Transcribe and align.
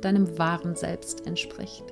deinem 0.00 0.38
wahren 0.38 0.76
Selbst 0.76 1.26
entspricht. 1.26 1.84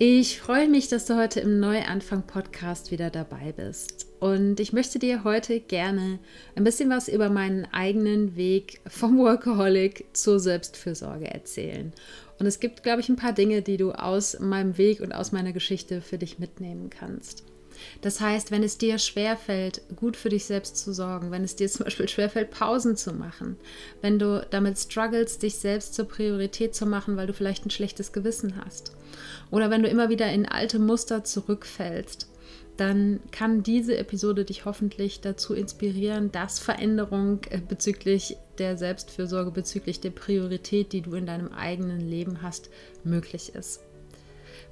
Ich 0.00 0.40
freue 0.40 0.68
mich, 0.68 0.86
dass 0.88 1.06
du 1.06 1.16
heute 1.16 1.40
im 1.40 1.58
Neuanfang-Podcast 1.58 2.92
wieder 2.92 3.10
dabei 3.10 3.50
bist. 3.50 4.06
Und 4.20 4.60
ich 4.60 4.72
möchte 4.72 5.00
dir 5.00 5.24
heute 5.24 5.58
gerne 5.58 6.20
ein 6.54 6.62
bisschen 6.62 6.88
was 6.88 7.08
über 7.08 7.30
meinen 7.30 7.66
eigenen 7.72 8.36
Weg 8.36 8.80
vom 8.86 9.18
Workaholic 9.18 10.06
zur 10.12 10.38
Selbstfürsorge 10.38 11.26
erzählen. 11.26 11.92
Und 12.38 12.46
es 12.46 12.60
gibt, 12.60 12.84
glaube 12.84 13.00
ich, 13.00 13.08
ein 13.08 13.16
paar 13.16 13.32
Dinge, 13.32 13.60
die 13.60 13.76
du 13.76 13.90
aus 13.90 14.38
meinem 14.38 14.78
Weg 14.78 15.00
und 15.00 15.12
aus 15.12 15.32
meiner 15.32 15.52
Geschichte 15.52 16.00
für 16.00 16.18
dich 16.18 16.38
mitnehmen 16.38 16.90
kannst. 16.90 17.42
Das 18.00 18.20
heißt, 18.20 18.50
wenn 18.50 18.62
es 18.62 18.78
dir 18.78 18.98
schwerfällt, 18.98 19.82
gut 19.96 20.16
für 20.16 20.28
dich 20.28 20.44
selbst 20.44 20.76
zu 20.76 20.92
sorgen, 20.92 21.30
wenn 21.30 21.44
es 21.44 21.56
dir 21.56 21.68
zum 21.68 21.84
Beispiel 21.84 22.08
schwerfällt, 22.08 22.50
Pausen 22.50 22.96
zu 22.96 23.12
machen, 23.12 23.56
wenn 24.02 24.18
du 24.18 24.46
damit 24.50 24.78
struggles, 24.78 25.38
dich 25.38 25.56
selbst 25.56 25.94
zur 25.94 26.06
Priorität 26.06 26.74
zu 26.74 26.86
machen, 26.86 27.16
weil 27.16 27.26
du 27.26 27.32
vielleicht 27.32 27.66
ein 27.66 27.70
schlechtes 27.70 28.12
Gewissen 28.12 28.54
hast, 28.64 28.92
oder 29.50 29.70
wenn 29.70 29.82
du 29.82 29.88
immer 29.88 30.08
wieder 30.08 30.30
in 30.30 30.46
alte 30.46 30.78
Muster 30.78 31.24
zurückfällst, 31.24 32.28
dann 32.76 33.18
kann 33.32 33.64
diese 33.64 33.98
Episode 33.98 34.44
dich 34.44 34.64
hoffentlich 34.64 35.20
dazu 35.20 35.52
inspirieren, 35.52 36.30
dass 36.30 36.60
Veränderung 36.60 37.40
äh, 37.50 37.60
bezüglich 37.60 38.36
der 38.58 38.78
Selbstfürsorge, 38.78 39.50
bezüglich 39.50 40.00
der 40.00 40.10
Priorität, 40.10 40.92
die 40.92 41.00
du 41.00 41.14
in 41.14 41.26
deinem 41.26 41.52
eigenen 41.52 42.00
Leben 42.00 42.40
hast, 42.40 42.70
möglich 43.02 43.54
ist. 43.54 43.80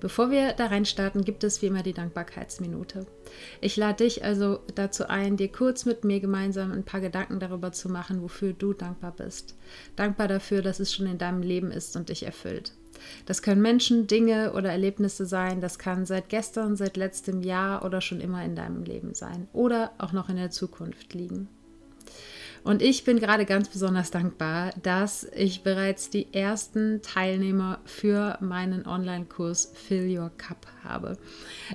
Bevor 0.01 0.31
wir 0.31 0.53
da 0.53 0.67
rein 0.67 0.85
starten, 0.85 1.25
gibt 1.25 1.43
es 1.43 1.63
wie 1.63 1.67
immer 1.67 1.83
die 1.83 1.95
Dankbarkeitsminute. 1.95 3.07
Ich 3.61 3.77
lade 3.77 4.05
dich 4.05 4.25
also 4.25 4.61
dazu 4.75 5.09
ein, 5.09 5.37
dir 5.37 5.49
kurz 5.49 5.85
mit 5.87 6.05
mir 6.05 6.21
gemeinsam 6.21 6.73
ein 6.73 6.85
paar 6.85 7.01
Gedanken 7.01 7.41
darüber 7.41 7.73
zu 7.73 7.89
machen, 7.89 8.23
wofür 8.23 8.53
du 8.53 8.73
dankbar 8.75 9.13
bist. 9.13 9.57
Dankbar 9.97 10.29
dafür, 10.29 10.61
dass 10.63 10.81
es 10.81 10.95
schon 10.95 11.07
in 11.07 11.19
deinem 11.19 11.43
Leben 11.43 11.71
ist 11.71 11.97
und 11.97 12.11
dich 12.11 12.25
erfüllt. 12.25 12.73
Das 13.25 13.43
können 13.43 13.63
Menschen, 13.63 14.07
Dinge 14.07 14.53
oder 14.53 14.71
Erlebnisse 14.71 15.27
sein. 15.27 15.61
Das 15.61 15.79
kann 15.79 16.07
seit 16.07 16.29
gestern, 16.29 16.77
seit 16.77 16.97
letztem 16.97 17.43
Jahr 17.43 17.85
oder 17.85 18.01
schon 18.01 18.21
immer 18.21 18.45
in 18.45 18.57
deinem 18.57 18.85
Leben 18.85 19.15
sein 19.15 19.49
oder 19.53 19.93
auch 19.99 20.13
noch 20.13 20.29
in 20.29 20.37
der 20.37 20.51
Zukunft 20.51 21.15
liegen. 21.15 21.49
Und 22.67 22.83
ich 22.83 23.05
bin 23.05 23.21
gerade 23.21 23.45
ganz 23.47 23.69
besonders 23.69 24.11
dankbar, 24.11 24.73
dass 24.83 25.23
ich 25.37 25.63
bereits 25.63 26.11
die 26.11 26.35
ersten 26.35 27.01
Teilnehmer 27.01 27.79
für 27.85 28.39
meinen 28.41 28.89
Online-Kurs 28.89 29.71
Fill 29.73 30.19
Your 30.19 30.33
Cup 30.37 30.67
habe. 30.83 31.17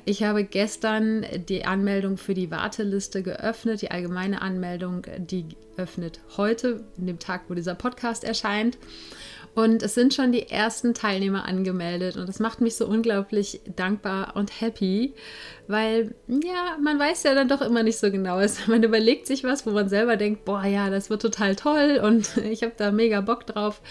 Ich 0.04 0.24
habe 0.24 0.44
gestern 0.44 1.26
die 1.48 1.64
Anmeldung 1.64 2.18
für 2.18 2.34
die 2.34 2.52
Warteliste 2.52 3.24
geöffnet. 3.24 3.82
Die 3.82 3.90
allgemeine 3.90 4.42
Anmeldung, 4.42 5.04
die 5.18 5.46
öffnet 5.78 6.20
heute, 6.36 6.84
an 6.98 7.06
dem 7.08 7.20
Tag, 7.20 7.44
wo 7.48 7.54
dieser 7.54 7.76
Podcast 7.76 8.26
erscheint. 8.26 8.78
Und 9.54 9.84
es 9.84 9.96
sind 9.96 10.14
schon 10.14 10.32
die 10.32 10.50
ersten 10.50 10.94
Teilnehmer 10.94 11.46
angemeldet 11.46 12.16
und 12.16 12.30
das 12.30 12.40
macht 12.40 12.62
mich 12.62 12.76
so 12.76 12.88
unglaublich 12.88 13.62
dankbar 13.76 14.36
und 14.36 14.62
happy, 14.62 15.14
weil 15.68 16.14
ja, 16.28 16.78
man 16.82 16.98
weiß 17.00 17.24
ja 17.24 17.34
dann 17.34 17.48
doch 17.48 17.62
immer 17.62 17.84
nicht 17.84 17.98
so 17.98 18.12
genau. 18.12 18.42
Man 18.68 18.84
überlegt 18.84 19.28
sich 19.28 19.44
was, 19.44 19.66
wo 19.66 19.72
man 19.72 19.90
selber 19.90 20.18
denkt, 20.18 20.46
boah, 20.46 20.64
ja, 20.64 20.90
das 20.90 21.10
wird 21.10 21.22
total 21.22 21.56
toll 21.56 22.02
und 22.04 22.38
ich 22.50 22.64
habe 22.64 22.74
da 22.76 22.92
mega 22.92 23.22
Bock 23.22 23.46
drauf. 23.46 23.82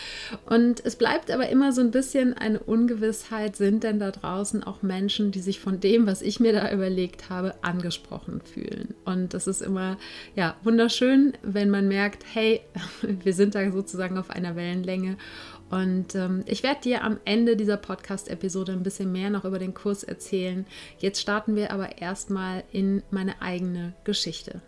Und 0.47 0.85
es 0.85 0.97
bleibt 0.97 1.31
aber 1.31 1.49
immer 1.49 1.73
so 1.73 1.81
ein 1.81 1.91
bisschen 1.91 2.35
eine 2.35 2.59
Ungewissheit, 2.61 3.57
sind 3.57 3.83
denn 3.85 3.99
da 3.99 4.11
draußen 4.11 4.63
auch 4.65 4.83
Menschen, 4.83 5.31
die 5.31 5.41
sich 5.41 5.61
von 5.61 5.81
dem, 5.81 6.07
was 6.07 6.23
ich 6.23 6.41
mir 6.41 6.53
da 6.53 6.71
überlegt 6.71 7.31
habe, 7.31 7.55
angesprochen 7.63 8.41
fühlen. 8.43 8.95
Und 9.05 9.35
das 9.35 9.47
ist 9.47 9.63
immer 9.63 9.97
ja 10.37 10.57
wunderschön, 10.63 11.35
wenn 11.43 11.71
man 11.71 11.89
merkt, 11.89 12.25
hey, 12.33 12.61
wir 13.03 13.33
sind 13.33 13.55
da 13.55 13.71
sozusagen 13.71 14.19
auf 14.19 14.31
einer 14.31 14.57
Wellenlänge 14.57 15.17
und 15.71 16.17
ähm, 16.17 16.43
ich 16.47 16.63
werde 16.63 16.81
dir 16.81 17.05
am 17.05 17.19
Ende 17.25 17.57
dieser 17.57 17.77
Podcast-Episode 17.77 18.73
ein 18.73 18.83
bisschen 18.83 19.13
mehr 19.13 19.31
noch 19.31 19.45
über 19.45 19.59
den 19.59 19.73
Kurs 19.73 20.03
erzählen. 20.03 20.67
Jetzt 20.99 21.21
starten 21.21 21.55
wir 21.55 21.71
aber 21.71 21.99
erstmal 21.99 22.65
in 22.73 23.03
meine 23.11 23.41
eigene 23.41 23.95
Geschichte. 24.05 24.63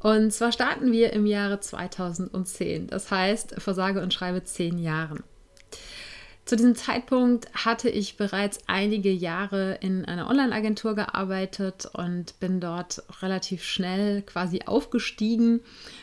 Und 0.00 0.32
zwar 0.32 0.52
starten 0.52 0.92
wir 0.92 1.12
im 1.12 1.26
Jahre 1.26 1.60
2010, 1.60 2.88
das 2.88 3.10
heißt, 3.10 3.54
versage 3.58 4.02
und 4.02 4.12
schreibe 4.12 4.44
zehn 4.44 4.78
Jahren. 4.78 5.22
Zu 6.46 6.54
diesem 6.54 6.76
Zeitpunkt 6.76 7.52
hatte 7.54 7.90
ich 7.90 8.16
bereits 8.16 8.60
einige 8.68 9.10
Jahre 9.10 9.78
in 9.80 10.04
einer 10.04 10.30
Online-Agentur 10.30 10.94
gearbeitet 10.94 11.90
und 11.92 12.38
bin 12.38 12.60
dort 12.60 13.02
relativ 13.20 13.64
schnell 13.64 14.22
quasi 14.22 14.60
aufgestiegen, 14.64 15.58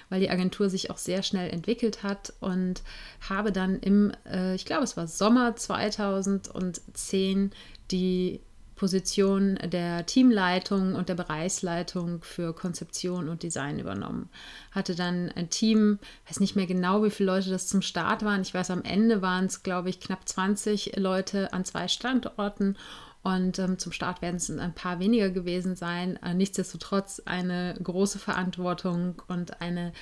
weil 0.09 0.19
die 0.19 0.29
Agentur 0.29 0.69
sich 0.69 0.91
auch 0.91 0.97
sehr 0.97 1.23
schnell 1.23 1.49
entwickelt 1.49 2.03
hat 2.03 2.33
und 2.41 2.83
habe 3.21 3.53
dann 3.53 3.79
im, 3.79 4.11
äh, 4.29 4.53
ich 4.55 4.65
glaube 4.65 4.83
es 4.83 4.97
war 4.97 5.07
Sommer 5.07 5.55
2010, 5.55 7.51
die 7.89 8.41
Position 8.83 9.57
der 9.63 10.05
Teamleitung 10.05 10.95
und 10.95 11.07
der 11.07 11.15
Bereichsleitung 11.15 12.21
für 12.21 12.53
Konzeption 12.53 13.29
und 13.29 13.41
Design 13.41 13.79
übernommen. 13.79 14.27
Hatte 14.71 14.93
dann 14.93 15.31
ein 15.37 15.49
Team, 15.49 15.99
weiß 16.27 16.41
nicht 16.41 16.57
mehr 16.57 16.67
genau, 16.67 17.01
wie 17.01 17.09
viele 17.09 17.31
Leute 17.31 17.49
das 17.49 17.67
zum 17.67 17.81
Start 17.81 18.25
waren. 18.25 18.41
Ich 18.41 18.53
weiß, 18.53 18.71
am 18.71 18.83
Ende 18.83 19.21
waren 19.21 19.45
es, 19.45 19.63
glaube 19.63 19.89
ich, 19.89 20.01
knapp 20.01 20.27
20 20.27 20.97
Leute 20.97 21.53
an 21.53 21.63
zwei 21.63 21.87
Standorten. 21.87 22.75
Und 23.21 23.57
ähm, 23.57 23.79
zum 23.79 23.93
Start 23.93 24.21
werden 24.21 24.35
es 24.35 24.51
ein 24.51 24.75
paar 24.75 24.99
weniger 24.99 25.29
gewesen 25.29 25.77
sein. 25.77 26.21
Äh, 26.21 26.33
nichtsdestotrotz 26.33 27.21
eine 27.23 27.75
große 27.81 28.19
Verantwortung 28.19 29.21
und 29.29 29.61
eine, 29.61 29.93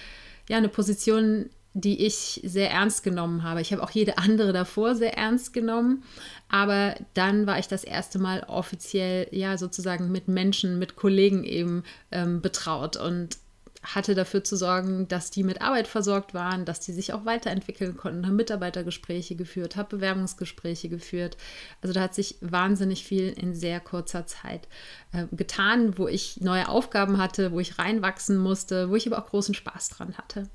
ja, 0.49 0.57
eine 0.57 0.69
Position, 0.69 1.51
die 1.73 2.05
ich 2.05 2.41
sehr 2.43 2.69
ernst 2.69 3.03
genommen 3.03 3.43
habe. 3.43 3.61
Ich 3.61 3.71
habe 3.71 3.81
auch 3.81 3.91
jede 3.91 4.17
andere 4.17 4.51
davor 4.51 4.95
sehr 4.95 5.17
ernst 5.17 5.53
genommen, 5.53 6.03
aber 6.49 6.95
dann 7.13 7.47
war 7.47 7.59
ich 7.59 7.67
das 7.67 7.83
erste 7.83 8.19
Mal 8.19 8.43
offiziell, 8.47 9.27
ja, 9.31 9.57
sozusagen 9.57 10.11
mit 10.11 10.27
Menschen, 10.27 10.79
mit 10.79 10.95
Kollegen 10.95 11.43
eben 11.43 11.83
ähm, 12.11 12.41
betraut 12.41 12.97
und 12.97 13.37
hatte 13.83 14.13
dafür 14.13 14.43
zu 14.43 14.55
sorgen, 14.55 15.07
dass 15.07 15.31
die 15.31 15.43
mit 15.43 15.61
Arbeit 15.61 15.87
versorgt 15.87 16.33
waren, 16.33 16.65
dass 16.65 16.81
die 16.81 16.91
sich 16.91 17.13
auch 17.13 17.25
weiterentwickeln 17.25 17.97
konnten, 17.97 18.25
habe 18.25 18.35
Mitarbeitergespräche 18.35 19.35
geführt, 19.35 19.75
habe 19.75 19.97
Bewerbungsgespräche 19.97 20.87
geführt. 20.87 21.35
Also 21.81 21.93
da 21.93 22.01
hat 22.01 22.13
sich 22.13 22.35
wahnsinnig 22.41 23.03
viel 23.03 23.29
in 23.29 23.55
sehr 23.55 23.79
kurzer 23.79 24.27
Zeit 24.27 24.67
äh, 25.13 25.25
getan, 25.31 25.97
wo 25.97 26.07
ich 26.07 26.41
neue 26.41 26.69
Aufgaben 26.69 27.17
hatte, 27.17 27.51
wo 27.51 27.59
ich 27.59 27.79
reinwachsen 27.79 28.37
musste, 28.37 28.89
wo 28.89 28.95
ich 28.95 29.07
aber 29.07 29.17
auch 29.17 29.29
großen 29.29 29.55
Spaß 29.55 29.89
dran 29.89 30.15
hatte. 30.17 30.47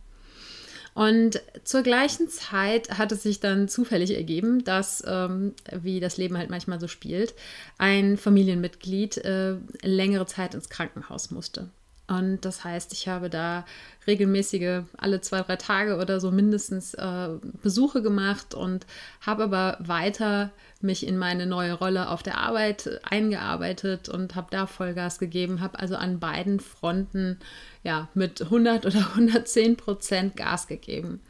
Und 0.97 1.43
zur 1.63 1.83
gleichen 1.83 2.31
Zeit 2.31 2.97
hat 2.97 3.13
es 3.13 3.23
sich 3.23 3.39
dann 3.39 3.69
zufällig 3.69 4.17
ergeben, 4.17 4.65
dass, 4.65 5.05
ähm, 5.07 5.53
wie 5.71 6.01
das 6.01 6.17
Leben 6.17 6.39
halt 6.39 6.49
manchmal 6.49 6.81
so 6.81 6.89
spielt, 6.89 7.35
ein 7.77 8.17
Familienmitglied 8.17 9.19
äh, 9.19 9.57
längere 9.83 10.25
Zeit 10.25 10.55
ins 10.55 10.71
Krankenhaus 10.71 11.31
musste. 11.31 11.69
Und 12.09 12.45
das 12.45 12.63
heißt, 12.63 12.93
ich 12.93 13.09
habe 13.09 13.29
da 13.29 13.65
regelmäßige, 14.07 14.83
alle 14.97 15.21
zwei, 15.21 15.43
drei 15.43 15.57
Tage 15.57 15.97
oder 15.97 16.21
so 16.21 16.31
mindestens 16.31 16.95
äh, 16.95 17.29
Besuche 17.63 18.01
gemacht 18.01 18.55
und 18.55 18.87
habe 19.21 19.45
aber 19.45 19.77
weiter 19.81 20.51
mich 20.81 21.05
in 21.07 21.19
meine 21.19 21.47
neue 21.47 21.73
Rolle 21.73 22.09
auf 22.09 22.23
der 22.23 22.39
Arbeit 22.39 23.01
eingearbeitet 23.03 24.09
und 24.09 24.37
habe 24.37 24.49
da 24.51 24.67
Vollgas 24.67 25.19
gegeben, 25.19 25.61
habe 25.61 25.81
also 25.81 25.97
an 25.97 26.21
beiden 26.21 26.61
Fronten 26.61 27.41
ja 27.83 28.09
mit 28.15 28.41
100 28.41 28.87
oder 28.87 28.99
110 28.99 29.77
Prozent 29.77 30.37
Gas 30.37 30.69
gegeben. 30.69 31.21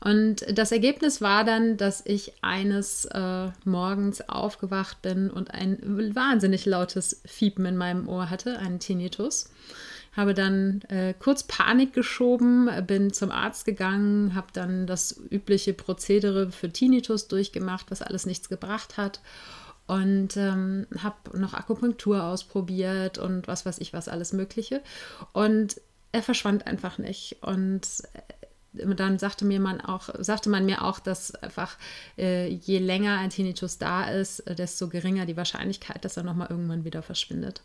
Und 0.00 0.44
das 0.58 0.72
Ergebnis 0.72 1.20
war 1.20 1.44
dann, 1.44 1.76
dass 1.76 2.04
ich 2.04 2.32
eines 2.42 3.04
äh, 3.04 3.50
Morgens 3.64 4.28
aufgewacht 4.28 5.00
bin 5.00 5.30
und 5.30 5.52
ein 5.52 5.78
wahnsinnig 6.16 6.66
lautes 6.66 7.22
Fiepen 7.24 7.64
in 7.66 7.76
meinem 7.76 8.08
Ohr 8.08 8.28
hatte, 8.28 8.58
einen 8.58 8.80
Tinnitus 8.80 9.48
habe 10.16 10.34
dann 10.34 10.82
äh, 10.88 11.14
kurz 11.18 11.42
Panik 11.42 11.94
geschoben, 11.94 12.70
bin 12.86 13.12
zum 13.12 13.30
Arzt 13.30 13.64
gegangen, 13.64 14.34
habe 14.34 14.48
dann 14.52 14.86
das 14.86 15.20
übliche 15.30 15.72
Prozedere 15.72 16.50
für 16.50 16.70
Tinnitus 16.70 17.28
durchgemacht, 17.28 17.90
was 17.90 18.02
alles 18.02 18.26
nichts 18.26 18.48
gebracht 18.48 18.96
hat. 18.96 19.20
Und 19.86 20.36
ähm, 20.36 20.86
habe 20.98 21.38
noch 21.38 21.54
Akupunktur 21.54 22.22
ausprobiert 22.22 23.18
und 23.18 23.48
was 23.48 23.66
weiß 23.66 23.78
ich 23.78 23.92
was 23.92 24.08
alles 24.08 24.32
Mögliche. 24.32 24.80
Und 25.32 25.80
er 26.12 26.22
verschwand 26.22 26.66
einfach 26.66 26.98
nicht. 26.98 27.38
Und 27.40 27.88
dann 28.72 29.18
sagte 29.18 29.44
mir 29.44 29.60
man 29.60 29.80
auch, 29.80 30.08
sagte 30.18 30.50
man 30.50 30.64
mir 30.64 30.82
auch, 30.82 30.98
dass 30.98 31.34
einfach 31.34 31.76
äh, 32.16 32.48
je 32.48 32.78
länger 32.78 33.18
ein 33.18 33.30
Tinnitus 33.30 33.78
da 33.78 34.04
ist, 34.04 34.40
äh, 34.40 34.54
desto 34.54 34.88
geringer 34.88 35.26
die 35.26 35.36
Wahrscheinlichkeit, 35.36 36.04
dass 36.04 36.16
er 36.16 36.22
nochmal 36.22 36.48
irgendwann 36.50 36.84
wieder 36.84 37.02
verschwindet. 37.02 37.62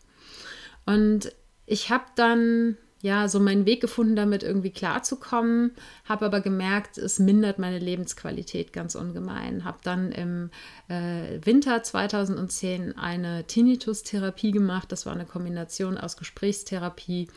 Und 0.85 1.31
ich 1.67 1.91
habe 1.91 2.05
dann 2.15 2.77
ja, 3.01 3.27
so 3.27 3.39
meinen 3.39 3.65
Weg 3.65 3.81
gefunden, 3.81 4.15
damit 4.15 4.41
irgendwie 4.41 4.71
klarzukommen, 4.71 5.71
habe 6.05 6.25
aber 6.25 6.41
gemerkt, 6.41 6.97
es 6.97 7.19
mindert 7.19 7.59
meine 7.59 7.77
Lebensqualität 7.77 8.73
ganz 8.73 8.95
ungemein. 8.95 9.63
Habe 9.63 9.77
dann 9.83 10.11
im 10.11 10.49
äh, 10.87 11.39
Winter 11.45 11.83
2010 11.83 12.97
eine 12.97 13.45
Tinnitus-Therapie 13.45 14.51
gemacht. 14.51 14.91
Das 14.91 15.05
war 15.05 15.13
eine 15.13 15.25
Kombination 15.25 15.97
aus 15.97 16.17
Gesprächstherapie 16.17 17.27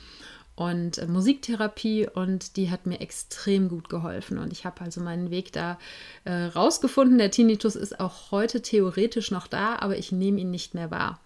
und 0.55 0.97
äh, 0.97 1.07
Musiktherapie 1.07 2.09
und 2.09 2.57
die 2.57 2.71
hat 2.71 2.87
mir 2.87 3.01
extrem 3.01 3.69
gut 3.69 3.91
geholfen 3.91 4.39
und 4.39 4.53
ich 4.53 4.65
habe 4.65 4.81
also 4.81 5.03
meinen 5.03 5.31
Weg 5.31 5.53
da 5.53 5.79
äh, 6.25 6.33
rausgefunden. 6.33 7.19
Der 7.19 7.31
Tinnitus 7.31 7.77
ist 7.77 8.01
auch 8.01 8.31
heute 8.31 8.63
theoretisch 8.63 9.31
noch 9.31 9.47
da, 9.47 9.77
aber 9.77 9.99
ich 9.99 10.11
nehme 10.11 10.41
ihn 10.41 10.51
nicht 10.51 10.75
mehr 10.75 10.91
wahr. 10.91 11.21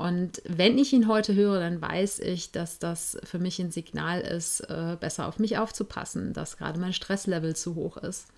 Und 0.00 0.40
wenn 0.48 0.78
ich 0.78 0.94
ihn 0.94 1.08
heute 1.08 1.34
höre, 1.34 1.60
dann 1.60 1.82
weiß 1.82 2.20
ich, 2.20 2.52
dass 2.52 2.78
das 2.78 3.18
für 3.22 3.38
mich 3.38 3.58
ein 3.58 3.70
Signal 3.70 4.22
ist, 4.22 4.60
äh, 4.60 4.96
besser 4.98 5.28
auf 5.28 5.38
mich 5.38 5.58
aufzupassen, 5.58 6.32
dass 6.32 6.56
gerade 6.56 6.80
mein 6.80 6.94
Stresslevel 6.94 7.54
zu 7.54 7.74
hoch 7.74 7.98
ist. 7.98 8.28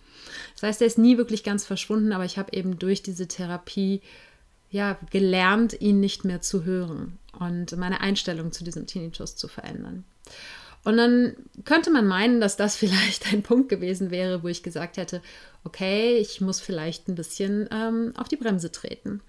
Das 0.54 0.64
heißt, 0.64 0.80
er 0.80 0.88
ist 0.88 0.98
nie 0.98 1.18
wirklich 1.18 1.44
ganz 1.44 1.64
verschwunden, 1.64 2.10
aber 2.10 2.24
ich 2.24 2.36
habe 2.36 2.52
eben 2.52 2.80
durch 2.80 3.04
diese 3.04 3.28
Therapie 3.28 4.02
ja, 4.72 4.98
gelernt, 5.10 5.80
ihn 5.80 6.00
nicht 6.00 6.24
mehr 6.24 6.40
zu 6.40 6.64
hören 6.64 7.20
und 7.38 7.76
meine 7.76 8.00
Einstellung 8.00 8.50
zu 8.50 8.64
diesem 8.64 8.88
Tinnitus 8.88 9.36
zu 9.36 9.46
verändern. 9.46 10.02
Und 10.82 10.96
dann 10.96 11.36
könnte 11.64 11.92
man 11.92 12.08
meinen, 12.08 12.40
dass 12.40 12.56
das 12.56 12.74
vielleicht 12.82 13.32
ein 13.32 13.44
Punkt 13.44 13.68
gewesen 13.68 14.10
wäre, 14.10 14.42
wo 14.42 14.48
ich 14.48 14.64
gesagt 14.64 14.96
hätte, 14.96 15.22
okay, 15.62 16.16
ich 16.16 16.40
muss 16.40 16.58
vielleicht 16.58 17.06
ein 17.06 17.14
bisschen 17.14 17.68
ähm, 17.70 18.14
auf 18.16 18.26
die 18.26 18.36
Bremse 18.36 18.72
treten. 18.72 19.20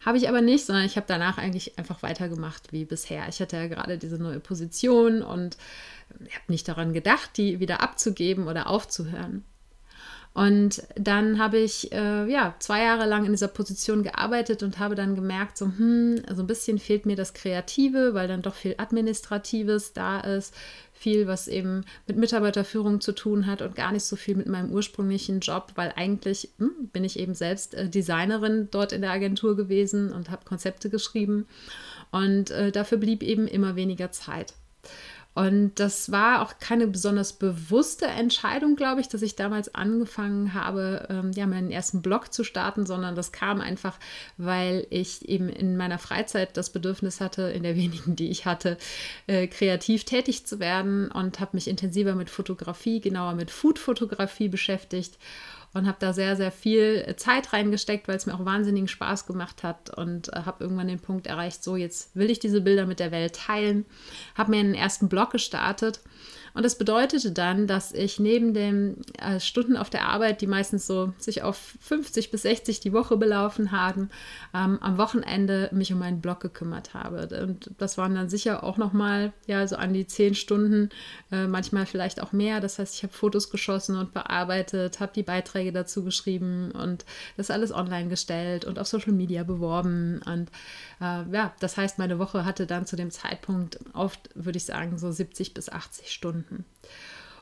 Habe 0.00 0.16
ich 0.16 0.28
aber 0.28 0.40
nicht, 0.40 0.64
sondern 0.64 0.84
ich 0.84 0.96
habe 0.96 1.06
danach 1.06 1.36
eigentlich 1.36 1.78
einfach 1.78 2.02
weitergemacht 2.02 2.72
wie 2.72 2.84
bisher. 2.84 3.28
Ich 3.28 3.40
hatte 3.40 3.56
ja 3.56 3.66
gerade 3.66 3.98
diese 3.98 4.16
neue 4.16 4.40
Position 4.40 5.22
und 5.22 5.58
habe 6.10 6.44
nicht 6.48 6.66
daran 6.68 6.92
gedacht, 6.92 7.36
die 7.36 7.60
wieder 7.60 7.82
abzugeben 7.82 8.48
oder 8.48 8.68
aufzuhören. 8.68 9.44
Und 10.32 10.84
dann 10.94 11.40
habe 11.40 11.58
ich 11.58 11.90
äh, 11.92 12.30
ja 12.30 12.54
zwei 12.60 12.84
Jahre 12.84 13.06
lang 13.06 13.24
in 13.24 13.32
dieser 13.32 13.48
Position 13.48 14.04
gearbeitet 14.04 14.62
und 14.62 14.78
habe 14.78 14.94
dann 14.94 15.16
gemerkt, 15.16 15.58
so 15.58 15.66
hm, 15.66 16.22
also 16.28 16.42
ein 16.42 16.46
bisschen 16.46 16.78
fehlt 16.78 17.04
mir 17.04 17.16
das 17.16 17.34
Kreative, 17.34 18.14
weil 18.14 18.28
dann 18.28 18.42
doch 18.42 18.54
viel 18.54 18.76
Administratives 18.78 19.92
da 19.92 20.20
ist, 20.20 20.54
viel, 20.92 21.26
was 21.26 21.48
eben 21.48 21.84
mit 22.06 22.16
Mitarbeiterführung 22.16 23.00
zu 23.00 23.12
tun 23.12 23.46
hat 23.46 23.60
und 23.60 23.74
gar 23.74 23.90
nicht 23.90 24.04
so 24.04 24.14
viel 24.14 24.36
mit 24.36 24.46
meinem 24.46 24.70
ursprünglichen 24.70 25.40
Job, 25.40 25.72
weil 25.74 25.92
eigentlich 25.96 26.50
hm, 26.58 26.90
bin 26.92 27.02
ich 27.02 27.18
eben 27.18 27.34
selbst 27.34 27.74
äh, 27.74 27.88
Designerin 27.88 28.68
dort 28.70 28.92
in 28.92 29.00
der 29.00 29.10
Agentur 29.10 29.56
gewesen 29.56 30.12
und 30.12 30.30
habe 30.30 30.44
Konzepte 30.44 30.90
geschrieben. 30.90 31.48
Und 32.12 32.50
äh, 32.52 32.70
dafür 32.70 32.98
blieb 32.98 33.24
eben 33.24 33.48
immer 33.48 33.74
weniger 33.74 34.12
Zeit. 34.12 34.54
Und 35.32 35.74
das 35.76 36.10
war 36.10 36.42
auch 36.42 36.58
keine 36.58 36.88
besonders 36.88 37.32
bewusste 37.32 38.06
Entscheidung, 38.06 38.74
glaube 38.74 39.00
ich, 39.00 39.08
dass 39.08 39.22
ich 39.22 39.36
damals 39.36 39.72
angefangen 39.74 40.54
habe, 40.54 41.06
ähm, 41.08 41.30
ja, 41.32 41.46
meinen 41.46 41.70
ersten 41.70 42.02
Blog 42.02 42.32
zu 42.32 42.42
starten, 42.42 42.84
sondern 42.84 43.14
das 43.14 43.30
kam 43.30 43.60
einfach, 43.60 43.96
weil 44.38 44.88
ich 44.90 45.28
eben 45.28 45.48
in 45.48 45.76
meiner 45.76 45.98
Freizeit 45.98 46.56
das 46.56 46.70
Bedürfnis 46.70 47.20
hatte, 47.20 47.42
in 47.42 47.62
der 47.62 47.76
wenigen, 47.76 48.16
die 48.16 48.28
ich 48.28 48.44
hatte, 48.44 48.76
äh, 49.28 49.46
kreativ 49.46 50.04
tätig 50.04 50.46
zu 50.46 50.58
werden 50.58 51.10
und 51.12 51.38
habe 51.38 51.52
mich 51.54 51.68
intensiver 51.68 52.16
mit 52.16 52.28
Fotografie, 52.28 53.00
genauer 53.00 53.34
mit 53.34 53.52
Food-Fotografie 53.52 54.48
beschäftigt 54.48 55.16
und 55.72 55.86
habe 55.86 55.98
da 56.00 56.12
sehr, 56.12 56.36
sehr 56.36 56.50
viel 56.50 57.14
Zeit 57.16 57.52
reingesteckt, 57.52 58.08
weil 58.08 58.16
es 58.16 58.26
mir 58.26 58.34
auch 58.34 58.44
wahnsinnigen 58.44 58.88
Spaß 58.88 59.26
gemacht 59.26 59.62
hat 59.62 59.96
und 59.96 60.32
äh, 60.32 60.42
habe 60.44 60.64
irgendwann 60.64 60.88
den 60.88 60.98
Punkt 60.98 61.26
erreicht, 61.26 61.62
so 61.62 61.76
jetzt 61.76 62.14
will 62.16 62.30
ich 62.30 62.40
diese 62.40 62.60
Bilder 62.60 62.86
mit 62.86 63.00
der 63.00 63.12
Welt 63.12 63.36
teilen, 63.36 63.84
habe 64.34 64.50
mir 64.50 64.60
einen 64.60 64.74
ersten 64.74 65.08
Blog 65.08 65.30
gestartet 65.30 66.00
und 66.54 66.64
das 66.64 66.76
bedeutete 66.76 67.30
dann, 67.30 67.66
dass 67.66 67.92
ich 67.92 68.18
neben 68.18 68.54
den 68.54 68.96
äh, 69.18 69.38
Stunden 69.38 69.76
auf 69.76 69.90
der 69.90 70.08
Arbeit, 70.08 70.40
die 70.40 70.46
meistens 70.46 70.86
so 70.86 71.12
sich 71.18 71.42
auf 71.42 71.74
50 71.80 72.30
bis 72.30 72.42
60 72.42 72.80
die 72.80 72.92
Woche 72.92 73.16
belaufen 73.16 73.72
haben, 73.72 74.10
ähm, 74.54 74.78
am 74.80 74.98
Wochenende 74.98 75.68
mich 75.72 75.92
um 75.92 76.00
meinen 76.00 76.20
Blog 76.20 76.40
gekümmert 76.40 76.94
habe. 76.94 77.28
Und 77.42 77.70
das 77.78 77.98
waren 77.98 78.14
dann 78.14 78.28
sicher 78.28 78.64
auch 78.64 78.78
nochmal, 78.78 79.32
ja, 79.46 79.66
so 79.66 79.76
an 79.76 79.92
die 79.92 80.06
10 80.06 80.34
Stunden, 80.34 80.90
äh, 81.30 81.46
manchmal 81.46 81.86
vielleicht 81.86 82.20
auch 82.20 82.32
mehr. 82.32 82.60
Das 82.60 82.78
heißt, 82.78 82.96
ich 82.96 83.02
habe 83.04 83.12
Fotos 83.12 83.50
geschossen 83.50 83.96
und 83.96 84.12
bearbeitet, 84.12 85.00
habe 85.00 85.12
die 85.14 85.22
Beiträge 85.22 85.72
dazu 85.72 86.02
geschrieben 86.02 86.72
und 86.72 87.04
das 87.36 87.50
alles 87.50 87.72
online 87.72 88.08
gestellt 88.08 88.64
und 88.64 88.78
auf 88.78 88.88
Social 88.88 89.12
Media 89.12 89.44
beworben. 89.44 90.20
Und 90.26 90.50
äh, 91.00 91.24
ja, 91.32 91.54
das 91.60 91.76
heißt, 91.76 91.98
meine 91.98 92.18
Woche 92.18 92.44
hatte 92.44 92.66
dann 92.66 92.86
zu 92.86 92.96
dem 92.96 93.10
Zeitpunkt 93.10 93.78
oft, 93.92 94.30
würde 94.34 94.56
ich 94.56 94.64
sagen, 94.64 94.98
so 94.98 95.12
70 95.12 95.54
bis 95.54 95.68
80 95.68 96.10
Stunden. 96.10 96.39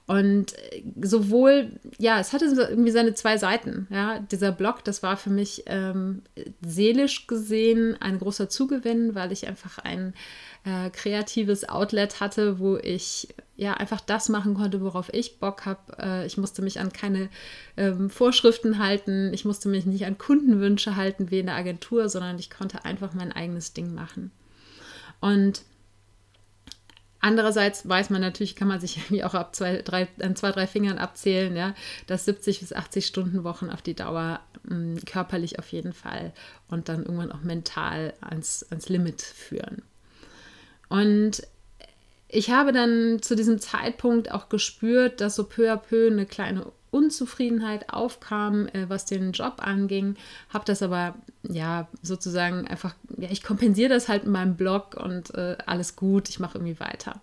Und 0.09 0.55
sowohl, 1.03 1.73
ja, 1.99 2.19
es 2.19 2.33
hatte 2.33 2.47
irgendwie 2.47 2.93
seine 2.93 3.12
zwei 3.12 3.37
Seiten. 3.37 3.87
Ja, 3.91 4.21
dieser 4.21 4.53
Blog, 4.53 4.83
das 4.83 5.03
war 5.03 5.19
für 5.19 5.29
mich 5.29 5.65
ähm, 5.67 6.23
seelisch 6.62 7.27
gesehen 7.27 7.95
ein 8.00 8.19
großer 8.19 8.49
Zugewinn, 8.49 9.15
weil 9.15 9.33
ich 9.33 9.47
einfach 9.47 9.77
ein 9.79 10.15
äh, 10.65 10.89
kreatives 10.89 11.69
Outlet 11.69 12.21
hatte, 12.21 12.59
wo 12.59 12.79
ich 12.79 13.29
ja 13.56 13.75
einfach 13.75 14.00
das 14.00 14.31
machen 14.31 14.55
konnte, 14.55 14.81
worauf 14.81 15.12
ich 15.12 15.41
Bock 15.41 15.67
habe. 15.67 15.99
Äh, 15.99 16.27
ich 16.27 16.39
musste 16.39 16.62
mich 16.62 16.81
an 16.81 16.91
keine 16.91 17.29
ähm, 17.77 18.09
Vorschriften 18.09 18.79
halten, 18.79 19.35
ich 19.35 19.45
musste 19.45 19.69
mich 19.69 19.85
nicht 19.85 20.06
an 20.06 20.17
Kundenwünsche 20.17 20.97
halten 20.97 21.31
wie 21.31 21.41
in 21.41 21.47
der 21.47 21.56
Agentur, 21.56 22.09
sondern 22.09 22.39
ich 22.39 22.49
konnte 22.49 22.87
einfach 22.87 23.12
mein 23.12 23.31
eigenes 23.31 23.75
Ding 23.75 23.93
machen. 23.93 24.31
Und 25.21 25.65
Andererseits 27.20 27.88
weiß 27.88 28.11
man 28.11 28.20
natürlich, 28.20 28.56
kann 28.56 28.69
man 28.69 28.81
sich 28.81 28.97
irgendwie 28.99 29.25
auch 29.25 29.35
ab 29.35 29.55
zwei, 29.55 29.82
drei, 29.82 30.09
an 30.20 30.37
zwei, 30.37 30.53
drei 30.53 30.67
Fingern 30.67 30.99
abzählen, 30.99 31.55
ja, 31.56 31.75
dass 32.06 32.25
70 32.25 32.61
bis 32.61 32.73
80 32.73 33.06
Stunden 33.06 33.44
Wochen 33.44 33.70
auf 33.70 33.82
die 33.82 33.94
Dauer 33.94 34.41
mh, 34.65 34.75
hm, 34.75 35.05
körperlich 35.05 35.59
auf 35.59 35.70
jeden 35.73 35.93
Fall 35.93 36.32
und 36.69 36.88
dann 36.88 37.05
irgendwann 37.05 37.32
auch 37.32 37.43
mental 37.43 38.15
ans, 38.20 38.67
ans 38.70 38.88
Limit 38.88 39.23
führen. 39.23 39.82
Und 40.88 41.43
ich 42.28 42.50
habe 42.50 42.73
dann 42.73 43.21
zu 43.23 43.35
diesem 43.35 43.59
Zeitpunkt 43.59 44.31
auch 44.31 44.49
gespürt, 44.49 45.21
dass 45.21 45.37
so 45.37 45.45
peu 45.45 45.73
à 45.73 45.76
peu 45.76 46.09
eine 46.09 46.26
kleine 46.26 46.66
Unzufriedenheit 46.90 47.92
aufkam, 47.92 48.66
äh, 48.68 48.88
was 48.88 49.04
den 49.04 49.33
Job 49.33 49.54
anging, 49.59 50.16
habe 50.50 50.64
das 50.64 50.83
aber 50.83 51.14
ja 51.42 51.88
sozusagen 52.02 52.66
einfach, 52.66 52.95
ja, 53.16 53.28
ich 53.30 53.42
kompensiere 53.42 53.90
das 53.90 54.09
halt 54.09 54.25
in 54.25 54.30
meinem 54.30 54.57
Blog 54.57 54.97
und 54.97 55.35
äh, 55.35 55.57
alles 55.66 55.97
gut, 55.97 56.28
ich 56.28 56.40
mache 56.40 56.59
irgendwie 56.59 56.80
weiter. 56.80 57.21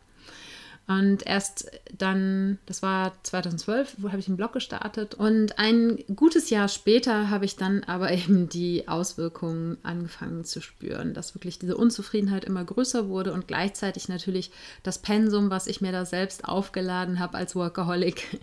Und 0.87 1.25
erst 1.25 1.71
dann, 1.97 2.59
das 2.67 2.83
war 2.83 3.13
2012, 3.23 3.95
wo 3.97 4.09
habe 4.09 4.19
ich 4.19 4.27
einen 4.27 4.37
Blog 4.37 4.53
gestartet. 4.53 5.15
Und 5.15 5.57
ein 5.57 6.03
gutes 6.15 6.51
Jahr 6.51 6.67
später 6.67 7.31
habe 7.31 7.45
ich 7.45 7.55
dann 7.55 7.83
aber 7.85 8.11
eben 8.13 8.49
die 8.49 8.87
Auswirkungen 8.87 9.77
angefangen 9.81 10.43
zu 10.43 10.61
spüren, 10.61 11.15
dass 11.15 11.33
wirklich 11.33 11.57
diese 11.57 11.75
Unzufriedenheit 11.75 12.45
immer 12.45 12.63
größer 12.63 13.09
wurde 13.09 13.33
und 13.33 13.47
gleichzeitig 13.47 14.09
natürlich 14.09 14.51
das 14.83 14.99
Pensum, 14.99 15.49
was 15.49 15.65
ich 15.65 15.81
mir 15.81 15.91
da 15.91 16.05
selbst 16.05 16.45
aufgeladen 16.45 17.19
habe 17.19 17.37
als 17.37 17.55
Workaholic, 17.55 18.39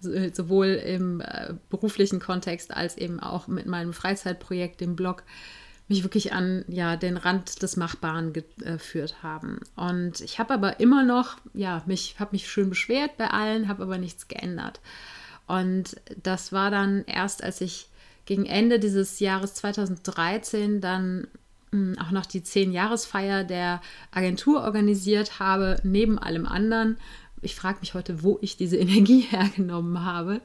sowohl 0.00 0.68
im 0.68 1.20
äh, 1.20 1.52
beruflichen 1.68 2.20
Kontext 2.20 2.74
als 2.74 2.96
eben 2.96 3.20
auch 3.20 3.48
mit 3.48 3.66
meinem 3.66 3.92
Freizeitprojekt, 3.92 4.80
dem 4.80 4.96
Blog, 4.96 5.24
mich 5.88 6.02
wirklich 6.02 6.32
an 6.32 6.64
ja, 6.68 6.96
den 6.96 7.16
Rand 7.16 7.62
des 7.62 7.76
Machbaren 7.76 8.32
geführt 8.32 9.22
haben. 9.22 9.60
Und 9.76 10.20
ich 10.20 10.38
habe 10.38 10.54
aber 10.54 10.80
immer 10.80 11.04
noch, 11.04 11.36
ja, 11.54 11.82
mich 11.86 12.16
habe 12.18 12.32
mich 12.32 12.50
schön 12.50 12.70
beschwert 12.70 13.16
bei 13.16 13.28
allen, 13.28 13.68
habe 13.68 13.82
aber 13.82 13.98
nichts 13.98 14.28
geändert. 14.28 14.80
Und 15.46 15.96
das 16.22 16.52
war 16.52 16.70
dann 16.70 17.04
erst, 17.06 17.42
als 17.42 17.60
ich 17.60 17.88
gegen 18.24 18.46
Ende 18.46 18.78
dieses 18.78 19.20
Jahres 19.20 19.54
2013 19.54 20.80
dann 20.80 21.26
hm, 21.72 21.98
auch 21.98 22.10
noch 22.10 22.26
die 22.26 22.42
zehn-Jahresfeier 22.42 23.44
der 23.44 23.80
Agentur 24.12 24.62
organisiert 24.62 25.40
habe, 25.40 25.80
neben 25.82 26.18
allem 26.18 26.46
anderen, 26.46 26.96
ich 27.42 27.54
frage 27.54 27.78
mich 27.80 27.94
heute, 27.94 28.22
wo 28.22 28.38
ich 28.40 28.56
diese 28.56 28.76
Energie 28.78 29.20
hergenommen 29.20 30.04
habe. 30.04 30.40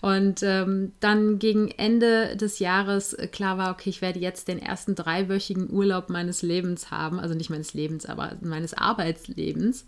Und 0.00 0.42
ähm, 0.42 0.92
dann 1.00 1.38
gegen 1.38 1.68
Ende 1.68 2.36
des 2.36 2.58
Jahres 2.60 3.12
äh, 3.12 3.26
klar 3.26 3.58
war, 3.58 3.72
okay, 3.72 3.90
ich 3.90 4.00
werde 4.00 4.20
jetzt 4.20 4.48
den 4.48 4.58
ersten 4.58 4.94
dreiwöchigen 4.94 5.70
Urlaub 5.70 6.08
meines 6.08 6.42
Lebens 6.42 6.90
haben, 6.90 7.18
also 7.18 7.34
nicht 7.34 7.50
meines 7.50 7.74
Lebens, 7.74 8.06
aber 8.06 8.36
meines 8.40 8.74
Arbeitslebens. 8.74 9.84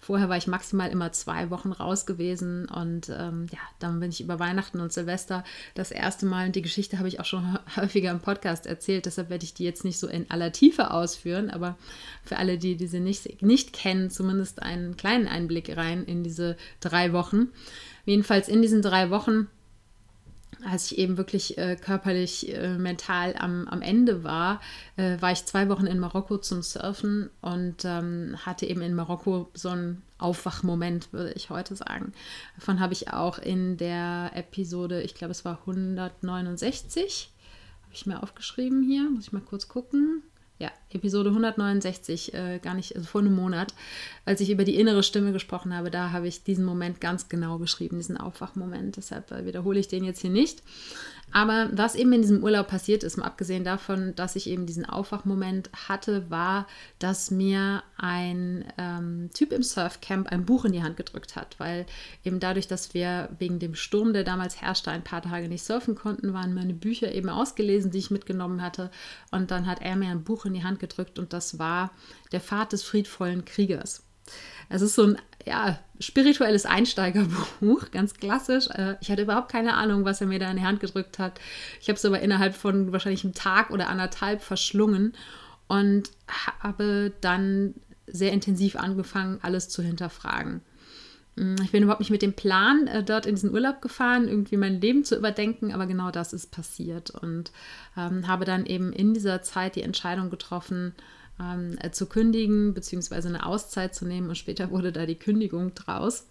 Vorher 0.00 0.30
war 0.30 0.38
ich 0.38 0.46
maximal 0.46 0.90
immer 0.90 1.12
zwei 1.12 1.50
Wochen 1.50 1.72
raus 1.72 2.06
gewesen 2.06 2.66
und 2.66 3.10
ähm, 3.10 3.46
ja, 3.52 3.58
dann 3.78 4.00
bin 4.00 4.10
ich 4.10 4.22
über 4.22 4.38
Weihnachten 4.38 4.80
und 4.80 4.92
Silvester 4.92 5.44
das 5.74 5.90
erste 5.90 6.24
Mal, 6.24 6.46
und 6.46 6.56
die 6.56 6.62
Geschichte 6.62 6.98
habe 6.98 7.08
ich 7.08 7.20
auch 7.20 7.26
schon 7.26 7.58
häufiger 7.76 8.10
im 8.10 8.20
Podcast 8.20 8.66
erzählt, 8.66 9.04
deshalb 9.04 9.28
werde 9.28 9.44
ich 9.44 9.52
die 9.52 9.64
jetzt 9.64 9.84
nicht 9.84 9.98
so 9.98 10.08
in 10.08 10.30
aller 10.30 10.52
Tiefe 10.52 10.90
ausführen, 10.90 11.50
aber 11.50 11.76
für 12.24 12.38
alle, 12.38 12.56
die 12.56 12.76
diese 12.76 12.98
nicht, 12.98 13.42
nicht 13.42 13.74
kennen, 13.74 14.10
zumindest 14.10 14.62
einen 14.62 14.96
kleinen 14.96 15.28
Einblick 15.28 15.76
rein 15.76 16.04
in 16.04 16.24
diese 16.24 16.56
drei 16.80 17.12
Wochen. 17.12 17.48
Jedenfalls 18.06 18.48
in 18.48 18.62
diesen 18.62 18.80
drei 18.80 19.10
Wochen 19.10 19.48
als 20.64 20.90
ich 20.90 20.98
eben 20.98 21.16
wirklich 21.16 21.58
äh, 21.58 21.76
körperlich, 21.76 22.54
äh, 22.54 22.76
mental 22.78 23.34
am, 23.38 23.68
am 23.68 23.82
Ende 23.82 24.24
war, 24.24 24.60
äh, 24.96 25.20
war 25.20 25.32
ich 25.32 25.44
zwei 25.44 25.68
Wochen 25.68 25.86
in 25.86 25.98
Marokko 25.98 26.38
zum 26.38 26.62
Surfen 26.62 27.30
und 27.40 27.84
ähm, 27.84 28.36
hatte 28.44 28.66
eben 28.66 28.82
in 28.82 28.94
Marokko 28.94 29.50
so 29.54 29.70
einen 29.70 30.02
Aufwachmoment, 30.18 31.12
würde 31.12 31.32
ich 31.32 31.50
heute 31.50 31.76
sagen. 31.76 32.12
Davon 32.56 32.80
habe 32.80 32.92
ich 32.92 33.12
auch 33.12 33.38
in 33.38 33.76
der 33.76 34.30
Episode, 34.34 35.02
ich 35.02 35.14
glaube, 35.14 35.32
es 35.32 35.44
war 35.44 35.60
169, 35.60 37.30
habe 37.82 37.94
ich 37.94 38.06
mir 38.06 38.22
aufgeschrieben 38.22 38.82
hier, 38.82 39.08
muss 39.10 39.28
ich 39.28 39.32
mal 39.32 39.40
kurz 39.40 39.68
gucken 39.68 40.22
ja, 40.60 40.70
Episode 40.90 41.30
169, 41.30 42.34
äh, 42.34 42.58
gar 42.62 42.74
nicht, 42.74 42.94
also 42.94 43.06
vor 43.08 43.22
einem 43.22 43.34
Monat, 43.34 43.72
als 44.26 44.42
ich 44.42 44.50
über 44.50 44.64
die 44.64 44.78
innere 44.78 45.02
Stimme 45.02 45.32
gesprochen 45.32 45.74
habe, 45.74 45.90
da 45.90 46.12
habe 46.12 46.28
ich 46.28 46.44
diesen 46.44 46.66
Moment 46.66 47.00
ganz 47.00 47.30
genau 47.30 47.58
beschrieben, 47.58 47.96
diesen 47.96 48.18
Aufwachmoment. 48.18 48.98
Deshalb 48.98 49.32
äh, 49.32 49.46
wiederhole 49.46 49.80
ich 49.80 49.88
den 49.88 50.04
jetzt 50.04 50.20
hier 50.20 50.30
nicht. 50.30 50.62
Aber 51.32 51.70
was 51.72 51.94
eben 51.94 52.12
in 52.12 52.22
diesem 52.22 52.42
Urlaub 52.42 52.68
passiert 52.68 53.04
ist, 53.04 53.16
mal 53.16 53.24
abgesehen 53.24 53.64
davon, 53.64 54.14
dass 54.16 54.36
ich 54.36 54.48
eben 54.48 54.66
diesen 54.66 54.84
Aufwachmoment 54.84 55.70
hatte, 55.88 56.28
war, 56.30 56.66
dass 56.98 57.30
mir 57.30 57.82
ein 57.96 58.64
ähm, 58.78 59.30
Typ 59.32 59.52
im 59.52 59.62
Surfcamp 59.62 60.28
ein 60.28 60.44
Buch 60.44 60.64
in 60.64 60.72
die 60.72 60.82
Hand 60.82 60.96
gedrückt 60.96 61.36
hat, 61.36 61.54
weil 61.58 61.86
eben 62.24 62.40
dadurch, 62.40 62.66
dass 62.66 62.94
wir 62.94 63.28
wegen 63.38 63.58
dem 63.58 63.74
Sturm, 63.74 64.12
der 64.12 64.24
damals 64.24 64.60
herrschte, 64.60 64.90
ein 64.90 65.04
paar 65.04 65.22
Tage 65.22 65.48
nicht 65.48 65.64
surfen 65.64 65.94
konnten, 65.94 66.32
waren 66.32 66.54
meine 66.54 66.74
Bücher 66.74 67.12
eben 67.12 67.28
ausgelesen, 67.28 67.90
die 67.90 67.98
ich 67.98 68.10
mitgenommen 68.10 68.62
hatte. 68.62 68.90
Und 69.30 69.50
dann 69.50 69.66
hat 69.66 69.82
er 69.82 69.96
mir 69.96 70.08
ein 70.08 70.24
Buch 70.24 70.46
in 70.46 70.54
die 70.54 70.64
Hand 70.64 70.80
gedrückt 70.80 71.18
und 71.18 71.32
das 71.32 71.58
war 71.58 71.90
Der 72.32 72.40
Pfad 72.40 72.72
des 72.72 72.82
friedvollen 72.82 73.44
Kriegers. 73.44 74.02
Es 74.68 74.82
ist 74.82 74.94
so 74.94 75.02
ein 75.02 75.18
ja, 75.46 75.78
spirituelles 75.98 76.66
Einsteigerbuch, 76.66 77.90
ganz 77.92 78.14
klassisch. 78.14 78.68
Äh, 78.68 78.96
ich 79.00 79.10
hatte 79.10 79.22
überhaupt 79.22 79.50
keine 79.50 79.74
Ahnung, 79.74 80.04
was 80.04 80.20
er 80.20 80.26
mir 80.26 80.38
da 80.38 80.50
in 80.50 80.56
die 80.56 80.64
Hand 80.64 80.80
gedrückt 80.80 81.18
hat. 81.18 81.40
Ich 81.80 81.88
habe 81.88 81.96
es 81.96 82.04
aber 82.04 82.20
innerhalb 82.20 82.54
von 82.54 82.92
wahrscheinlich 82.92 83.24
einem 83.24 83.34
Tag 83.34 83.70
oder 83.70 83.88
anderthalb 83.88 84.42
verschlungen 84.42 85.14
und 85.68 86.10
habe 86.62 87.12
dann 87.20 87.74
sehr 88.06 88.32
intensiv 88.32 88.76
angefangen, 88.76 89.38
alles 89.42 89.68
zu 89.68 89.82
hinterfragen. 89.82 90.62
Mm, 91.36 91.56
ich 91.62 91.70
bin 91.70 91.82
überhaupt 91.82 92.00
nicht 92.00 92.10
mit 92.10 92.22
dem 92.22 92.32
Plan 92.32 92.86
äh, 92.86 93.04
dort 93.04 93.26
in 93.26 93.34
diesen 93.34 93.52
Urlaub 93.52 93.80
gefahren, 93.80 94.28
irgendwie 94.28 94.56
mein 94.56 94.80
Leben 94.80 95.04
zu 95.04 95.16
überdenken, 95.16 95.72
aber 95.72 95.86
genau 95.86 96.10
das 96.10 96.32
ist 96.32 96.50
passiert 96.50 97.10
und 97.10 97.52
ähm, 97.96 98.26
habe 98.26 98.44
dann 98.44 98.66
eben 98.66 98.92
in 98.92 99.14
dieser 99.14 99.42
Zeit 99.42 99.76
die 99.76 99.82
Entscheidung 99.82 100.30
getroffen, 100.30 100.94
ähm, 101.40 101.76
äh, 101.80 101.90
zu 101.90 102.06
kündigen, 102.06 102.74
beziehungsweise 102.74 103.28
eine 103.28 103.46
Auszeit 103.46 103.94
zu 103.94 104.04
nehmen 104.04 104.28
und 104.28 104.38
später 104.38 104.70
wurde 104.70 104.92
da 104.92 105.06
die 105.06 105.18
Kündigung 105.18 105.74
draus. 105.74 106.26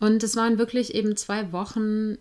Und 0.00 0.22
es 0.22 0.36
waren 0.36 0.58
wirklich 0.58 0.94
eben 0.94 1.16
zwei 1.16 1.52
Wochen, 1.52 2.18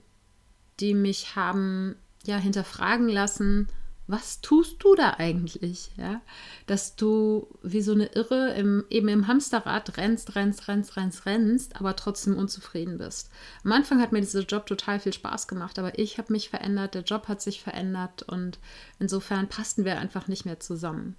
die 0.79 0.93
mich 0.93 1.35
haben 1.35 1.95
ja 2.25 2.37
hinterfragen 2.37 3.09
lassen, 3.09 3.67
was 4.05 4.41
tust 4.41 4.83
du 4.83 4.95
da 4.95 5.15
eigentlich? 5.17 5.91
Ja? 5.97 6.21
Dass 6.67 6.95
du 6.95 7.47
wie 7.61 7.81
so 7.81 7.93
eine 7.93 8.07
Irre 8.07 8.53
im, 8.53 8.83
eben 8.89 9.07
im 9.07 9.27
Hamsterrad 9.27 9.97
rennst, 9.97 10.35
rennst, 10.35 10.67
rennst, 10.67 10.97
rennst, 10.97 11.25
rennst, 11.25 11.75
aber 11.77 11.95
trotzdem 11.95 12.37
unzufrieden 12.37 12.97
bist. 12.97 13.29
Am 13.63 13.71
Anfang 13.71 14.01
hat 14.01 14.11
mir 14.11 14.19
dieser 14.19 14.41
Job 14.41 14.65
total 14.65 14.99
viel 14.99 15.13
Spaß 15.13 15.47
gemacht, 15.47 15.79
aber 15.79 15.97
ich 15.97 16.17
habe 16.17 16.33
mich 16.33 16.49
verändert, 16.49 16.95
der 16.95 17.03
Job 17.03 17.27
hat 17.27 17.41
sich 17.41 17.63
verändert 17.63 18.23
und 18.23 18.59
insofern 18.99 19.47
passten 19.47 19.85
wir 19.85 19.97
einfach 19.97 20.27
nicht 20.27 20.45
mehr 20.45 20.59
zusammen. 20.59 21.15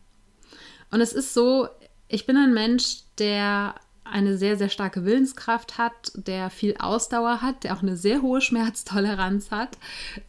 Und 0.95 1.01
es 1.01 1.13
ist 1.13 1.35
so, 1.35 1.67
ich 2.07 2.25
bin 2.25 2.37
ein 2.37 2.55
Mensch, 2.55 2.99
der 3.19 3.75
eine 4.05 4.39
sehr, 4.39 4.57
sehr 4.57 4.69
starke 4.69 5.05
Willenskraft 5.05 5.77
hat, 5.77 6.13
der 6.15 6.51
viel 6.51 6.77
Ausdauer 6.79 7.43
hat, 7.43 7.65
der 7.65 7.75
auch 7.75 7.83
eine 7.83 7.97
sehr 7.97 8.23
hohe 8.23 8.41
Schmerztoleranz 8.41 9.51
hat, 9.51 9.77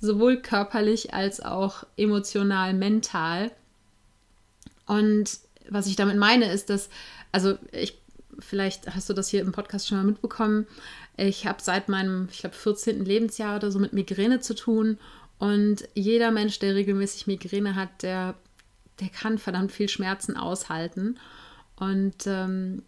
sowohl 0.01 0.38
körperlich 0.38 1.13
als 1.13 1.39
auch 1.39 1.84
emotional, 1.98 2.74
mental. 2.74 3.51
Und 4.88 5.38
was 5.69 5.86
ich 5.86 5.98
damit 5.98 6.17
meine, 6.17 6.51
ist, 6.51 6.72
dass, 6.72 6.89
also 7.31 7.60
ich, 7.72 8.00
vielleicht 8.39 8.95
hast 8.95 9.07
du 9.07 9.13
das 9.13 9.29
hier 9.29 9.41
im 9.41 9.51
Podcast 9.51 9.88
schon 9.88 10.00
mal 10.00 10.03
mitbekommen, 10.03 10.65
ich 11.15 11.45
habe 11.45 11.62
seit 11.62 11.89
meinem, 11.89 12.27
ich 12.31 12.39
glaube, 12.39 12.55
14. 12.55 13.05
Lebensjahr 13.05 13.57
oder 13.57 13.69
so 13.69 13.77
mit 13.77 13.93
Migräne 13.93 14.39
zu 14.39 14.55
tun. 14.55 14.98
Und 15.38 15.88
jeder 15.93 16.31
Mensch, 16.31 16.57
der 16.57 16.74
regelmäßig 16.74 17.27
Migräne 17.27 17.75
hat, 17.75 18.01
der 18.01 18.34
der 18.99 19.09
kann 19.09 19.37
verdammt 19.37 19.71
viel 19.71 19.89
Schmerzen 19.89 20.37
aushalten. 20.37 21.19
Und 21.75 22.25
ähm, 22.25 22.83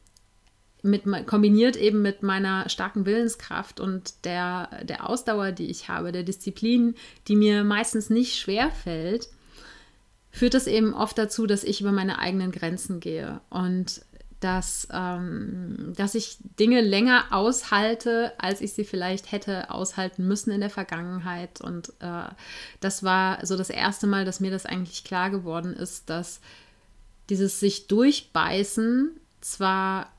mit, 0.82 1.04
kombiniert 1.28 1.76
eben 1.76 2.02
mit 2.02 2.24
meiner 2.24 2.70
starken 2.70 3.06
Willenskraft 3.06 3.80
und 3.80 4.26
der, 4.26 4.70
der 4.84 5.10
Ausdauer, 5.10 5.52
die 5.52 5.70
ich 5.70 5.90
habe, 5.90 6.12
der 6.12 6.24
Disziplin, 6.24 6.96
die 7.28 7.36
mir 7.36 7.64
meistens 7.64 8.10
nicht 8.10 8.38
schwer 8.38 8.72
fällt, 8.72 9.30
führt 10.32 10.54
das 10.54 10.68
eben 10.68 10.94
oft 10.94 11.18
dazu, 11.18 11.48
dass 11.48 11.64
ich 11.64 11.82
über 11.82 11.92
meine 11.92 12.20
eigenen 12.20 12.52
Grenzen 12.52 13.00
gehe 13.00 13.42
und 13.50 14.02
dass, 14.40 14.88
ähm, 14.92 15.94
dass 15.96 16.14
ich 16.14 16.38
Dinge 16.60 16.82
länger 16.82 17.26
aushalte, 17.32 18.34
als 18.38 18.62
ich 18.62 18.74
sie 18.74 18.84
vielleicht 18.84 19.32
hätte 19.32 19.72
aushalten 19.72 20.28
müssen 20.28 20.52
in 20.52 20.62
der 20.62 20.70
Vergangenheit. 20.70 21.62
Und 21.62 21.90
äh, 22.00 22.30
das 22.80 23.04
war 23.04 23.46
so 23.46 23.58
das 23.58 23.70
erste 23.70 24.06
Mal, 24.06 24.26
dass 24.26 24.40
mir 24.40 24.52
das 24.52 24.66
eigentlich 24.66 25.04
klar 25.04 25.30
geworden 25.30 25.74
ist, 25.74 26.10
dass 26.10 26.40
dieses 27.30 27.60
sich 27.60 27.88
durchbeißen 27.88 29.12
zwar 29.42 30.10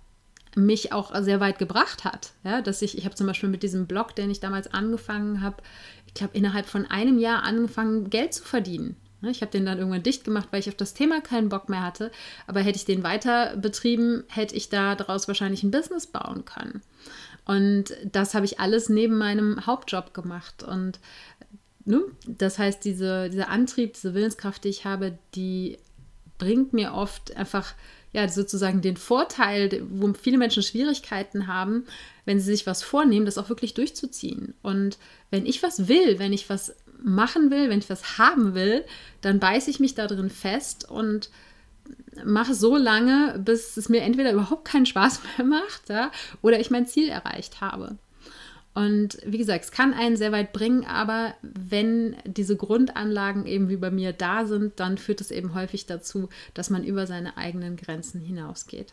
mich 0.56 0.92
auch 0.92 1.14
sehr 1.22 1.40
weit 1.40 1.58
gebracht 1.58 2.04
hat. 2.04 2.32
Ja, 2.42 2.60
dass 2.60 2.82
ich, 2.82 2.98
ich 2.98 3.04
habe 3.04 3.14
zum 3.14 3.26
Beispiel 3.26 3.48
mit 3.48 3.62
diesem 3.62 3.86
Blog, 3.86 4.16
den 4.16 4.30
ich 4.30 4.40
damals 4.40 4.72
angefangen 4.72 5.42
habe, 5.42 5.62
ich 6.06 6.14
glaube, 6.14 6.36
innerhalb 6.36 6.66
von 6.66 6.86
einem 6.86 7.18
Jahr 7.18 7.44
angefangen, 7.44 8.10
Geld 8.10 8.34
zu 8.34 8.42
verdienen. 8.42 8.96
Ne, 9.20 9.30
ich 9.30 9.40
habe 9.40 9.50
den 9.50 9.66
dann 9.66 9.78
irgendwann 9.78 10.02
dicht 10.02 10.24
gemacht, 10.24 10.48
weil 10.50 10.60
ich 10.60 10.68
auf 10.68 10.76
das 10.76 10.94
Thema 10.94 11.20
keinen 11.20 11.48
Bock 11.48 11.68
mehr 11.68 11.82
hatte. 11.82 12.12
Aber 12.46 12.60
hätte 12.60 12.76
ich 12.76 12.84
den 12.84 13.02
weiter 13.02 13.56
betrieben, 13.56 14.24
hätte 14.28 14.54
ich 14.54 14.68
da 14.68 14.94
daraus 14.94 15.26
wahrscheinlich 15.26 15.62
ein 15.62 15.72
Business 15.72 16.06
bauen 16.06 16.44
können. 16.44 16.82
Und 17.44 17.96
das 18.12 18.34
habe 18.34 18.46
ich 18.46 18.60
alles 18.60 18.88
neben 18.88 19.18
meinem 19.18 19.66
Hauptjob 19.66 20.14
gemacht. 20.14 20.62
Und 20.62 21.00
ne, 21.84 22.02
das 22.26 22.58
heißt, 22.58 22.84
diese, 22.84 23.28
dieser 23.30 23.48
Antrieb, 23.48 23.94
diese 23.94 24.14
Willenskraft, 24.14 24.62
die 24.62 24.68
ich 24.68 24.84
habe, 24.84 25.18
die 25.34 25.78
bringt 26.38 26.72
mir 26.72 26.94
oft 26.94 27.36
einfach 27.36 27.74
ja 28.12 28.28
sozusagen 28.28 28.80
den 28.80 28.96
Vorteil, 28.96 29.82
wo 29.90 30.12
viele 30.14 30.38
Menschen 30.38 30.62
Schwierigkeiten 30.62 31.46
haben, 31.46 31.84
wenn 32.24 32.38
sie 32.38 32.52
sich 32.52 32.66
was 32.66 32.82
vornehmen, 32.82 33.26
das 33.26 33.38
auch 33.38 33.48
wirklich 33.48 33.74
durchzuziehen. 33.74 34.54
Und 34.62 34.98
wenn 35.30 35.44
ich 35.44 35.62
was 35.62 35.88
will, 35.88 36.18
wenn 36.18 36.32
ich 36.32 36.48
was 36.48 36.74
machen 37.02 37.50
will, 37.50 37.70
wenn 37.70 37.78
ich 37.78 37.90
was 37.90 38.18
haben 38.18 38.54
will, 38.54 38.84
dann 39.20 39.40
beiße 39.40 39.70
ich 39.70 39.80
mich 39.80 39.94
da 39.94 40.06
drin 40.06 40.30
fest 40.30 40.88
und 40.88 41.30
mache 42.24 42.54
so 42.54 42.76
lange, 42.76 43.40
bis 43.44 43.76
es 43.76 43.88
mir 43.88 44.02
entweder 44.02 44.32
überhaupt 44.32 44.64
keinen 44.64 44.86
Spaß 44.86 45.20
mehr 45.38 45.46
macht 45.46 45.88
ja, 45.88 46.10
oder 46.42 46.60
ich 46.60 46.70
mein 46.70 46.86
Ziel 46.86 47.08
erreicht 47.08 47.60
habe. 47.60 47.96
Und 48.74 49.18
wie 49.26 49.38
gesagt, 49.38 49.64
es 49.64 49.72
kann 49.72 49.92
einen 49.92 50.16
sehr 50.16 50.30
weit 50.30 50.52
bringen, 50.52 50.84
aber 50.84 51.34
wenn 51.42 52.16
diese 52.24 52.54
Grundanlagen 52.54 53.44
eben 53.44 53.68
wie 53.68 53.76
bei 53.76 53.90
mir 53.90 54.12
da 54.12 54.46
sind, 54.46 54.78
dann 54.78 54.98
führt 54.98 55.20
es 55.20 55.32
eben 55.32 55.52
häufig 55.54 55.86
dazu, 55.86 56.28
dass 56.54 56.70
man 56.70 56.84
über 56.84 57.06
seine 57.06 57.36
eigenen 57.36 57.76
Grenzen 57.76 58.20
hinausgeht. 58.20 58.92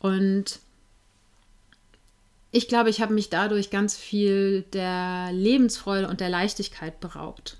Und 0.00 0.58
ich 2.52 2.68
glaube, 2.68 2.90
ich 2.90 3.00
habe 3.00 3.14
mich 3.14 3.30
dadurch 3.30 3.70
ganz 3.70 3.96
viel 3.96 4.62
der 4.74 5.30
Lebensfreude 5.32 6.06
und 6.06 6.20
der 6.20 6.28
Leichtigkeit 6.28 7.00
beraubt. 7.00 7.56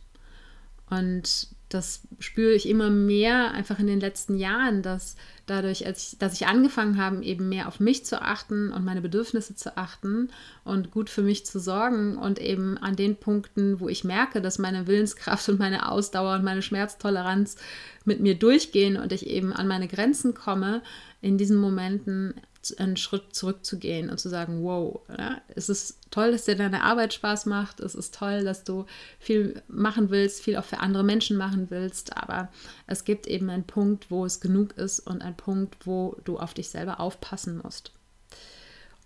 Und 0.89 1.49
das 1.71 2.03
spüre 2.19 2.53
ich 2.53 2.69
immer 2.69 2.91
mehr 2.91 3.53
einfach 3.53 3.79
in 3.79 3.87
den 3.87 4.01
letzten 4.01 4.37
Jahren, 4.37 4.83
dass 4.83 5.17
dadurch, 5.47 5.87
als 5.87 6.13
ich, 6.13 6.19
dass 6.19 6.35
ich 6.35 6.47
angefangen 6.47 6.99
habe, 6.99 7.25
eben 7.25 7.49
mehr 7.49 7.69
auf 7.69 7.81
mich 7.81 8.05
zu 8.05 8.21
achten 8.21 8.71
und 8.71 8.85
meine 8.85 9.01
Bedürfnisse 9.01 9.55
zu 9.55 9.79
achten 9.79 10.29
und 10.65 10.91
gut 10.91 11.09
für 11.09 11.23
mich 11.23 11.47
zu 11.47 11.59
sorgen 11.59 12.19
und 12.19 12.39
eben 12.39 12.77
an 12.77 12.95
den 12.95 13.17
Punkten, 13.17 13.81
wo 13.81 13.89
ich 13.89 14.05
merke, 14.05 14.43
dass 14.43 14.59
meine 14.59 14.87
Willenskraft 14.87 15.49
und 15.49 15.59
meine 15.59 15.91
Ausdauer 15.91 16.35
und 16.35 16.45
meine 16.45 16.61
Schmerztoleranz 16.61 17.57
mit 18.05 18.21
mir 18.21 18.35
durchgehen 18.35 18.99
und 18.99 19.11
ich 19.13 19.27
eben 19.27 19.55
an 19.55 19.67
meine 19.67 19.89
Grenzen 19.89 20.35
komme, 20.35 20.83
in 21.23 21.39
diesen 21.39 21.57
Momenten 21.57 22.35
einen 22.79 22.97
Schritt 22.97 23.35
zurückzugehen 23.35 24.11
und 24.11 24.19
zu 24.19 24.29
sagen, 24.29 24.63
wow, 24.63 25.01
ja, 25.09 25.41
es 25.49 25.69
ist 25.69 25.99
toll, 26.11 26.33
dass 26.33 26.45
dir 26.45 26.55
deine 26.55 26.85
Arbeit 26.85 27.13
Spaß 27.13 27.47
macht, 27.47 27.81
es 27.81 27.95
ist 27.95 28.15
toll, 28.15 28.45
dass 28.45 28.65
du 28.65 28.87
viel 29.19 29.63
machen 29.69 30.11
willst, 30.11 30.43
viel 30.43 30.57
auch 30.57 30.65
für 30.65 30.79
andere 30.79 31.03
Menschen 31.03 31.37
machen 31.37 31.71
willst, 31.71 32.17
aber 32.17 32.51
es 32.87 33.05
gibt 33.05 33.27
eben 33.27 33.51
einen 33.51 33.67
Punkt, 33.67 34.11
wo 34.11 34.25
es 34.25 34.41
genug 34.41 34.77
ist 34.79 35.01
und 35.01 35.23
einen 35.23 35.37
Punkt, 35.37 35.87
wo 35.87 36.17
du 36.25 36.39
auf 36.39 36.55
dich 36.55 36.69
selber 36.69 37.01
aufpassen 37.01 37.61
musst. 37.63 37.93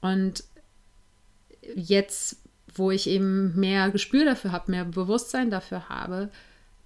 Und 0.00 0.44
jetzt, 1.74 2.36
wo 2.74 2.90
ich 2.90 3.08
eben 3.08 3.58
mehr 3.58 3.90
Gespür 3.90 4.24
dafür 4.24 4.52
habe, 4.52 4.70
mehr 4.70 4.84
Bewusstsein 4.84 5.50
dafür 5.50 5.88
habe, 5.88 6.30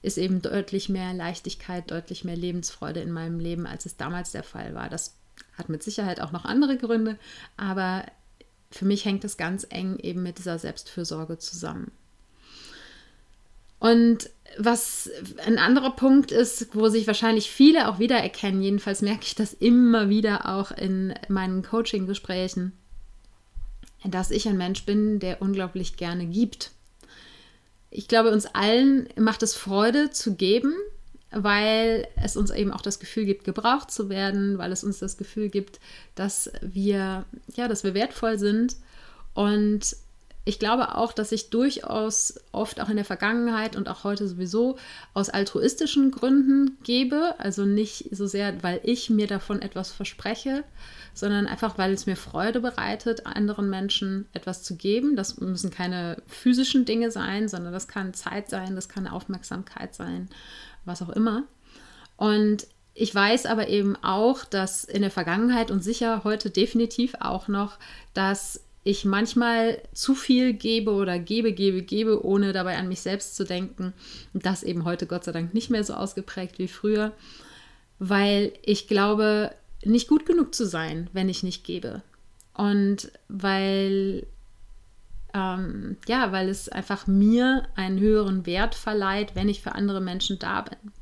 ist 0.02 0.18
eben 0.18 0.40
deutlich 0.40 0.88
mehr 0.88 1.12
Leichtigkeit, 1.12 1.90
deutlich 1.90 2.24
mehr 2.24 2.36
Lebensfreude 2.36 3.00
in 3.00 3.12
meinem 3.12 3.38
Leben, 3.38 3.66
als 3.66 3.86
es 3.86 3.96
damals 3.96 4.32
der 4.32 4.42
Fall 4.42 4.74
war. 4.74 4.88
Das 4.88 5.19
hat 5.60 5.68
mit 5.68 5.84
Sicherheit 5.84 6.20
auch 6.20 6.32
noch 6.32 6.44
andere 6.44 6.76
Gründe, 6.76 7.16
aber 7.56 8.04
für 8.72 8.84
mich 8.84 9.04
hängt 9.04 9.24
es 9.24 9.36
ganz 9.36 9.66
eng 9.70 9.98
eben 9.98 10.22
mit 10.22 10.38
dieser 10.38 10.58
Selbstfürsorge 10.58 11.38
zusammen. 11.38 11.92
Und 13.78 14.28
was 14.58 15.10
ein 15.46 15.58
anderer 15.58 15.92
Punkt 15.92 16.32
ist, 16.32 16.74
wo 16.74 16.88
sich 16.88 17.06
wahrscheinlich 17.06 17.50
viele 17.50 17.88
auch 17.88 17.98
wiedererkennen, 17.98 18.62
jedenfalls 18.62 19.00
merke 19.00 19.22
ich 19.22 19.34
das 19.34 19.54
immer 19.54 20.08
wieder 20.08 20.54
auch 20.54 20.70
in 20.70 21.14
meinen 21.28 21.62
Coaching-Gesprächen, 21.62 22.72
dass 24.04 24.30
ich 24.30 24.48
ein 24.48 24.58
Mensch 24.58 24.84
bin, 24.84 25.18
der 25.18 25.40
unglaublich 25.40 25.96
gerne 25.96 26.26
gibt. 26.26 26.72
Ich 27.90 28.06
glaube, 28.06 28.30
uns 28.30 28.46
allen 28.46 29.08
macht 29.16 29.42
es 29.42 29.54
Freude 29.54 30.10
zu 30.10 30.34
geben, 30.34 30.74
weil 31.30 32.08
es 32.22 32.36
uns 32.36 32.50
eben 32.50 32.72
auch 32.72 32.82
das 32.82 32.98
Gefühl 32.98 33.24
gibt, 33.24 33.44
gebraucht 33.44 33.90
zu 33.90 34.08
werden, 34.08 34.58
weil 34.58 34.72
es 34.72 34.84
uns 34.84 34.98
das 34.98 35.16
Gefühl 35.16 35.48
gibt, 35.48 35.80
dass 36.14 36.50
wir, 36.60 37.24
ja, 37.54 37.68
dass 37.68 37.84
wir 37.84 37.94
wertvoll 37.94 38.38
sind. 38.38 38.76
Und 39.34 39.96
ich 40.44 40.58
glaube 40.58 40.96
auch, 40.96 41.12
dass 41.12 41.32
ich 41.32 41.50
durchaus 41.50 42.40
oft 42.50 42.80
auch 42.80 42.88
in 42.88 42.96
der 42.96 43.04
Vergangenheit 43.04 43.76
und 43.76 43.88
auch 43.88 44.04
heute 44.04 44.26
sowieso 44.26 44.78
aus 45.12 45.28
altruistischen 45.28 46.10
Gründen 46.10 46.78
gebe. 46.82 47.34
Also 47.38 47.66
nicht 47.66 48.08
so 48.10 48.26
sehr, 48.26 48.62
weil 48.62 48.80
ich 48.82 49.10
mir 49.10 49.26
davon 49.26 49.60
etwas 49.60 49.92
verspreche, 49.92 50.64
sondern 51.12 51.46
einfach, 51.46 51.76
weil 51.76 51.92
es 51.92 52.06
mir 52.06 52.16
Freude 52.16 52.60
bereitet, 52.60 53.26
anderen 53.26 53.68
Menschen 53.68 54.28
etwas 54.32 54.62
zu 54.62 54.76
geben. 54.76 55.14
Das 55.14 55.38
müssen 55.38 55.70
keine 55.70 56.16
physischen 56.26 56.86
Dinge 56.86 57.10
sein, 57.10 57.46
sondern 57.46 57.72
das 57.72 57.86
kann 57.86 58.14
Zeit 58.14 58.48
sein, 58.48 58.74
das 58.74 58.88
kann 58.88 59.06
Aufmerksamkeit 59.06 59.94
sein, 59.94 60.30
was 60.90 61.02
auch 61.02 61.10
immer. 61.10 61.44
Und 62.16 62.66
ich 62.94 63.14
weiß 63.14 63.46
aber 63.46 63.68
eben 63.68 63.96
auch, 64.02 64.44
dass 64.44 64.84
in 64.84 65.02
der 65.02 65.10
Vergangenheit 65.10 65.70
und 65.70 65.82
sicher 65.82 66.22
heute 66.24 66.50
definitiv 66.50 67.14
auch 67.20 67.48
noch, 67.48 67.78
dass 68.12 68.60
ich 68.82 69.04
manchmal 69.04 69.80
zu 69.92 70.14
viel 70.14 70.54
gebe 70.54 70.92
oder 70.92 71.18
gebe, 71.18 71.52
gebe, 71.52 71.82
gebe, 71.82 72.24
ohne 72.24 72.52
dabei 72.52 72.78
an 72.78 72.88
mich 72.88 73.00
selbst 73.00 73.36
zu 73.36 73.44
denken. 73.44 73.92
Das 74.32 74.62
eben 74.62 74.84
heute 74.84 75.06
Gott 75.06 75.24
sei 75.24 75.32
Dank 75.32 75.54
nicht 75.54 75.70
mehr 75.70 75.84
so 75.84 75.94
ausgeprägt 75.94 76.58
wie 76.58 76.68
früher, 76.68 77.12
weil 77.98 78.52
ich 78.62 78.88
glaube, 78.88 79.52
nicht 79.84 80.08
gut 80.08 80.26
genug 80.26 80.54
zu 80.54 80.66
sein, 80.66 81.08
wenn 81.12 81.28
ich 81.28 81.42
nicht 81.42 81.64
gebe. 81.64 82.02
Und 82.54 83.12
weil, 83.28 84.26
ähm, 85.34 85.96
ja, 86.06 86.32
weil 86.32 86.48
es 86.48 86.68
einfach 86.68 87.06
mir 87.06 87.68
einen 87.74 87.98
höheren 88.00 88.46
Wert 88.46 88.74
verleiht, 88.74 89.34
wenn 89.34 89.48
ich 89.48 89.62
für 89.62 89.74
andere 89.74 90.00
Menschen 90.00 90.38
da 90.38 90.62
bin. 90.62 90.92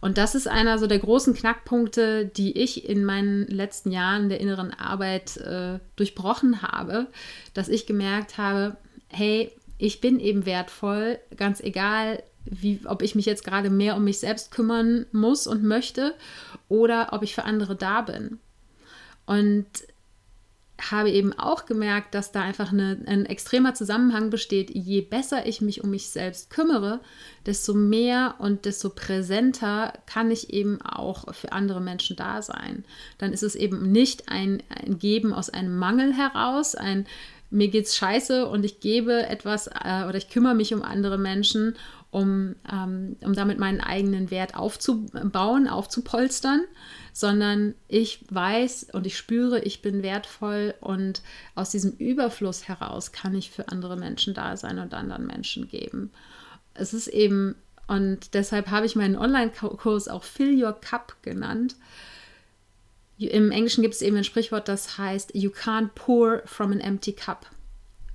Und 0.00 0.16
das 0.16 0.34
ist 0.34 0.48
einer 0.48 0.78
so 0.78 0.86
der 0.86 0.98
großen 0.98 1.34
Knackpunkte, 1.34 2.24
die 2.24 2.56
ich 2.58 2.88
in 2.88 3.04
meinen 3.04 3.46
letzten 3.48 3.90
Jahren 3.90 4.30
der 4.30 4.40
inneren 4.40 4.72
Arbeit 4.72 5.36
äh, 5.36 5.78
durchbrochen 5.96 6.62
habe, 6.62 7.06
dass 7.52 7.68
ich 7.68 7.86
gemerkt 7.86 8.38
habe, 8.38 8.76
hey, 9.08 9.52
ich 9.76 10.00
bin 10.00 10.18
eben 10.20 10.46
wertvoll, 10.46 11.18
ganz 11.36 11.60
egal, 11.60 12.22
wie, 12.44 12.80
ob 12.86 13.02
ich 13.02 13.14
mich 13.14 13.26
jetzt 13.26 13.44
gerade 13.44 13.68
mehr 13.68 13.96
um 13.96 14.04
mich 14.04 14.18
selbst 14.18 14.50
kümmern 14.50 15.06
muss 15.12 15.46
und 15.46 15.62
möchte 15.62 16.14
oder 16.68 17.08
ob 17.12 17.22
ich 17.22 17.34
für 17.34 17.44
andere 17.44 17.76
da 17.76 18.00
bin. 18.00 18.38
Und 19.26 19.66
habe 20.80 21.10
eben 21.10 21.32
auch 21.32 21.66
gemerkt, 21.66 22.14
dass 22.14 22.32
da 22.32 22.42
einfach 22.42 22.72
eine, 22.72 22.98
ein 23.06 23.26
extremer 23.26 23.74
Zusammenhang 23.74 24.30
besteht. 24.30 24.70
Je 24.70 25.00
besser 25.00 25.46
ich 25.46 25.60
mich 25.60 25.82
um 25.82 25.90
mich 25.90 26.10
selbst 26.10 26.50
kümmere, 26.50 27.00
desto 27.46 27.74
mehr 27.74 28.36
und 28.38 28.64
desto 28.64 28.90
präsenter 28.90 29.92
kann 30.06 30.30
ich 30.30 30.52
eben 30.52 30.80
auch 30.82 31.34
für 31.34 31.52
andere 31.52 31.80
Menschen 31.80 32.16
da 32.16 32.42
sein. 32.42 32.84
Dann 33.18 33.32
ist 33.32 33.42
es 33.42 33.54
eben 33.54 33.90
nicht 33.90 34.28
ein, 34.28 34.62
ein 34.68 34.98
Geben 34.98 35.32
aus 35.32 35.50
einem 35.50 35.76
Mangel 35.76 36.14
heraus, 36.14 36.74
ein 36.74 37.06
mir 37.50 37.66
geht's 37.66 37.96
scheiße 37.96 38.46
und 38.46 38.64
ich 38.64 38.78
gebe 38.78 39.26
etwas 39.26 39.66
äh, 39.66 40.04
oder 40.08 40.14
ich 40.14 40.28
kümmere 40.28 40.54
mich 40.54 40.72
um 40.72 40.82
andere 40.82 41.18
Menschen, 41.18 41.74
um, 42.10 42.56
ähm, 42.70 43.16
um 43.22 43.34
damit 43.34 43.58
meinen 43.58 43.80
eigenen 43.80 44.30
Wert 44.30 44.56
aufzubauen, 44.56 45.68
aufzupolstern, 45.68 46.64
sondern 47.12 47.74
ich 47.88 48.24
weiß 48.30 48.88
und 48.92 49.06
ich 49.06 49.16
spüre, 49.16 49.60
ich 49.60 49.82
bin 49.82 50.02
wertvoll 50.02 50.74
und 50.80 51.22
aus 51.54 51.70
diesem 51.70 51.92
Überfluss 51.92 52.66
heraus 52.66 53.12
kann 53.12 53.34
ich 53.34 53.50
für 53.50 53.68
andere 53.68 53.96
Menschen 53.96 54.34
da 54.34 54.56
sein 54.56 54.78
und 54.78 54.92
anderen 54.92 55.26
Menschen 55.26 55.68
geben. 55.68 56.10
Es 56.74 56.94
ist 56.94 57.08
eben, 57.08 57.54
und 57.86 58.34
deshalb 58.34 58.70
habe 58.70 58.86
ich 58.86 58.96
meinen 58.96 59.16
Online-Kurs 59.16 60.08
auch 60.08 60.24
Fill 60.24 60.62
Your 60.62 60.72
Cup 60.72 61.16
genannt. 61.22 61.76
Im 63.18 63.50
Englischen 63.50 63.82
gibt 63.82 63.94
es 63.94 64.02
eben 64.02 64.16
ein 64.16 64.24
Sprichwort, 64.24 64.66
das 64.66 64.96
heißt, 64.98 65.34
You 65.34 65.50
can't 65.50 65.90
pour 65.94 66.42
from 66.46 66.72
an 66.72 66.80
empty 66.80 67.12
cup. 67.12 67.46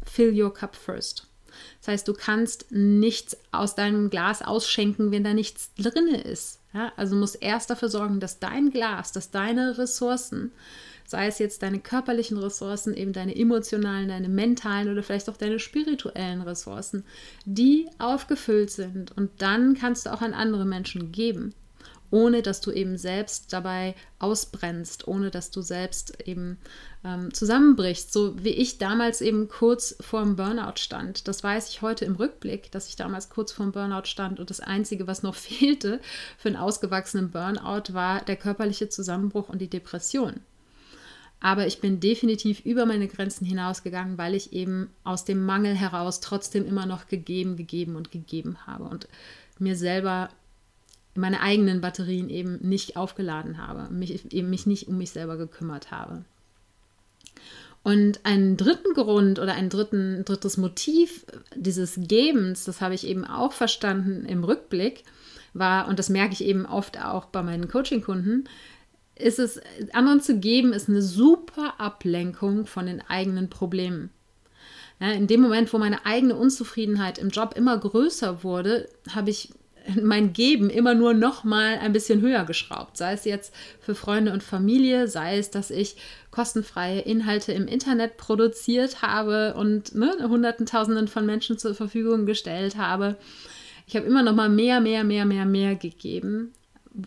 Fill 0.03 0.33
your 0.33 0.53
cup 0.53 0.75
first. 0.75 1.27
Das 1.79 1.89
heißt, 1.89 2.07
du 2.07 2.13
kannst 2.13 2.71
nichts 2.71 3.37
aus 3.51 3.75
deinem 3.75 4.09
Glas 4.09 4.41
ausschenken, 4.41 5.11
wenn 5.11 5.23
da 5.23 5.33
nichts 5.33 5.73
drin 5.75 6.07
ist. 6.07 6.59
Ja, 6.73 6.91
also 6.97 7.15
musst 7.15 7.41
erst 7.41 7.69
dafür 7.69 7.89
sorgen, 7.89 8.19
dass 8.19 8.39
dein 8.39 8.69
Glas, 8.69 9.11
dass 9.11 9.31
deine 9.31 9.77
Ressourcen, 9.77 10.51
sei 11.05 11.27
es 11.27 11.39
jetzt 11.39 11.61
deine 11.63 11.79
körperlichen 11.79 12.37
Ressourcen, 12.37 12.93
eben 12.93 13.13
deine 13.13 13.35
emotionalen, 13.35 14.09
deine 14.09 14.27
mentalen 14.27 14.91
oder 14.91 15.03
vielleicht 15.03 15.29
auch 15.29 15.37
deine 15.37 15.59
spirituellen 15.59 16.41
Ressourcen, 16.41 17.05
die 17.45 17.87
aufgefüllt 17.97 18.71
sind. 18.71 19.15
Und 19.15 19.29
dann 19.37 19.75
kannst 19.75 20.05
du 20.05 20.13
auch 20.13 20.21
an 20.21 20.33
andere 20.33 20.65
Menschen 20.65 21.11
geben 21.11 21.53
ohne 22.15 22.41
dass 22.41 22.61
du 22.61 22.71
eben 22.71 22.97
selbst 22.97 23.51
dabei 23.51 23.93
ausbrennst, 24.19 25.05
ohne 25.05 25.31
dass 25.31 25.51
du 25.51 25.61
selbst 25.61 26.25
eben 26.25 26.57
ähm, 27.03 27.33
zusammenbrichst. 27.33 28.13
So 28.13 28.41
wie 28.41 28.51
ich 28.51 28.77
damals 28.77 29.19
eben 29.19 29.49
kurz 29.49 29.97
vor 29.99 30.23
dem 30.23 30.37
Burnout 30.37 30.77
stand. 30.77 31.27
Das 31.27 31.43
weiß 31.43 31.67
ich 31.67 31.81
heute 31.81 32.05
im 32.05 32.15
Rückblick, 32.15 32.71
dass 32.71 32.87
ich 32.87 32.95
damals 32.95 33.29
kurz 33.29 33.51
vor 33.51 33.65
dem 33.65 33.73
Burnout 33.73 34.05
stand 34.05 34.39
und 34.39 34.49
das 34.49 34.61
Einzige, 34.61 35.07
was 35.07 35.23
noch 35.23 35.35
fehlte 35.35 35.99
für 36.37 36.47
einen 36.47 36.55
ausgewachsenen 36.55 37.31
Burnout, 37.31 37.93
war 37.93 38.21
der 38.21 38.37
körperliche 38.37 38.87
Zusammenbruch 38.87 39.49
und 39.49 39.59
die 39.59 39.69
Depression. 39.69 40.39
Aber 41.41 41.67
ich 41.67 41.81
bin 41.81 41.99
definitiv 41.99 42.61
über 42.61 42.85
meine 42.85 43.09
Grenzen 43.09 43.45
hinausgegangen, 43.45 44.17
weil 44.17 44.35
ich 44.35 44.53
eben 44.53 44.89
aus 45.03 45.25
dem 45.25 45.45
Mangel 45.45 45.75
heraus 45.75 46.21
trotzdem 46.21 46.65
immer 46.65 46.85
noch 46.85 47.07
gegeben, 47.07 47.57
gegeben 47.57 47.97
und 47.97 48.09
gegeben 48.09 48.65
habe 48.65 48.85
und 48.85 49.09
mir 49.59 49.75
selber 49.75 50.29
meine 51.15 51.41
eigenen 51.41 51.81
Batterien 51.81 52.29
eben 52.29 52.57
nicht 52.61 52.97
aufgeladen 52.97 53.57
habe, 53.57 53.91
mich 53.93 54.31
eben 54.33 54.49
mich 54.49 54.65
nicht 54.65 54.87
um 54.87 54.97
mich 54.97 55.11
selber 55.11 55.37
gekümmert 55.37 55.91
habe. 55.91 56.25
Und 57.83 58.25
einen 58.25 58.57
dritten 58.57 58.93
Grund 58.93 59.39
oder 59.39 59.53
ein 59.53 59.69
dritten, 59.69 60.25
drittes 60.25 60.57
Motiv 60.57 61.25
dieses 61.55 61.99
Gebens, 61.99 62.63
das 62.63 62.81
habe 62.81 62.95
ich 62.95 63.05
eben 63.05 63.25
auch 63.25 63.53
verstanden 63.53 64.25
im 64.25 64.43
Rückblick, 64.43 65.03
war, 65.53 65.87
und 65.87 65.99
das 65.99 66.09
merke 66.09 66.33
ich 66.33 66.43
eben 66.43 66.65
oft 66.65 66.99
auch 66.99 67.25
bei 67.25 67.43
meinen 67.43 67.67
Coaching-Kunden, 67.67 68.45
ist 69.15 69.39
es, 69.39 69.61
anderen 69.93 70.19
zu 70.19 70.39
geben, 70.39 70.73
ist 70.73 70.89
eine 70.89 71.01
super 71.01 71.79
Ablenkung 71.79 72.65
von 72.65 72.87
den 72.87 73.01
eigenen 73.01 73.49
Problemen. 73.49 74.09
Ja, 74.99 75.11
in 75.11 75.27
dem 75.27 75.41
Moment, 75.41 75.71
wo 75.71 75.77
meine 75.77 76.05
eigene 76.05 76.35
Unzufriedenheit 76.35 77.17
im 77.17 77.29
Job 77.29 77.53
immer 77.55 77.77
größer 77.77 78.43
wurde, 78.43 78.89
habe 79.13 79.29
ich 79.29 79.53
mein 80.01 80.33
Geben 80.33 80.69
immer 80.69 80.93
nur 80.93 81.13
noch 81.13 81.43
mal 81.43 81.77
ein 81.79 81.93
bisschen 81.93 82.21
höher 82.21 82.45
geschraubt. 82.45 82.97
Sei 82.97 83.13
es 83.13 83.25
jetzt 83.25 83.53
für 83.79 83.95
Freunde 83.95 84.31
und 84.31 84.43
Familie, 84.43 85.07
sei 85.07 85.37
es, 85.37 85.51
dass 85.51 85.71
ich 85.71 85.95
kostenfreie 86.31 87.01
Inhalte 87.01 87.51
im 87.51 87.67
Internet 87.67 88.17
produziert 88.17 89.01
habe 89.01 89.53
und 89.55 89.95
ne, 89.95 90.13
Hunderten, 90.23 90.65
Tausenden 90.65 91.07
von 91.07 91.25
Menschen 91.25 91.57
zur 91.57 91.75
Verfügung 91.75 92.25
gestellt 92.25 92.77
habe. 92.77 93.17
Ich 93.87 93.95
habe 93.95 94.05
immer 94.05 94.23
noch 94.23 94.35
mal 94.35 94.49
mehr, 94.49 94.81
mehr, 94.81 95.03
mehr, 95.03 95.25
mehr, 95.25 95.45
mehr 95.45 95.75
gegeben, 95.75 96.53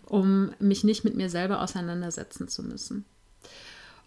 um 0.05 0.51
mich 0.59 0.83
nicht 0.83 1.03
mit 1.03 1.15
mir 1.15 1.29
selber 1.29 1.61
auseinandersetzen 1.61 2.47
zu 2.47 2.63
müssen. 2.63 3.05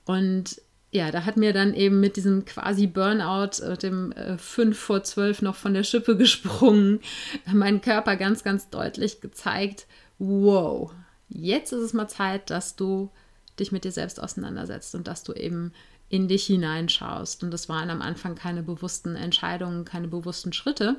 Und 0.04 0.60
ja, 0.92 1.10
da 1.10 1.24
hat 1.24 1.38
mir 1.38 1.54
dann 1.54 1.72
eben 1.72 2.00
mit 2.00 2.16
diesem 2.16 2.44
quasi 2.44 2.86
Burnout, 2.86 3.62
äh, 3.62 3.78
dem 3.78 4.12
äh, 4.12 4.36
5 4.36 4.78
vor 4.78 5.02
12 5.02 5.40
noch 5.40 5.56
von 5.56 5.72
der 5.72 5.84
Schippe 5.84 6.16
gesprungen, 6.18 7.00
mein 7.52 7.80
Körper 7.80 8.16
ganz, 8.16 8.44
ganz 8.44 8.68
deutlich 8.68 9.22
gezeigt, 9.22 9.86
wow, 10.18 10.92
jetzt 11.30 11.72
ist 11.72 11.80
es 11.80 11.92
mal 11.94 12.08
Zeit, 12.08 12.50
dass 12.50 12.76
du 12.76 13.10
dich 13.58 13.72
mit 13.72 13.84
dir 13.84 13.92
selbst 13.92 14.22
auseinandersetzt 14.22 14.94
und 14.94 15.08
dass 15.08 15.24
du 15.24 15.32
eben 15.32 15.72
in 16.10 16.28
dich 16.28 16.44
hineinschaust. 16.44 17.42
Und 17.42 17.52
das 17.52 17.70
waren 17.70 17.88
am 17.88 18.02
Anfang 18.02 18.34
keine 18.34 18.62
bewussten 18.62 19.16
Entscheidungen, 19.16 19.86
keine 19.86 20.08
bewussten 20.08 20.52
Schritte, 20.52 20.96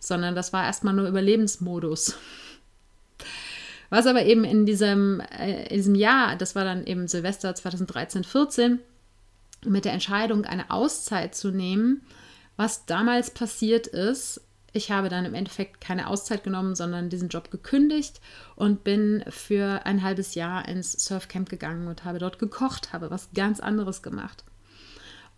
sondern 0.00 0.34
das 0.34 0.54
war 0.54 0.64
erstmal 0.64 0.94
nur 0.94 1.06
Überlebensmodus. 1.06 2.16
Was 3.90 4.06
aber 4.06 4.24
eben 4.24 4.44
in 4.44 4.64
diesem, 4.64 5.20
äh, 5.20 5.66
in 5.68 5.76
diesem 5.76 5.94
Jahr, 5.94 6.34
das 6.36 6.54
war 6.54 6.64
dann 6.64 6.86
eben 6.86 7.08
Silvester 7.08 7.54
2013, 7.54 8.24
14, 8.24 8.80
mit 9.66 9.84
der 9.84 9.92
Entscheidung, 9.92 10.44
eine 10.44 10.70
Auszeit 10.70 11.34
zu 11.34 11.50
nehmen, 11.50 12.02
was 12.56 12.86
damals 12.86 13.30
passiert 13.30 13.86
ist. 13.86 14.40
Ich 14.72 14.90
habe 14.90 15.08
dann 15.08 15.24
im 15.24 15.34
Endeffekt 15.34 15.80
keine 15.80 16.08
Auszeit 16.08 16.42
genommen, 16.42 16.74
sondern 16.74 17.08
diesen 17.08 17.28
Job 17.28 17.50
gekündigt 17.50 18.20
und 18.56 18.82
bin 18.82 19.24
für 19.28 19.86
ein 19.86 20.02
halbes 20.02 20.34
Jahr 20.34 20.66
ins 20.68 20.92
Surfcamp 21.04 21.48
gegangen 21.48 21.86
und 21.86 22.04
habe 22.04 22.18
dort 22.18 22.38
gekocht, 22.40 22.92
habe 22.92 23.10
was 23.10 23.28
ganz 23.34 23.60
anderes 23.60 24.02
gemacht. 24.02 24.44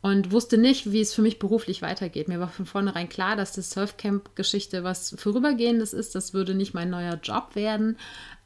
und 0.03 0.31
wusste 0.31 0.57
nicht, 0.57 0.93
wie 0.93 1.01
es 1.01 1.15
für 1.15 1.23
mich 1.23 1.39
beruflich 1.39 1.83
weitergeht. 1.83 2.29
Mir 2.29 2.39
war 2.39 2.49
von 2.49 2.67
vornherein 2.67 3.09
klar, 3.09 3.35
dass 3.35 3.53
das 3.53 3.71
Surfcamp-Geschichte 3.71 4.85
was 4.85 5.17
Vorübergehendes 5.19 5.93
ist. 5.93 6.15
Das 6.15 6.33
würde 6.33 6.55
nicht 6.55 6.75
mein 6.75 6.91
neuer 6.91 7.19
Job 7.23 7.55
werden. 7.55 7.97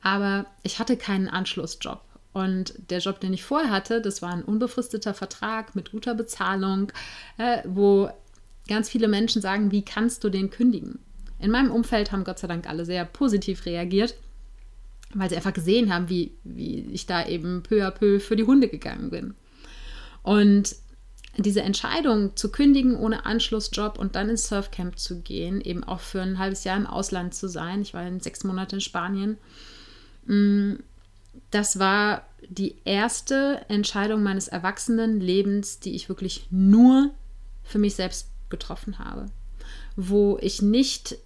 Aber 0.02 0.46
ich 0.62 0.78
hatte 0.78 0.96
keinen 0.96 1.28
Anschlussjob. 1.28 2.00
Und 2.32 2.74
der 2.90 3.00
Job, 3.00 3.20
den 3.20 3.32
ich 3.32 3.42
vorher 3.42 3.70
hatte, 3.70 4.00
das 4.00 4.22
war 4.22 4.32
ein 4.32 4.44
unbefristeter 4.44 5.14
Vertrag 5.14 5.74
mit 5.74 5.90
guter 5.90 6.14
Bezahlung, 6.14 6.92
äh, 7.38 7.58
wo 7.64 8.08
ganz 8.68 8.88
viele 8.88 9.08
Menschen 9.08 9.42
sagen, 9.42 9.72
wie 9.72 9.84
kannst 9.84 10.22
du 10.22 10.30
den 10.30 10.50
kündigen? 10.50 11.00
In 11.40 11.50
meinem 11.50 11.72
Umfeld 11.72 12.12
haben 12.12 12.24
Gott 12.24 12.38
sei 12.38 12.46
Dank 12.46 12.68
alle 12.68 12.84
sehr 12.84 13.04
positiv 13.04 13.66
reagiert, 13.66 14.14
weil 15.14 15.28
sie 15.28 15.36
einfach 15.36 15.52
gesehen 15.52 15.92
haben, 15.92 16.08
wie, 16.08 16.32
wie 16.44 16.86
ich 16.92 17.06
da 17.06 17.26
eben 17.26 17.62
peu 17.62 17.84
à 17.84 17.90
peu 17.90 18.20
für 18.20 18.36
die 18.36 18.44
Hunde 18.44 18.68
gegangen 18.68 19.10
bin. 19.10 19.34
Und 20.22 20.76
diese 21.36 21.62
Entscheidung 21.62 22.36
zu 22.36 22.50
kündigen 22.52 22.96
ohne 22.96 23.24
Anschlussjob 23.24 23.98
und 23.98 24.14
dann 24.14 24.28
ins 24.28 24.48
Surfcamp 24.48 24.98
zu 24.98 25.20
gehen, 25.20 25.60
eben 25.60 25.82
auch 25.82 26.00
für 26.00 26.20
ein 26.20 26.38
halbes 26.38 26.64
Jahr 26.64 26.76
im 26.76 26.86
Ausland 26.86 27.34
zu 27.34 27.48
sein, 27.48 27.82
ich 27.82 27.94
war 27.94 28.06
in 28.06 28.20
sechs 28.20 28.44
Monate 28.44 28.76
in 28.76 28.80
Spanien, 28.80 29.38
mm, 30.26 30.74
das 31.50 31.78
war 31.78 32.22
die 32.48 32.76
erste 32.84 33.64
Entscheidung 33.68 34.22
meines 34.22 34.48
Erwachsenenlebens, 34.48 35.80
die 35.80 35.94
ich 35.94 36.08
wirklich 36.08 36.46
nur 36.50 37.10
für 37.62 37.78
mich 37.78 37.94
selbst 37.94 38.28
getroffen 38.48 38.98
habe, 38.98 39.26
wo 39.96 40.38
ich 40.40 40.62
nicht 40.62 41.16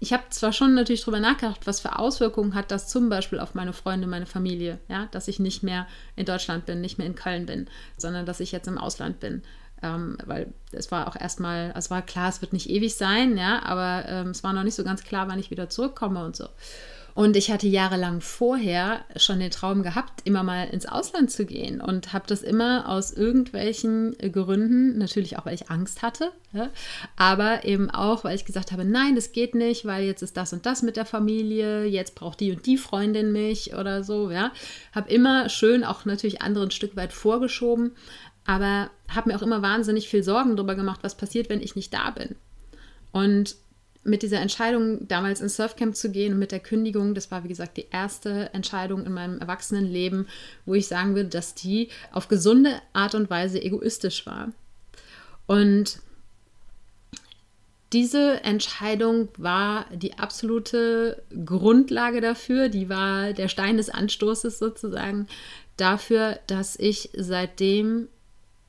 ich 0.00 0.12
habe 0.12 0.24
zwar 0.30 0.52
schon 0.52 0.74
natürlich 0.74 1.00
darüber 1.00 1.18
nachgedacht, 1.18 1.66
was 1.66 1.80
für 1.80 1.98
Auswirkungen 1.98 2.54
hat 2.54 2.70
das 2.70 2.88
zum 2.88 3.08
Beispiel 3.08 3.40
auf 3.40 3.54
meine 3.54 3.72
Freunde, 3.72 4.06
meine 4.06 4.26
Familie, 4.26 4.78
ja, 4.88 5.08
dass 5.10 5.26
ich 5.26 5.40
nicht 5.40 5.62
mehr 5.62 5.86
in 6.14 6.24
Deutschland 6.24 6.66
bin, 6.66 6.80
nicht 6.80 6.98
mehr 6.98 7.06
in 7.06 7.16
Köln 7.16 7.46
bin, 7.46 7.66
sondern 7.96 8.24
dass 8.24 8.40
ich 8.40 8.52
jetzt 8.52 8.68
im 8.68 8.78
Ausland 8.78 9.18
bin. 9.18 9.42
Ähm, 9.82 10.18
weil 10.24 10.52
es 10.72 10.90
war 10.90 11.08
auch 11.08 11.16
erstmal, 11.16 11.72
es 11.76 11.90
war 11.90 12.02
klar, 12.02 12.28
es 12.28 12.40
wird 12.40 12.52
nicht 12.52 12.70
ewig 12.70 12.96
sein, 12.96 13.36
ja, 13.36 13.62
aber 13.64 14.04
ähm, 14.08 14.28
es 14.28 14.42
war 14.44 14.52
noch 14.52 14.64
nicht 14.64 14.74
so 14.74 14.84
ganz 14.84 15.02
klar, 15.02 15.28
wann 15.28 15.38
ich 15.38 15.50
wieder 15.50 15.68
zurückkomme 15.68 16.24
und 16.24 16.36
so. 16.36 16.48
Und 17.18 17.36
ich 17.36 17.50
hatte 17.50 17.66
jahrelang 17.66 18.20
vorher 18.20 19.04
schon 19.16 19.40
den 19.40 19.50
Traum 19.50 19.82
gehabt, 19.82 20.20
immer 20.22 20.44
mal 20.44 20.68
ins 20.68 20.86
Ausland 20.86 21.32
zu 21.32 21.46
gehen 21.46 21.80
und 21.80 22.12
habe 22.12 22.28
das 22.28 22.42
immer 22.42 22.88
aus 22.88 23.12
irgendwelchen 23.12 24.16
Gründen, 24.30 24.98
natürlich 24.98 25.36
auch, 25.36 25.44
weil 25.44 25.56
ich 25.56 25.68
Angst 25.68 26.02
hatte, 26.02 26.30
ja, 26.52 26.70
aber 27.16 27.64
eben 27.64 27.90
auch, 27.90 28.22
weil 28.22 28.36
ich 28.36 28.44
gesagt 28.44 28.70
habe, 28.70 28.84
nein, 28.84 29.16
das 29.16 29.32
geht 29.32 29.56
nicht, 29.56 29.84
weil 29.84 30.04
jetzt 30.04 30.22
ist 30.22 30.36
das 30.36 30.52
und 30.52 30.64
das 30.64 30.82
mit 30.82 30.96
der 30.96 31.06
Familie, 31.06 31.86
jetzt 31.86 32.14
braucht 32.14 32.38
die 32.38 32.52
und 32.52 32.64
die 32.66 32.78
Freundin 32.78 33.32
mich 33.32 33.74
oder 33.74 34.04
so, 34.04 34.30
ja. 34.30 34.52
Habe 34.94 35.10
immer 35.10 35.48
schön 35.48 35.82
auch 35.82 36.04
natürlich 36.04 36.40
andere 36.40 36.66
ein 36.66 36.70
Stück 36.70 36.94
weit 36.94 37.12
vorgeschoben, 37.12 37.96
aber 38.46 38.90
habe 39.08 39.30
mir 39.30 39.36
auch 39.36 39.42
immer 39.42 39.60
wahnsinnig 39.60 40.08
viel 40.08 40.22
Sorgen 40.22 40.54
darüber 40.54 40.76
gemacht, 40.76 41.00
was 41.02 41.16
passiert, 41.16 41.50
wenn 41.50 41.62
ich 41.62 41.74
nicht 41.74 41.92
da 41.92 42.10
bin. 42.12 42.36
Und 43.10 43.56
mit 44.04 44.22
dieser 44.22 44.40
Entscheidung, 44.40 45.06
damals 45.08 45.40
ins 45.40 45.56
Surfcamp 45.56 45.94
zu 45.96 46.10
gehen 46.10 46.32
und 46.32 46.38
mit 46.38 46.52
der 46.52 46.60
Kündigung, 46.60 47.14
das 47.14 47.30
war 47.30 47.44
wie 47.44 47.48
gesagt 47.48 47.76
die 47.76 47.88
erste 47.90 48.52
Entscheidung 48.54 49.04
in 49.04 49.12
meinem 49.12 49.38
Erwachsenenleben, 49.38 50.28
wo 50.66 50.74
ich 50.74 50.86
sagen 50.86 51.14
würde, 51.14 51.28
dass 51.28 51.54
die 51.54 51.88
auf 52.12 52.28
gesunde 52.28 52.80
Art 52.92 53.14
und 53.14 53.30
Weise 53.30 53.62
egoistisch 53.62 54.26
war. 54.26 54.52
Und 55.46 56.00
diese 57.92 58.44
Entscheidung 58.44 59.28
war 59.38 59.86
die 59.94 60.18
absolute 60.18 61.22
Grundlage 61.44 62.20
dafür, 62.20 62.68
die 62.68 62.88
war 62.88 63.32
der 63.32 63.48
Stein 63.48 63.78
des 63.78 63.88
Anstoßes 63.88 64.58
sozusagen 64.58 65.26
dafür, 65.78 66.38
dass 66.46 66.76
ich 66.78 67.10
seitdem 67.16 68.08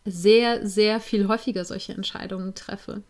sehr, 0.06 0.66
sehr 0.66 1.02
viel 1.02 1.28
häufiger 1.28 1.66
solche 1.66 1.94
Entscheidungen 1.94 2.56
treffe 2.56 3.04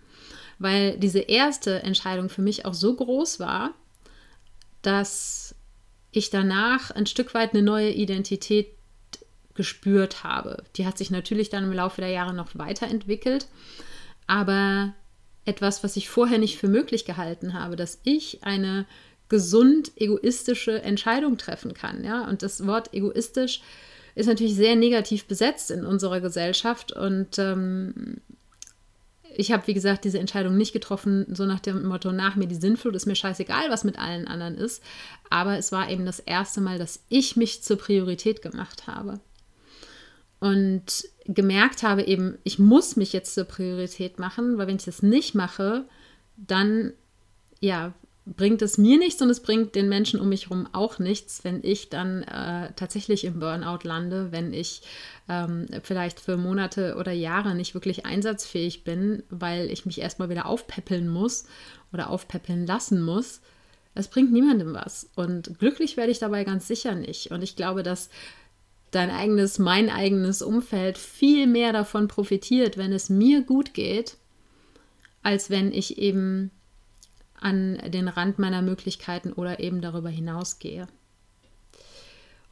weil 0.60 0.98
diese 0.98 1.20
erste 1.20 1.82
Entscheidung 1.84 2.30
für 2.30 2.42
mich 2.42 2.66
auch 2.66 2.74
so 2.74 2.96
groß 2.96 3.40
war, 3.40 3.74
dass 4.82 5.56
ich 6.12 6.30
danach 6.30 6.92
ein 6.92 7.06
Stück 7.06 7.34
weit 7.34 7.54
eine 7.54 7.64
neue 7.64 7.92
Identität 7.92 8.68
gespürt 9.56 10.24
habe. 10.24 10.64
Die 10.76 10.86
hat 10.86 10.98
sich 10.98 11.12
natürlich 11.12 11.50
dann 11.50 11.66
im 11.66 11.74
Laufe 11.74 12.02
der 12.02 12.10
Jahre 12.10 12.34
noch 12.34 12.50
weiterentwickelt, 12.54 13.48
aber 14.28 14.94
etwas, 15.46 15.84
was 15.84 15.98
ich 15.98 16.10
vorher 16.10 16.38
nicht 16.38 16.58
für 16.58 16.68
möglich 16.68 17.06
gehalten 17.06 17.54
habe, 17.54 17.76
dass 17.76 18.00
ich 18.04 18.44
eine 18.44 18.86
gesund 19.28 19.92
egoistische 19.96 20.82
Entscheidung 20.82 21.38
treffen 21.38 21.74
kann. 21.74 22.04
Ja? 22.04 22.28
Und 22.28 22.44
das 22.44 22.66
Wort 22.66 22.94
egoistisch 22.94 23.62
ist 24.16 24.28
natürlich 24.28 24.56
sehr 24.56 24.76
negativ 24.76 25.26
besetzt 25.26 25.72
in 25.72 25.86
unserer 25.86 26.20
Gesellschaft 26.20 26.92
und 26.92 27.38
ähm, 27.38 28.22
ich 29.40 29.54
habe, 29.54 29.66
wie 29.68 29.74
gesagt, 29.74 30.04
diese 30.04 30.20
Entscheidung 30.20 30.58
nicht 30.58 30.74
getroffen, 30.74 31.26
so 31.34 31.46
nach 31.46 31.62
dem 31.62 31.86
Motto, 31.86 32.12
nach 32.12 32.36
mir 32.36 32.48
die 32.48 32.56
Sinnflut, 32.56 32.94
ist 32.96 33.06
mir 33.06 33.16
scheißegal, 33.16 33.70
was 33.70 33.86
mit 33.86 33.98
allen 33.98 34.28
anderen 34.28 34.56
ist. 34.56 34.84
Aber 35.30 35.58
es 35.58 35.72
war 35.72 35.90
eben 35.90 36.06
das 36.06 36.20
erste 36.20 36.60
Mal, 36.60 36.78
dass 36.78 37.04
ich 37.08 37.38
mich 37.38 37.64
zur 37.64 37.78
Priorität 37.78 38.42
gemacht 38.42 38.88
habe. 38.88 39.22
Und 40.42 40.84
gemerkt 41.26 41.84
habe 41.84 42.04
eben, 42.04 42.38
ich 42.44 42.60
muss 42.60 42.98
mich 42.98 43.14
jetzt 43.14 43.34
zur 43.34 43.46
Priorität 43.46 44.20
machen, 44.20 44.58
weil 44.58 44.68
wenn 44.68 44.76
ich 44.76 44.86
das 44.86 45.04
nicht 45.04 45.36
mache, 45.36 45.86
dann 46.36 46.92
ja, 47.62 47.94
bringt 48.36 48.62
es 48.62 48.78
mir 48.78 48.98
nichts 48.98 49.22
und 49.22 49.30
es 49.30 49.42
bringt 49.42 49.76
den 49.76 49.90
Menschen 49.90 50.20
um 50.20 50.30
mich 50.30 50.46
herum 50.46 50.68
auch 50.72 51.00
nichts, 51.00 51.44
wenn 51.44 51.60
ich 51.64 51.90
dann 51.90 52.24
äh, 52.24 52.72
tatsächlich 52.76 53.24
im 53.26 53.40
Burnout 53.40 53.80
lande, 53.84 54.32
wenn 54.32 54.54
ich 54.54 54.82
ähm, 55.28 55.66
vielleicht 55.84 56.20
für 56.20 56.38
Monate 56.38 56.96
oder 56.96 57.12
Jahre 57.12 57.56
nicht 57.56 57.74
wirklich 57.74 58.06
einsatzfähig 58.06 58.84
bin, 58.84 59.24
weil 59.30 59.70
ich 59.72 59.86
mich 59.86 60.00
erstmal 60.00 60.30
wieder 60.30 60.46
aufpäppeln 60.46 61.10
muss 61.10 61.46
oder 61.92 62.10
aufpäppeln 62.10 62.68
lassen 62.68 63.02
muss. 63.02 63.42
Es 63.96 64.08
bringt 64.08 64.32
niemandem 64.32 64.74
was. 64.74 65.10
Und 65.16 65.58
glücklich 65.60 65.98
werde 65.98 66.12
ich 66.12 66.20
dabei 66.20 66.44
ganz 66.44 66.68
sicher 66.68 66.96
nicht. 66.96 67.32
Und 67.32 67.42
ich 67.42 67.56
glaube, 67.56 67.84
dass 67.84 68.10
dein 68.92 69.10
eigenes, 69.10 69.60
mein 69.60 69.90
eigenes 69.90 70.42
Umfeld 70.42 70.98
viel 70.98 71.48
mehr 71.48 71.74
davon 71.74 72.08
profitiert, 72.08 72.78
wenn 72.78 72.92
es 72.94 73.10
mir 73.10 73.42
gut 73.42 73.74
geht, 73.74 74.18
als 75.22 75.50
wenn 75.50 75.72
ich 75.72 75.98
eben 75.98 76.52
an 77.40 77.80
den 77.88 78.08
Rand 78.08 78.40
meiner 78.40 78.62
Möglichkeiten 78.62 79.34
oder 79.34 79.60
eben 79.60 79.82
darüber 79.82 80.10
hinausgehe. 80.10 80.88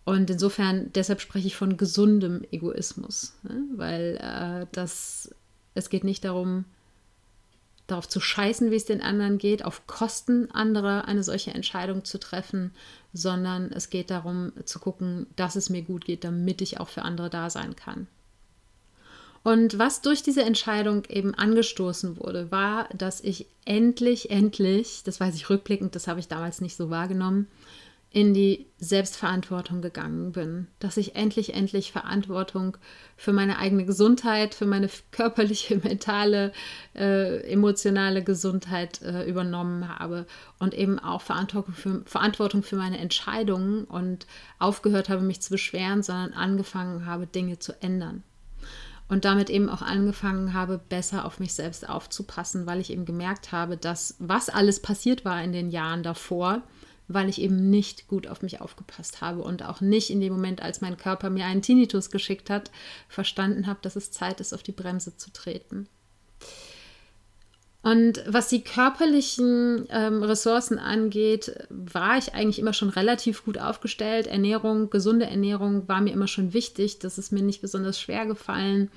Und 0.05 0.29
insofern, 0.29 0.91
deshalb 0.93 1.19
spreche 1.19 1.47
ich 1.47 1.57
von 1.57 1.75
gesundem 1.75 2.43
Egoismus, 2.51 3.33
ne? 3.43 3.63
weil 3.75 4.17
äh, 4.21 4.65
das, 4.71 5.35
es 5.73 5.89
geht 5.89 6.05
nicht 6.05 6.23
darum, 6.23 6.63
darauf 7.87 8.07
zu 8.07 8.19
scheißen, 8.19 8.71
wie 8.71 8.75
es 8.75 8.85
den 8.85 9.01
anderen 9.01 9.37
geht, 9.37 9.65
auf 9.65 9.87
Kosten 9.87 10.51
anderer 10.51 11.09
eine 11.09 11.23
solche 11.23 11.53
Entscheidung 11.53 12.05
zu 12.05 12.19
treffen, 12.19 12.71
sondern 13.11 13.71
es 13.71 13.89
geht 13.89 14.09
darum 14.09 14.53
zu 14.65 14.79
gucken, 14.79 15.27
dass 15.35 15.55
es 15.55 15.69
mir 15.69 15.81
gut 15.81 16.05
geht, 16.05 16.23
damit 16.23 16.61
ich 16.61 16.79
auch 16.79 16.89
für 16.89 17.01
andere 17.01 17.29
da 17.29 17.49
sein 17.49 17.75
kann. 17.75 18.07
Und 19.47 19.79
was 19.79 20.01
durch 20.01 20.23
diese 20.23 20.43
Entscheidung 20.43 21.05
eben 21.07 21.33
angestoßen 21.33 22.17
wurde, 22.17 22.51
war, 22.51 22.89
dass 22.93 23.21
ich 23.21 23.47
endlich, 23.63 24.29
endlich, 24.29 25.03
das 25.05 25.21
weiß 25.21 25.35
ich 25.35 25.49
rückblickend, 25.49 25.95
das 25.95 26.09
habe 26.09 26.19
ich 26.19 26.27
damals 26.27 26.59
nicht 26.59 26.75
so 26.75 26.89
wahrgenommen, 26.89 27.47
in 28.11 28.33
die 28.33 28.65
Selbstverantwortung 28.77 29.81
gegangen 29.81 30.33
bin. 30.33 30.67
Dass 30.79 30.97
ich 30.97 31.15
endlich, 31.15 31.53
endlich 31.53 31.93
Verantwortung 31.93 32.75
für 33.15 33.31
meine 33.31 33.57
eigene 33.57 33.85
Gesundheit, 33.85 34.53
für 34.53 34.65
meine 34.65 34.89
körperliche, 35.11 35.77
mentale, 35.77 36.51
äh, 36.93 37.39
emotionale 37.49 38.25
Gesundheit 38.25 39.01
äh, 39.01 39.23
übernommen 39.29 39.97
habe 39.97 40.25
und 40.59 40.73
eben 40.73 40.99
auch 40.99 41.21
Verantwortung 41.21 41.73
für, 41.73 42.01
Verantwortung 42.03 42.63
für 42.63 42.75
meine 42.75 42.97
Entscheidungen 42.97 43.85
und 43.85 44.27
aufgehört 44.59 45.07
habe, 45.07 45.21
mich 45.21 45.41
zu 45.41 45.51
beschweren, 45.51 46.03
sondern 46.03 46.33
angefangen 46.33 47.05
habe, 47.05 47.27
Dinge 47.27 47.59
zu 47.59 47.81
ändern 47.81 48.23
und 49.09 49.25
damit 49.25 49.49
eben 49.49 49.69
auch 49.69 49.81
angefangen 49.81 50.53
habe, 50.53 50.77
besser 50.77 51.25
auf 51.25 51.39
mich 51.39 51.53
selbst 51.53 51.87
aufzupassen, 51.87 52.65
weil 52.65 52.81
ich 52.81 52.91
eben 52.91 53.05
gemerkt 53.05 53.51
habe, 53.51 53.77
dass 53.77 54.15
was 54.19 54.49
alles 54.49 54.81
passiert 54.81 55.25
war 55.25 55.41
in 55.41 55.51
den 55.51 55.69
Jahren 55.69 56.03
davor, 56.03 56.63
weil 57.07 57.29
ich 57.29 57.41
eben 57.41 57.69
nicht 57.69 58.07
gut 58.07 58.27
auf 58.27 58.41
mich 58.41 58.59
aufgepasst 58.59 59.21
habe 59.21 59.41
und 59.41 59.63
auch 59.63 59.79
nicht 59.79 60.09
in 60.09 60.19
dem 60.19 60.33
Moment, 60.33 60.61
als 60.61 60.81
mein 60.81 60.97
Körper 60.97 61.29
mir 61.29 61.45
einen 61.45 61.61
Tinnitus 61.61 62.11
geschickt 62.11 62.49
hat, 62.49 62.69
verstanden 63.07 63.67
habe, 63.67 63.79
dass 63.81 63.95
es 63.95 64.11
Zeit 64.11 64.41
ist, 64.41 64.53
auf 64.53 64.63
die 64.63 64.73
Bremse 64.73 65.15
zu 65.15 65.31
treten. 65.31 65.87
Und 67.87 68.21
was 68.27 68.49
die 68.49 68.65
körperlichen 68.65 69.87
ähm, 69.91 70.21
Ressourcen 70.21 70.77
angeht, 70.77 71.53
war 71.69 72.17
ich 72.17 72.33
eigentlich 72.33 72.59
immer 72.59 72.73
schon 72.73 72.89
relativ 72.89 73.45
gut 73.45 73.57
aufgestellt. 73.57 74.27
Ernährung, 74.27 74.89
gesunde 74.89 75.25
Ernährung 75.25 75.87
war 75.87 76.01
mir 76.01 76.11
immer 76.11 76.27
schon 76.27 76.51
wichtig. 76.51 76.99
Das 76.99 77.17
ist 77.17 77.31
mir 77.31 77.41
nicht 77.41 77.61
besonders 77.61 77.97
schwer 77.97 78.25
gefallen. 78.25 78.91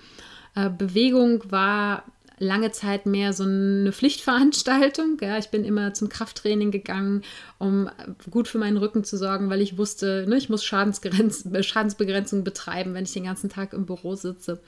Äh, 0.57 0.71
Bewegung 0.71 1.41
war 1.53 2.03
lange 2.41 2.73
Zeit 2.73 3.07
mehr 3.07 3.33
so 3.33 3.45
eine 3.45 3.93
Pflichtveranstaltung. 3.93 5.19
Ja, 5.21 5.39
ich 5.39 5.51
bin 5.51 5.65
immer 5.65 5.95
zum 5.95 6.09
Krafttraining 6.09 6.73
gegangen, 6.73 7.23
um 7.59 7.89
gut 8.29 8.49
für 8.49 8.59
meinen 8.59 8.77
Rücken 8.77 9.05
zu 9.05 9.17
sorgen, 9.17 9.51
weil 9.51 9.61
ich 9.61 9.79
wusste, 9.79 10.25
ne, 10.27 10.37
ich 10.37 10.49
muss 10.49 10.65
Schadensbegrenzung 10.65 12.43
betreiben, 12.43 12.95
wenn 12.95 13.05
ich 13.05 13.13
den 13.13 13.25
ganzen 13.25 13.51
Tag 13.51 13.73
im 13.73 13.87
Büro 13.87 14.17
sitze. 14.17 14.59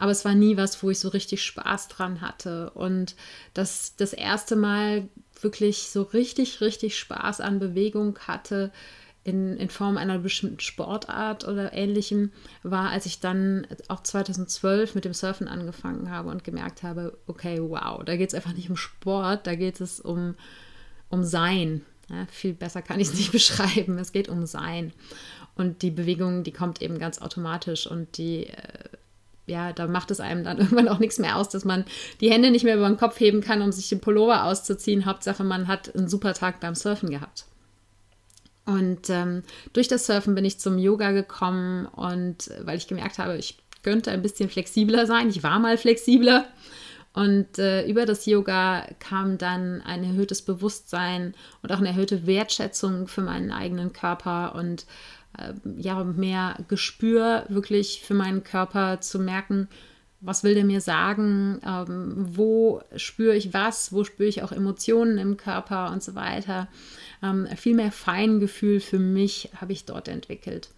Aber 0.00 0.12
es 0.12 0.24
war 0.24 0.34
nie 0.34 0.56
was, 0.56 0.82
wo 0.82 0.88
ich 0.88 0.98
so 0.98 1.10
richtig 1.10 1.44
Spaß 1.44 1.88
dran 1.88 2.22
hatte. 2.22 2.70
Und 2.70 3.14
das, 3.52 3.96
das 3.96 4.14
erste 4.14 4.56
Mal 4.56 5.08
wirklich 5.42 5.90
so 5.90 6.02
richtig, 6.02 6.62
richtig 6.62 6.98
Spaß 6.98 7.42
an 7.42 7.58
Bewegung 7.58 8.18
hatte, 8.26 8.72
in, 9.24 9.58
in 9.58 9.68
Form 9.68 9.98
einer 9.98 10.18
bestimmten 10.18 10.60
Sportart 10.60 11.46
oder 11.46 11.74
ähnlichem 11.74 12.32
war, 12.62 12.88
als 12.88 13.04
ich 13.04 13.20
dann 13.20 13.66
auch 13.88 14.02
2012 14.02 14.94
mit 14.94 15.04
dem 15.04 15.12
Surfen 15.12 15.48
angefangen 15.48 16.10
habe 16.10 16.30
und 16.30 16.44
gemerkt 16.44 16.82
habe, 16.82 17.18
okay, 17.26 17.60
wow, 17.60 18.02
da 18.02 18.16
geht 18.16 18.30
es 18.30 18.34
einfach 18.34 18.54
nicht 18.54 18.70
um 18.70 18.78
Sport, 18.78 19.46
da 19.46 19.54
geht 19.54 19.82
es 19.82 20.00
um, 20.00 20.34
um 21.10 21.24
Sein. 21.24 21.82
Ja, 22.08 22.26
viel 22.30 22.54
besser 22.54 22.80
kann 22.80 22.98
ich 22.98 23.08
es 23.08 23.14
nicht 23.14 23.32
beschreiben. 23.32 23.98
Es 23.98 24.12
geht 24.12 24.30
um 24.30 24.46
Sein. 24.46 24.94
Und 25.56 25.82
die 25.82 25.90
Bewegung, 25.90 26.42
die 26.42 26.52
kommt 26.52 26.80
eben 26.80 26.98
ganz 26.98 27.20
automatisch 27.20 27.86
und 27.86 28.16
die, 28.16 28.46
äh, 28.46 28.88
ja, 29.50 29.72
da 29.72 29.86
macht 29.86 30.10
es 30.10 30.20
einem 30.20 30.44
dann 30.44 30.58
irgendwann 30.58 30.88
auch 30.88 30.98
nichts 30.98 31.18
mehr 31.18 31.36
aus, 31.36 31.48
dass 31.48 31.64
man 31.64 31.84
die 32.20 32.30
Hände 32.30 32.50
nicht 32.50 32.64
mehr 32.64 32.76
über 32.76 32.88
den 32.88 32.96
Kopf 32.96 33.20
heben 33.20 33.40
kann, 33.40 33.62
um 33.62 33.72
sich 33.72 33.88
den 33.88 34.00
Pullover 34.00 34.44
auszuziehen. 34.44 35.06
Hauptsache, 35.06 35.44
man 35.44 35.68
hat 35.68 35.94
einen 35.94 36.08
super 36.08 36.34
Tag 36.34 36.60
beim 36.60 36.74
Surfen 36.74 37.10
gehabt. 37.10 37.44
Und 38.64 39.10
ähm, 39.10 39.42
durch 39.72 39.88
das 39.88 40.06
Surfen 40.06 40.34
bin 40.34 40.44
ich 40.44 40.60
zum 40.60 40.78
Yoga 40.78 41.10
gekommen 41.10 41.86
und 41.86 42.50
weil 42.60 42.78
ich 42.78 42.86
gemerkt 42.86 43.18
habe, 43.18 43.36
ich 43.36 43.58
könnte 43.82 44.10
ein 44.10 44.22
bisschen 44.22 44.48
flexibler 44.48 45.06
sein. 45.06 45.28
Ich 45.28 45.42
war 45.42 45.58
mal 45.58 45.76
flexibler. 45.76 46.46
Und 47.12 47.58
äh, 47.58 47.88
über 47.88 48.06
das 48.06 48.26
Yoga 48.26 48.86
kam 49.00 49.36
dann 49.36 49.80
ein 49.82 50.04
erhöhtes 50.04 50.42
Bewusstsein 50.42 51.34
und 51.62 51.72
auch 51.72 51.78
eine 51.78 51.88
erhöhte 51.88 52.26
Wertschätzung 52.26 53.08
für 53.08 53.22
meinen 53.22 53.50
eigenen 53.50 53.92
Körper 53.92 54.54
und 54.54 54.86
ja, 55.76 56.04
mehr 56.04 56.56
Gespür 56.68 57.44
wirklich 57.48 58.02
für 58.02 58.14
meinen 58.14 58.44
Körper 58.44 59.00
zu 59.00 59.18
merken, 59.18 59.68
was 60.20 60.44
will 60.44 60.54
der 60.54 60.64
mir 60.64 60.80
sagen, 60.80 61.60
ähm, 61.66 62.14
wo 62.16 62.82
spüre 62.96 63.36
ich 63.36 63.54
was, 63.54 63.92
wo 63.92 64.04
spüre 64.04 64.28
ich 64.28 64.42
auch 64.42 64.52
Emotionen 64.52 65.18
im 65.18 65.36
Körper 65.36 65.90
und 65.92 66.02
so 66.02 66.14
weiter. 66.14 66.68
Ähm, 67.22 67.46
viel 67.56 67.74
mehr 67.74 67.92
Feingefühl 67.92 68.80
für 68.80 68.98
mich 68.98 69.50
habe 69.60 69.72
ich 69.72 69.86
dort 69.86 70.08
entwickelt. 70.08 70.70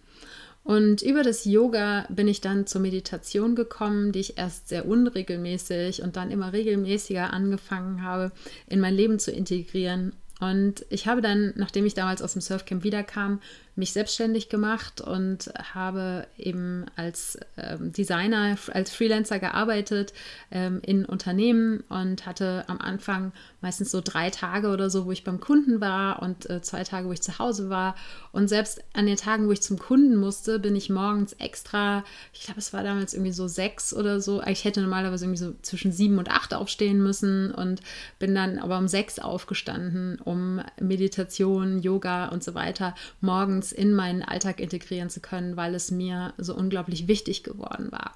Und 0.63 1.01
über 1.01 1.23
das 1.23 1.43
Yoga 1.43 2.05
bin 2.09 2.29
ich 2.29 2.39
dann 2.39 2.65
zur 2.67 2.79
Meditation 2.79 3.53
gekommen, 3.53 4.13
die 4.13 4.21
ich 4.21 4.37
erst 4.37 4.69
sehr 4.69 4.87
unregelmäßig 4.87 6.01
und 6.01 6.15
dann 6.15 6.31
immer 6.31 6.53
regelmäßiger 6.53 7.33
angefangen 7.33 8.01
habe, 8.01 8.31
in 8.67 8.79
mein 8.79 8.93
Leben 8.93 9.19
zu 9.19 9.31
integrieren. 9.31 10.13
Und 10.39 10.85
ich 10.89 11.07
habe 11.07 11.21
dann, 11.21 11.53
nachdem 11.55 11.85
ich 11.85 11.93
damals 11.93 12.21
aus 12.21 12.33
dem 12.33 12.41
Surfcamp 12.41 12.83
wiederkam, 12.83 13.39
mich 13.75 13.91
selbstständig 13.93 14.49
gemacht 14.49 15.01
und 15.01 15.51
habe 15.73 16.27
eben 16.37 16.85
als 16.95 17.39
ähm, 17.57 17.91
Designer, 17.91 18.55
als 18.71 18.91
Freelancer 18.91 19.39
gearbeitet 19.39 20.13
ähm, 20.51 20.79
in 20.83 21.05
Unternehmen 21.05 21.81
und 21.89 22.25
hatte 22.27 22.65
am 22.67 22.79
Anfang 22.79 23.31
meistens 23.61 23.89
so 23.89 24.01
drei 24.01 24.29
Tage 24.29 24.69
oder 24.69 24.89
so, 24.89 25.05
wo 25.05 25.11
ich 25.11 25.23
beim 25.23 25.39
Kunden 25.39 25.81
war 25.81 26.21
und 26.21 26.49
äh, 26.49 26.61
zwei 26.61 26.83
Tage, 26.83 27.07
wo 27.07 27.13
ich 27.13 27.21
zu 27.21 27.39
Hause 27.39 27.69
war. 27.69 27.95
Und 28.31 28.47
selbst 28.47 28.83
an 28.93 29.07
den 29.07 29.17
Tagen, 29.17 29.47
wo 29.47 29.51
ich 29.51 29.61
zum 29.61 29.79
Kunden 29.79 30.17
musste, 30.17 30.59
bin 30.59 30.75
ich 30.75 30.89
morgens 30.89 31.33
extra, 31.33 32.03
ich 32.33 32.41
glaube, 32.41 32.59
es 32.59 32.73
war 32.73 32.83
damals 32.83 33.13
irgendwie 33.13 33.31
so 33.31 33.47
sechs 33.47 33.93
oder 33.93 34.21
so. 34.21 34.43
Ich 34.43 34.65
hätte 34.65 34.81
normalerweise 34.81 35.25
irgendwie 35.25 35.43
so 35.43 35.55
zwischen 35.63 35.91
sieben 35.91 36.19
und 36.19 36.29
acht 36.29 36.53
aufstehen 36.53 37.01
müssen 37.01 37.51
und 37.51 37.81
bin 38.19 38.35
dann 38.35 38.59
aber 38.59 38.77
um 38.77 38.87
sechs 38.87 39.17
aufgestanden, 39.17 40.19
um 40.19 40.61
Meditation, 40.79 41.79
Yoga 41.79 42.27
und 42.27 42.43
so 42.43 42.53
weiter 42.53 42.93
morgens 43.21 43.62
morgens 43.63 43.71
in 43.71 43.93
meinen 43.93 44.23
Alltag 44.23 44.59
integrieren 44.59 45.09
zu 45.09 45.21
können, 45.21 45.55
weil 45.55 45.73
es 45.75 45.89
mir 45.89 46.33
so 46.37 46.53
unglaublich 46.55 47.07
wichtig 47.07 47.43
geworden 47.43 47.91
war. 47.91 48.15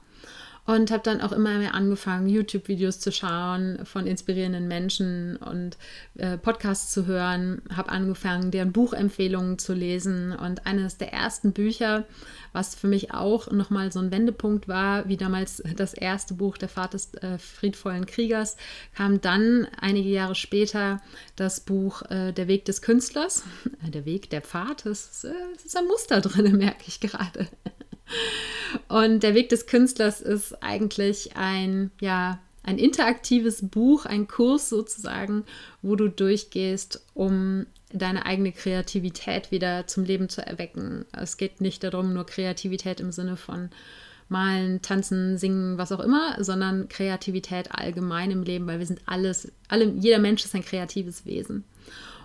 Und 0.68 0.92
habe 0.92 1.02
dann 1.02 1.22
auch 1.22 1.32
immer 1.32 1.58
mehr 1.60 1.74
angefangen, 1.74 2.28
YouTube-Videos 2.28 3.00
zu 3.00 3.14
schauen 3.14 3.86
von 3.86 4.06
inspirierenden 4.06 4.68
Menschen 4.68 5.38
und 5.38 5.78
äh, 6.16 6.38
Podcasts 6.38 6.92
zu 6.92 7.06
hören. 7.06 7.62
Habe 7.74 7.90
angefangen, 7.90 8.52
deren 8.52 8.74
Buchempfehlungen 8.74 9.60
zu 9.60 9.74
lesen. 9.74 10.34
Und 10.34 10.68
eines 10.68 10.98
der 10.98 11.14
ersten 11.14 11.54
Bücher, 11.54 12.04
was 12.52 12.76
für 12.76 12.88
mich 12.88 13.14
auch 13.14 13.50
nochmal 13.50 13.94
so 13.94 14.00
ein 14.00 14.12
Wendepunkt 14.12 14.68
war, 14.68 15.08
wie 15.08 15.16
damals 15.16 15.64
das 15.78 15.94
erste 15.94 16.34
Buch 16.34 16.58
Der 16.58 16.68
Vater 16.68 16.98
des 16.98 17.14
äh, 17.14 17.38
friedvollen 17.38 18.06
Kriegers, 18.06 18.58
kam 18.94 19.22
dann 19.22 19.70
einige 19.80 20.10
Jahre 20.10 20.36
später 20.36 21.02
das 21.38 21.62
Buch 21.62 22.02
äh, 22.10 22.34
Der 22.34 22.50
Weg 22.50 22.66
des 22.66 22.82
Künstlers. 22.82 23.46
Äh, 23.86 23.92
der 23.92 24.04
Weg, 24.04 24.30
der 24.32 24.42
Pfad, 24.42 24.86
das 24.86 25.06
ist, 25.06 25.24
äh, 25.24 25.34
ist 25.64 25.78
ein 25.78 25.88
Muster 25.88 26.20
drin, 26.20 26.58
merke 26.58 26.84
ich 26.88 27.00
gerade. 27.00 27.48
Und 28.88 29.24
der 29.24 29.34
Weg 29.34 29.50
des 29.50 29.66
Künstlers 29.66 30.22
ist 30.22 30.62
eigentlich 30.62 31.36
ein, 31.36 31.92
ja, 32.00 32.40
ein 32.64 32.78
interaktives 32.78 33.68
Buch, 33.68 34.06
ein 34.06 34.28
Kurs 34.28 34.70
sozusagen, 34.70 35.46
wo 35.82 35.96
du 35.96 36.10
durchgehst, 36.10 37.02
um 37.14 37.66
deine 37.94 38.26
eigene 38.26 38.52
Kreativität 38.52 39.52
wieder 39.52 39.88
zum 39.88 40.04
Leben 40.04 40.28
zu 40.28 40.46
erwecken. 40.46 41.06
Es 41.14 41.38
geht 41.38 41.62
nicht 41.62 41.84
darum, 41.84 42.14
nur 42.14 42.26
Kreativität 42.26 43.00
im 43.00 43.12
Sinne 43.14 43.38
von 43.38 43.70
malen, 44.30 44.82
tanzen, 44.82 45.38
singen, 45.38 45.78
was 45.78 45.94
auch 45.94 46.02
immer, 46.02 46.44
sondern 46.44 46.90
Kreativität 46.90 47.72
allgemein 47.72 48.32
im 48.32 48.44
Leben, 48.44 48.68
weil 48.68 48.80
wir 48.80 48.86
sind 48.86 49.02
alles, 49.06 49.52
alle, 49.70 49.86
jeder 49.86 50.20
Mensch 50.20 50.44
ist 50.44 50.54
ein 50.54 50.66
kreatives 50.66 51.26
Wesen. 51.26 51.64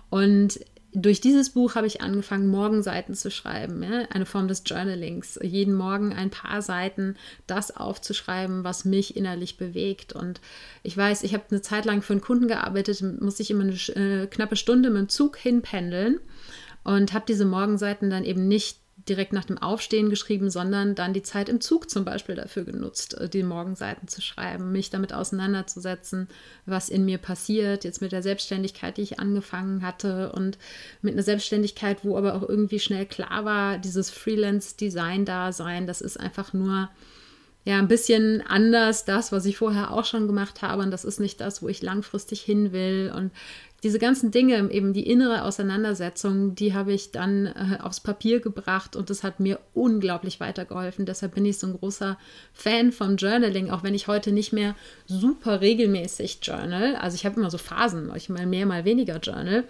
Und 0.09 0.59
durch 0.95 1.21
dieses 1.21 1.49
Buch 1.49 1.75
habe 1.75 1.87
ich 1.87 2.01
angefangen, 2.01 2.47
Morgenseiten 2.47 3.15
zu 3.15 3.31
schreiben, 3.31 3.81
ja? 3.83 4.05
eine 4.11 4.25
Form 4.25 4.47
des 4.47 4.63
Journalings. 4.65 5.39
Jeden 5.41 5.73
Morgen 5.73 6.13
ein 6.13 6.29
paar 6.29 6.61
Seiten 6.61 7.15
das 7.47 7.75
aufzuschreiben, 7.75 8.63
was 8.63 8.85
mich 8.85 9.17
innerlich 9.17 9.57
bewegt. 9.57 10.13
Und 10.13 10.39
ich 10.83 10.95
weiß, 10.95 11.23
ich 11.23 11.33
habe 11.33 11.45
eine 11.49 11.61
Zeit 11.61 11.85
lang 11.85 12.01
für 12.01 12.13
einen 12.13 12.21
Kunden 12.21 12.47
gearbeitet, 12.47 13.01
musste 13.21 13.41
ich 13.41 13.51
immer 13.51 13.63
eine 13.63 13.73
äh, 13.73 14.27
knappe 14.27 14.55
Stunde 14.55 14.89
mit 14.89 14.99
dem 14.99 15.09
Zug 15.09 15.37
hinpendeln 15.37 16.19
und 16.83 17.13
habe 17.13 17.25
diese 17.27 17.45
Morgenseiten 17.45 18.09
dann 18.09 18.23
eben 18.23 18.47
nicht 18.47 18.82
direkt 19.09 19.33
nach 19.33 19.45
dem 19.45 19.57
Aufstehen 19.57 20.09
geschrieben, 20.09 20.49
sondern 20.49 20.95
dann 20.95 21.13
die 21.13 21.23
Zeit 21.23 21.49
im 21.49 21.61
Zug 21.61 21.89
zum 21.89 22.05
Beispiel 22.05 22.35
dafür 22.35 22.63
genutzt, 22.63 23.15
äh, 23.15 23.29
die 23.29 23.43
Morgenseiten 23.43 24.07
zu 24.07 24.21
schreiben, 24.21 24.71
mich 24.71 24.89
damit 24.89 25.13
auseinanderzusetzen, 25.13 26.27
was 26.65 26.89
in 26.89 27.05
mir 27.05 27.17
passiert, 27.17 27.83
jetzt 27.83 28.01
mit 28.01 28.11
der 28.11 28.23
Selbstständigkeit, 28.23 28.97
die 28.97 29.01
ich 29.01 29.19
angefangen 29.19 29.81
hatte 29.81 30.31
und 30.31 30.57
mit 31.01 31.13
einer 31.13 31.23
Selbstständigkeit, 31.23 32.03
wo 32.03 32.17
aber 32.17 32.35
auch 32.35 32.47
irgendwie 32.47 32.79
schnell 32.79 33.05
klar 33.05 33.45
war, 33.45 33.77
dieses 33.77 34.09
Freelance-Design-Dasein, 34.09 35.87
das 35.87 36.01
ist 36.01 36.19
einfach 36.19 36.53
nur 36.53 36.89
ja 37.65 37.79
ein 37.79 37.87
bisschen 37.87 38.41
anders 38.41 39.05
das, 39.05 39.31
was 39.31 39.45
ich 39.45 39.57
vorher 39.57 39.91
auch 39.91 40.05
schon 40.05 40.27
gemacht 40.27 40.61
habe 40.61 40.83
und 40.83 40.91
das 40.91 41.05
ist 41.05 41.19
nicht 41.19 41.39
das, 41.41 41.61
wo 41.61 41.69
ich 41.69 41.81
langfristig 41.81 42.41
hin 42.41 42.71
will 42.71 43.11
und 43.15 43.31
diese 43.83 43.99
ganzen 43.99 44.31
Dinge, 44.31 44.71
eben 44.71 44.93
die 44.93 45.05
innere 45.05 45.43
Auseinandersetzung, 45.43 46.55
die 46.55 46.73
habe 46.73 46.93
ich 46.93 47.11
dann 47.11 47.47
äh, 47.47 47.79
aufs 47.81 47.99
Papier 47.99 48.39
gebracht 48.39 48.95
und 48.95 49.09
das 49.09 49.23
hat 49.23 49.41
mir 49.41 49.59
unglaublich 49.73 50.39
weitergeholfen. 50.39 51.05
Deshalb 51.05 51.35
bin 51.35 51.45
ich 51.45 51.59
so 51.59 51.67
ein 51.67 51.77
großer 51.77 52.17
Fan 52.53 52.93
vom 52.93 53.17
Journaling, 53.17 53.69
auch 53.71 53.83
wenn 53.83 53.93
ich 53.93 54.07
heute 54.07 54.31
nicht 54.31 54.53
mehr 54.53 54.75
super 55.05 55.59
regelmäßig 55.59 56.39
journal. 56.41 56.95
Also 56.95 57.15
ich 57.15 57.25
habe 57.25 57.35
immer 57.35 57.51
so 57.51 57.57
Phasen, 57.57 58.09
ich 58.15 58.29
mal 58.29 58.45
mehr, 58.45 58.65
mal 58.65 58.85
weniger 58.85 59.17
journal. 59.17 59.65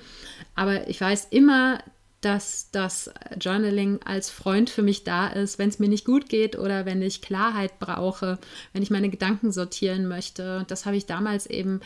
Aber 0.54 0.88
ich 0.88 1.02
weiß 1.02 1.30
immer, 1.32 1.80
dass 2.24 2.70
das 2.72 3.12
Journaling 3.40 4.02
als 4.04 4.30
Freund 4.30 4.70
für 4.70 4.82
mich 4.82 5.04
da 5.04 5.28
ist, 5.28 5.60
wenn 5.60 5.70
es 5.70 5.80
mir 5.80 5.90
nicht 5.90 6.06
gut 6.06 6.30
geht 6.30 6.58
oder 6.58 6.86
wenn 6.86 7.02
ich 7.02 7.22
Klarheit 7.22 7.80
brauche, 7.80 8.40
wenn 8.72 8.84
ich 8.84 8.92
meine 8.92 9.10
Gedanken 9.10 9.52
sortieren 9.52 10.08
möchte. 10.08 10.66
Das 10.68 10.86
habe 10.86 10.96
ich 10.96 11.06
damals 11.06 11.46
eben 11.46 11.82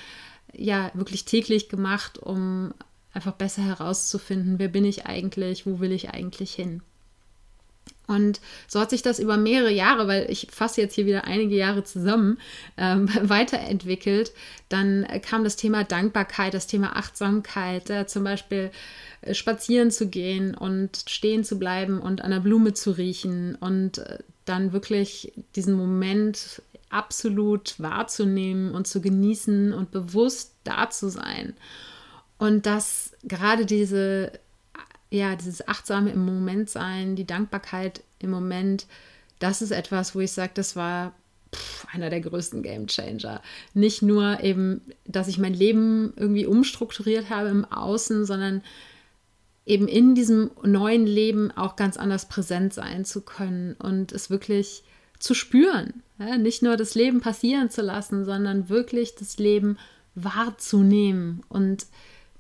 ja 0.54 0.92
wirklich 0.94 1.26
täglich 1.26 1.70
gemacht, 1.70 2.18
um 2.18 2.74
einfach 3.14 3.34
besser 3.34 3.64
herauszufinden, 3.64 4.60
wer 4.60 4.68
bin 4.68 4.86
ich 4.86 5.06
eigentlich, 5.08 5.66
wo 5.66 5.80
will 5.80 5.92
ich 5.92 6.12
eigentlich 6.12 6.54
hin. 6.54 6.82
Und 8.08 8.40
so 8.68 8.80
hat 8.80 8.90
sich 8.90 9.02
das 9.02 9.20
über 9.20 9.36
mehrere 9.36 9.72
Jahre, 9.72 10.08
weil 10.08 10.28
ich 10.30 10.48
fasse 10.50 10.82
jetzt 10.82 10.96
hier 10.96 11.06
wieder 11.06 11.26
einige 11.26 11.56
Jahre 11.56 11.84
zusammen, 11.84 12.40
ähm, 12.78 13.10
weiterentwickelt. 13.22 14.32
Dann 14.70 15.06
kam 15.22 15.44
das 15.44 15.58
Thema 15.58 15.84
Dankbarkeit, 15.84 16.54
das 16.54 16.68
Thema 16.68 16.96
Achtsamkeit, 16.96 17.90
äh, 17.90 18.08
zum 18.08 18.24
Beispiel 18.24 18.72
äh, 19.22 19.34
spazieren 19.34 19.92
zu 19.92 20.08
gehen 20.08 20.56
und 20.56 21.04
stehen 21.08 21.44
zu 21.44 21.60
bleiben 21.60 22.00
und 22.00 22.22
an 22.22 22.32
der 22.32 22.40
Blume 22.40 22.74
zu 22.74 22.92
riechen 22.92 23.56
und 23.56 23.98
äh, 23.98 24.20
dann 24.46 24.72
wirklich 24.72 25.34
diesen 25.56 25.74
Moment 25.74 26.62
absolut 26.90 27.76
wahrzunehmen 27.80 28.74
und 28.74 28.88
zu 28.88 29.02
genießen 29.02 29.74
und 29.74 29.92
bewusst 29.92 30.54
da 30.64 30.90
zu 30.90 31.10
sein. 31.10 31.54
Und 32.38 32.66
dass 32.66 33.12
gerade 33.24 33.66
diese, 33.66 34.32
ja, 35.10 35.36
dieses 35.36 35.68
achtsame 35.68 36.12
im 36.12 36.26
Moment 36.26 36.70
sein, 36.70 37.16
die 37.16 37.26
Dankbarkeit 37.26 38.04
im 38.20 38.30
Moment, 38.30 38.88
das 39.40 39.62
ist 39.62 39.72
etwas, 39.72 40.16
wo 40.16 40.20
ich 40.20 40.32
sage, 40.32 40.52
das 40.56 40.76
war 40.76 41.14
pff, 41.54 41.86
einer 41.94 42.10
der 42.10 42.22
größten 42.22 42.62
Game 42.64 42.88
Changer. 42.88 43.42
Nicht 43.74 44.02
nur 44.02 44.44
eben, 44.44 44.82
dass 45.06 45.28
ich 45.28 45.38
mein 45.38 45.54
Leben 45.54 46.14
irgendwie 46.16 46.46
umstrukturiert 46.46 47.30
habe 47.30 47.50
im 47.50 47.66
Außen, 47.66 48.26
sondern 48.26 48.64
eben 49.66 49.88
in 49.88 50.16
diesem 50.16 50.52
neuen 50.64 51.06
Leben 51.06 51.52
auch 51.52 51.76
ganz 51.76 51.98
anders 51.98 52.28
präsent 52.28 52.74
sein 52.74 53.06
zu 53.06 53.22
können 53.22 53.74
und 53.74 54.12
es 54.12 54.30
wirklich 54.30 54.84
zu 55.20 55.34
spüren. 55.34 56.04
Ja, 56.20 56.38
nicht 56.38 56.64
nur 56.64 56.78
das 56.78 56.96
Leben 56.96 57.22
passieren 57.22 57.70
zu 57.70 57.82
lassen, 57.82 58.26
sondern 58.26 58.70
wirklich 58.70 59.16
das 59.16 59.38
Leben 59.38 59.78
wahrzunehmen 60.16 61.44
und 61.50 61.86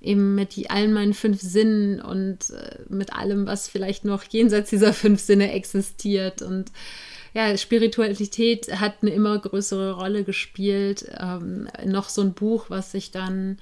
eben 0.01 0.35
mit 0.35 0.69
allen 0.69 0.93
meinen 0.93 1.13
fünf 1.13 1.41
Sinnen 1.41 2.01
und 2.01 2.49
äh, 2.51 2.79
mit 2.89 3.13
allem, 3.13 3.47
was 3.47 3.67
vielleicht 3.67 4.05
noch 4.05 4.23
jenseits 4.23 4.69
dieser 4.69 4.93
fünf 4.93 5.21
Sinne 5.21 5.51
existiert. 5.51 6.41
Und 6.41 6.71
ja, 7.33 7.55
Spiritualität 7.57 8.79
hat 8.79 8.95
eine 9.01 9.11
immer 9.11 9.37
größere 9.39 9.93
Rolle 9.93 10.23
gespielt. 10.23 11.09
Ähm, 11.19 11.67
noch 11.85 12.09
so 12.09 12.21
ein 12.21 12.33
Buch, 12.33 12.65
was 12.69 12.93
ich 12.93 13.11
dann 13.11 13.57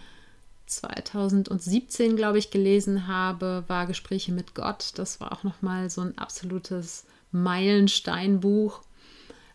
2017, 0.67 2.15
glaube 2.15 2.39
ich, 2.39 2.52
gelesen 2.52 3.08
habe, 3.08 3.63
war 3.67 3.86
Gespräche 3.86 4.32
mit 4.32 4.56
Gott. 4.56 4.91
Das 4.95 5.19
war 5.19 5.32
auch 5.32 5.43
nochmal 5.43 5.89
so 5.89 6.02
ein 6.02 6.17
absolutes 6.17 7.06
Meilensteinbuch, 7.32 8.82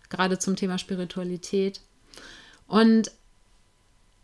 gerade 0.09 0.38
zum 0.38 0.57
Thema 0.57 0.79
Spiritualität. 0.79 1.81
Und 2.66 3.11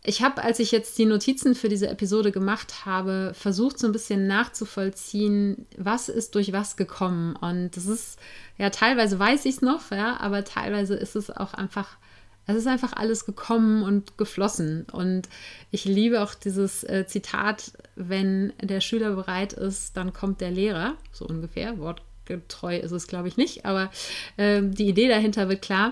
ich 0.07 0.21
habe, 0.21 0.41
als 0.41 0.59
ich 0.59 0.71
jetzt 0.71 0.97
die 0.97 1.05
Notizen 1.05 1.53
für 1.53 1.67
diese 1.67 1.89
Episode 1.89 2.31
gemacht 2.31 2.85
habe, 2.85 3.33
versucht 3.33 3.77
so 3.77 3.87
ein 3.87 3.91
bisschen 3.91 4.25
nachzuvollziehen, 4.25 5.67
was 5.77 6.07
ist 6.07 6.33
durch 6.33 6.53
was 6.53 6.77
gekommen. 6.77 7.35
Und 7.35 7.71
das 7.75 7.87
ist, 7.87 8.17
ja, 8.57 8.69
teilweise 8.69 9.19
weiß 9.19 9.43
ich 9.43 9.55
es 9.55 9.61
noch, 9.61 9.91
ja, 9.91 10.17
aber 10.21 10.45
teilweise 10.45 10.95
ist 10.95 11.17
es 11.17 11.29
auch 11.29 11.53
einfach, 11.53 11.97
es 12.45 12.55
ist 12.55 12.67
einfach 12.67 12.93
alles 12.93 13.25
gekommen 13.25 13.83
und 13.83 14.17
geflossen. 14.17 14.85
Und 14.93 15.27
ich 15.71 15.83
liebe 15.83 16.23
auch 16.23 16.35
dieses 16.35 16.85
äh, 16.85 17.05
Zitat, 17.05 17.73
wenn 17.97 18.53
der 18.61 18.79
Schüler 18.79 19.13
bereit 19.13 19.51
ist, 19.51 19.97
dann 19.97 20.13
kommt 20.13 20.39
der 20.39 20.51
Lehrer, 20.51 20.95
so 21.11 21.25
ungefähr, 21.25 21.79
wortgetreu 21.79 22.77
ist 22.77 22.93
es, 22.93 23.07
glaube 23.07 23.27
ich, 23.27 23.35
nicht, 23.35 23.65
aber 23.65 23.91
äh, 24.37 24.61
die 24.63 24.87
Idee 24.87 25.09
dahinter 25.09 25.49
wird 25.49 25.61
klar, 25.61 25.91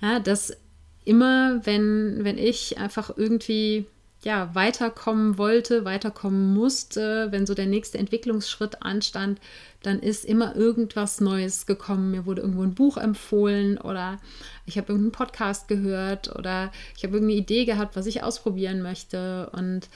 ja, 0.00 0.20
dass 0.20 0.56
immer, 1.04 1.64
wenn, 1.64 2.24
wenn 2.24 2.38
ich 2.38 2.78
einfach 2.78 3.16
irgendwie 3.16 3.86
ja, 4.22 4.54
weiterkommen 4.54 5.38
wollte, 5.38 5.84
weiterkommen 5.84 6.52
musste, 6.52 7.28
wenn 7.30 7.46
so 7.46 7.54
der 7.54 7.66
nächste 7.66 7.96
Entwicklungsschritt 7.98 8.82
anstand, 8.82 9.40
dann 9.82 10.00
ist 10.00 10.26
immer 10.26 10.54
irgendwas 10.54 11.22
Neues 11.22 11.64
gekommen. 11.64 12.10
Mir 12.10 12.26
wurde 12.26 12.42
irgendwo 12.42 12.62
ein 12.62 12.74
Buch 12.74 12.98
empfohlen 12.98 13.78
oder 13.78 14.20
ich 14.66 14.76
habe 14.76 14.92
irgendeinen 14.92 15.12
Podcast 15.12 15.68
gehört 15.68 16.36
oder 16.36 16.70
ich 16.96 17.02
habe 17.02 17.14
irgendeine 17.14 17.40
Idee 17.40 17.64
gehabt, 17.64 17.96
was 17.96 18.04
ich 18.04 18.22
ausprobieren 18.22 18.82
möchte. 18.82 19.48
Und 19.54 19.88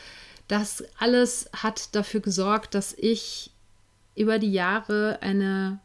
das 0.49 0.83
alles 0.99 1.51
hat 1.55 1.95
dafür 1.95 2.21
gesorgt, 2.21 2.75
dass 2.75 2.95
ich 2.97 3.51
über 4.17 4.39
die 4.39 4.53
Jahre 4.53 5.19
eine 5.21 5.81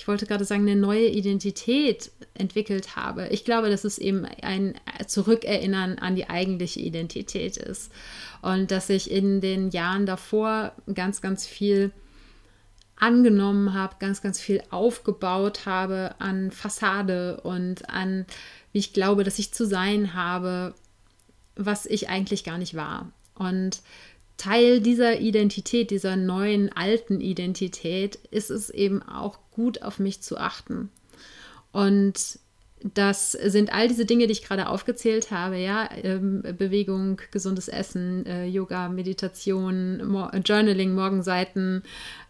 ich 0.00 0.08
wollte 0.08 0.24
gerade 0.24 0.46
sagen, 0.46 0.62
eine 0.62 0.80
neue 0.80 1.08
Identität 1.08 2.10
entwickelt 2.32 2.96
habe. 2.96 3.28
Ich 3.28 3.44
glaube, 3.44 3.68
dass 3.68 3.84
es 3.84 3.98
eben 3.98 4.24
ein 4.24 4.72
Zurückerinnern 5.06 5.98
an 5.98 6.16
die 6.16 6.30
eigentliche 6.30 6.80
Identität 6.80 7.58
ist. 7.58 7.92
Und 8.40 8.70
dass 8.70 8.88
ich 8.88 9.10
in 9.10 9.42
den 9.42 9.68
Jahren 9.68 10.06
davor 10.06 10.72
ganz, 10.94 11.20
ganz 11.20 11.46
viel 11.46 11.92
angenommen 12.96 13.74
habe, 13.74 13.96
ganz, 13.98 14.22
ganz 14.22 14.40
viel 14.40 14.62
aufgebaut 14.70 15.66
habe 15.66 16.14
an 16.18 16.50
Fassade 16.50 17.42
und 17.42 17.90
an, 17.90 18.24
wie 18.72 18.78
ich 18.78 18.94
glaube, 18.94 19.22
dass 19.22 19.38
ich 19.38 19.52
zu 19.52 19.66
sein 19.66 20.14
habe, 20.14 20.72
was 21.56 21.84
ich 21.84 22.08
eigentlich 22.08 22.42
gar 22.42 22.56
nicht 22.56 22.74
war. 22.74 23.12
Und 23.34 23.82
Teil 24.40 24.80
dieser 24.80 25.20
Identität, 25.20 25.90
dieser 25.90 26.16
neuen 26.16 26.72
alten 26.74 27.20
Identität, 27.20 28.16
ist 28.30 28.50
es 28.50 28.70
eben 28.70 29.02
auch 29.02 29.38
gut 29.50 29.82
auf 29.82 29.98
mich 29.98 30.22
zu 30.22 30.38
achten. 30.38 30.88
Und 31.72 32.38
das 32.82 33.32
sind 33.32 33.70
all 33.70 33.86
diese 33.88 34.06
Dinge, 34.06 34.26
die 34.26 34.32
ich 34.32 34.42
gerade 34.42 34.70
aufgezählt 34.70 35.30
habe, 35.30 35.58
ja, 35.58 35.90
ähm, 36.02 36.42
Bewegung, 36.56 37.20
gesundes 37.30 37.68
Essen, 37.68 38.24
äh, 38.24 38.46
Yoga, 38.46 38.88
Meditation, 38.88 40.00
Journaling, 40.42 40.94
Morgenseiten, 40.94 41.82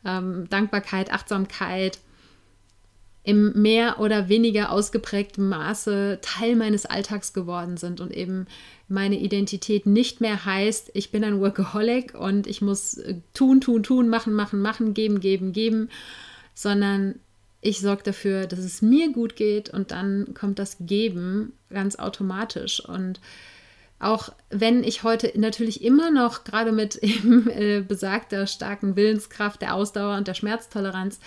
ähm, 0.05 0.49
Dankbarkeit, 0.51 1.13
Achtsamkeit, 1.13 2.01
im 3.23 3.53
mehr 3.61 4.01
oder 4.01 4.29
weniger 4.29 4.73
ausgeprägten 4.73 5.49
Maße 5.49 6.19
Teil 6.23 6.57
meines 6.57 6.87
Alltags 6.87 7.33
geworden 7.33 7.77
sind 7.77 8.01
und 8.01 8.13
eben 8.13 8.47
meine 8.89 9.19
Identität 9.19 9.87
nicht 9.87 10.21
mehr 10.21 10.45
heißt, 10.45 10.91
ich 10.95 11.11
bin 11.13 11.23
ein 11.23 11.41
Workaholic 11.41 12.15
und 12.15 12.47
ich 12.47 12.61
muss 12.61 12.99
äh, 12.99 13.17
tun, 13.35 13.61
tun, 13.61 13.83
tun, 13.83 14.09
machen, 14.09 14.33
machen, 14.33 14.61
machen, 14.61 14.95
geben, 14.95 15.21
geben, 15.21 15.53
geben, 15.53 15.91
sondern 16.55 17.17
ich 17.61 17.81
sorge 17.81 18.03
dafür, 18.03 18.47
dass 18.47 18.61
es 18.61 18.81
mir 18.81 19.13
gut 19.13 19.37
geht 19.37 19.71
und 19.71 19.91
dann 19.91 20.33
kommt 20.35 20.59
das 20.59 20.79
Geben 20.81 21.53
ganz 21.69 21.97
automatisch. 21.97 22.81
Und 22.81 23.21
auch 23.99 24.31
wenn 24.49 24.83
ich 24.83 25.03
heute 25.03 25.31
natürlich 25.39 25.85
immer 25.85 26.11
noch 26.11 26.45
gerade 26.45 26.73
mit 26.73 26.97
eben 27.03 27.49
äh, 27.51 27.85
besagter 27.87 28.47
starken 28.47 28.97
Willenskraft, 28.97 29.61
der 29.61 29.75
Ausdauer 29.75 30.17
und 30.17 30.27
der 30.27 30.35
Schmerztoleranz 30.35 31.21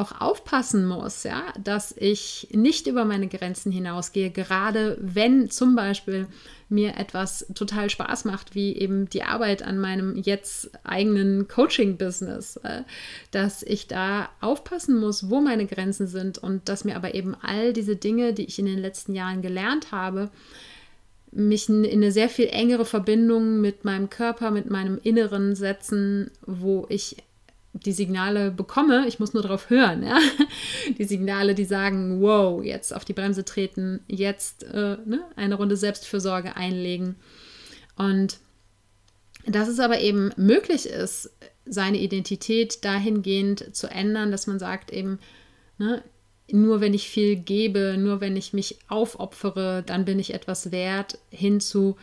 auch 0.00 0.20
aufpassen 0.20 0.86
muss, 0.86 1.24
ja, 1.24 1.42
dass 1.62 1.94
ich 1.96 2.48
nicht 2.52 2.86
über 2.86 3.04
meine 3.04 3.28
Grenzen 3.28 3.70
hinausgehe, 3.70 4.30
gerade 4.30 4.96
wenn 5.00 5.50
zum 5.50 5.76
Beispiel 5.76 6.26
mir 6.70 6.96
etwas 6.96 7.46
total 7.54 7.90
Spaß 7.90 8.24
macht, 8.24 8.54
wie 8.54 8.76
eben 8.76 9.10
die 9.10 9.24
Arbeit 9.24 9.62
an 9.62 9.78
meinem 9.78 10.16
jetzt 10.16 10.70
eigenen 10.84 11.48
Coaching-Business, 11.48 12.56
äh, 12.58 12.82
dass 13.30 13.62
ich 13.62 13.88
da 13.88 14.30
aufpassen 14.40 14.96
muss, 14.98 15.28
wo 15.28 15.40
meine 15.40 15.66
Grenzen 15.66 16.06
sind 16.06 16.38
und 16.38 16.68
dass 16.68 16.84
mir 16.84 16.96
aber 16.96 17.14
eben 17.14 17.36
all 17.42 17.72
diese 17.72 17.96
Dinge, 17.96 18.32
die 18.32 18.44
ich 18.44 18.58
in 18.58 18.66
den 18.66 18.78
letzten 18.78 19.14
Jahren 19.14 19.42
gelernt 19.42 19.92
habe, 19.92 20.30
mich 21.32 21.68
in 21.68 21.84
eine 21.84 22.10
sehr 22.10 22.28
viel 22.28 22.48
engere 22.48 22.84
Verbindung 22.84 23.60
mit 23.60 23.84
meinem 23.84 24.10
Körper, 24.10 24.50
mit 24.50 24.70
meinem 24.70 24.98
Inneren 25.02 25.54
setzen, 25.54 26.30
wo 26.46 26.86
ich 26.88 27.16
die 27.72 27.92
Signale 27.92 28.50
bekomme, 28.50 29.06
ich 29.06 29.20
muss 29.20 29.32
nur 29.32 29.42
darauf 29.42 29.70
hören, 29.70 30.02
ja? 30.02 30.18
die 30.98 31.04
Signale, 31.04 31.54
die 31.54 31.64
sagen, 31.64 32.20
wow, 32.20 32.62
jetzt 32.62 32.94
auf 32.94 33.04
die 33.04 33.12
Bremse 33.12 33.44
treten, 33.44 34.00
jetzt 34.08 34.64
äh, 34.64 34.96
ne? 35.04 35.24
eine 35.36 35.54
Runde 35.54 35.76
Selbstfürsorge 35.76 36.56
einlegen. 36.56 37.16
Und 37.96 38.38
dass 39.46 39.68
es 39.68 39.78
aber 39.78 40.00
eben 40.00 40.30
möglich 40.36 40.86
ist, 40.86 41.30
seine 41.64 41.98
Identität 41.98 42.84
dahingehend 42.84 43.74
zu 43.74 43.86
ändern, 43.88 44.30
dass 44.30 44.46
man 44.46 44.58
sagt 44.58 44.90
eben, 44.92 45.18
ne, 45.78 46.02
nur 46.50 46.80
wenn 46.80 46.94
ich 46.94 47.08
viel 47.08 47.36
gebe, 47.36 47.96
nur 47.96 48.20
wenn 48.20 48.36
ich 48.36 48.52
mich 48.52 48.78
aufopfere, 48.88 49.84
dann 49.86 50.04
bin 50.04 50.18
ich 50.18 50.34
etwas 50.34 50.72
wert, 50.72 51.18
hinzu, 51.30 51.96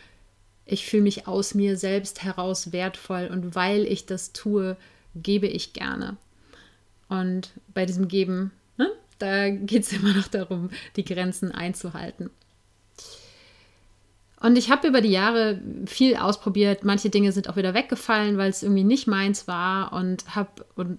ich 0.65 0.86
fühle 0.86 1.03
mich 1.03 1.27
aus 1.27 1.53
mir 1.53 1.77
selbst 1.77 2.23
heraus 2.23 2.71
wertvoll 2.71 3.30
und 3.32 3.56
weil 3.56 3.86
ich 3.86 4.06
das 4.06 4.34
tue, 4.34 4.77
gebe 5.21 5.47
ich 5.47 5.73
gerne. 5.73 6.17
Und 7.10 7.51
bei 7.73 7.86
diesem 7.86 8.08
Geben, 8.08 8.51
ne, 8.77 8.89
da 9.19 9.49
geht 9.49 9.84
es 9.84 9.93
immer 9.93 10.13
noch 10.13 10.27
darum, 10.27 10.69
die 10.95 11.06
Grenzen 11.06 11.51
einzuhalten. 11.51 12.30
Und 14.39 14.56
ich 14.56 14.69
habe 14.69 14.88
über 14.88 15.01
die 15.01 15.10
Jahre 15.10 15.60
viel 15.88 16.15
ausprobiert. 16.15 16.84
Manche 16.84 17.10
Dinge 17.10 17.32
sind 17.32 17.49
auch 17.49 17.56
wieder 17.56 17.73
weggefallen, 17.73 18.38
weil 18.38 18.51
es 18.51 18.62
irgendwie 18.62 18.84
nicht 18.84 19.08
meins 19.08 19.47
war 19.47 19.93
und 19.93 20.36
habe 20.36 20.97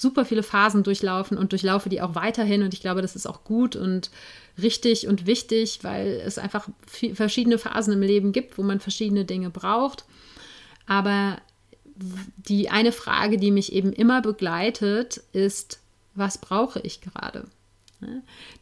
super 0.00 0.24
viele 0.24 0.42
Phasen 0.42 0.82
durchlaufen 0.82 1.38
und 1.38 1.52
durchlaufe 1.52 1.88
die 1.88 2.02
auch 2.02 2.16
weiterhin. 2.16 2.64
Und 2.64 2.74
ich 2.74 2.80
glaube, 2.80 3.00
das 3.00 3.14
ist 3.14 3.26
auch 3.26 3.44
gut 3.44 3.76
und 3.76 4.10
richtig 4.60 5.06
und 5.06 5.26
wichtig, 5.26 5.78
weil 5.82 6.20
es 6.26 6.38
einfach 6.38 6.68
verschiedene 7.14 7.58
Phasen 7.58 7.92
im 7.92 8.02
Leben 8.02 8.32
gibt, 8.32 8.58
wo 8.58 8.64
man 8.64 8.80
verschiedene 8.80 9.24
Dinge 9.24 9.50
braucht. 9.50 10.04
Aber 10.86 11.36
die 12.36 12.70
eine 12.70 12.92
Frage, 12.92 13.38
die 13.38 13.50
mich 13.50 13.72
eben 13.72 13.92
immer 13.92 14.22
begleitet, 14.22 15.22
ist, 15.32 15.80
was 16.14 16.38
brauche 16.38 16.80
ich 16.80 17.00
gerade? 17.00 17.44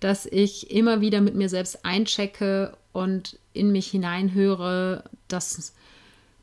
Dass 0.00 0.26
ich 0.26 0.70
immer 0.70 1.00
wieder 1.00 1.20
mit 1.20 1.34
mir 1.34 1.48
selbst 1.48 1.84
einchecke 1.84 2.76
und 2.92 3.38
in 3.52 3.72
mich 3.72 3.88
hineinhöre, 3.88 5.04
dass 5.28 5.72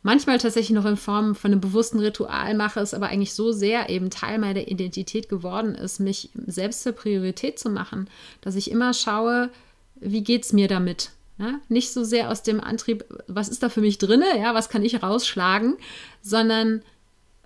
manchmal 0.01 0.37
tatsächlich 0.37 0.75
noch 0.75 0.85
in 0.85 0.97
Form 0.97 1.35
von 1.35 1.51
einem 1.51 1.61
bewussten 1.61 1.99
Ritual 1.99 2.55
mache, 2.55 2.79
es 2.79 2.93
aber 2.93 3.07
eigentlich 3.07 3.33
so 3.33 3.51
sehr 3.51 3.89
eben 3.89 4.09
Teil 4.09 4.39
meiner 4.39 4.67
Identität 4.67 5.29
geworden 5.29 5.75
ist, 5.75 5.99
mich 5.99 6.29
selbst 6.47 6.83
zur 6.83 6.93
Priorität 6.93 7.59
zu 7.59 7.69
machen, 7.69 8.09
dass 8.41 8.55
ich 8.55 8.71
immer 8.71 8.93
schaue, 8.93 9.49
wie 9.95 10.23
geht 10.23 10.43
es 10.43 10.53
mir 10.53 10.67
damit? 10.67 11.11
Ja, 11.39 11.59
nicht 11.69 11.93
so 11.93 12.03
sehr 12.03 12.31
aus 12.31 12.41
dem 12.41 12.59
Antrieb, 12.59 13.05
was 13.27 13.47
ist 13.47 13.61
da 13.61 13.69
für 13.69 13.81
mich 13.81 13.99
drin, 13.99 14.23
ja, 14.37 14.55
was 14.55 14.69
kann 14.69 14.83
ich 14.83 15.03
rausschlagen, 15.03 15.77
sondern 16.21 16.81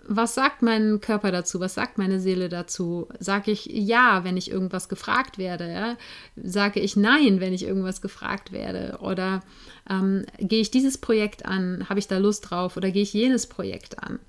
was 0.08 0.34
sagt 0.34 0.62
mein 0.62 1.00
Körper 1.00 1.32
dazu? 1.32 1.60
Was 1.60 1.76
sagt 1.76 1.98
meine 1.98 2.20
Seele 2.20 2.50
dazu? 2.50 3.08
Sage 3.20 3.52
ich 3.52 3.66
ja, 3.66 4.24
wenn 4.24 4.36
ich 4.36 4.50
irgendwas 4.50 4.90
gefragt 4.90 5.38
werde? 5.38 5.72
Ja? 5.72 5.98
Sage 6.36 6.80
ich 6.80 6.96
nein, 6.96 7.40
wenn 7.40 7.54
ich 7.54 7.64
irgendwas 7.64 8.02
gefragt 8.02 8.52
werde? 8.52 8.98
Oder 9.02 9.42
ähm, 9.90 10.26
gehe 10.40 10.62
ich 10.62 10.72
dieses 10.72 10.98
Projekt 10.98 11.46
an? 11.46 11.88
Habe 11.88 12.00
ich 12.00 12.08
da 12.08 12.18
Lust 12.18 12.50
drauf? 12.50 12.78
Oder 12.78 12.92
gehe 12.92 13.04
ich 13.04 13.14
jenes 13.14 13.48
Projekt 13.48 14.02
an? 14.04 14.20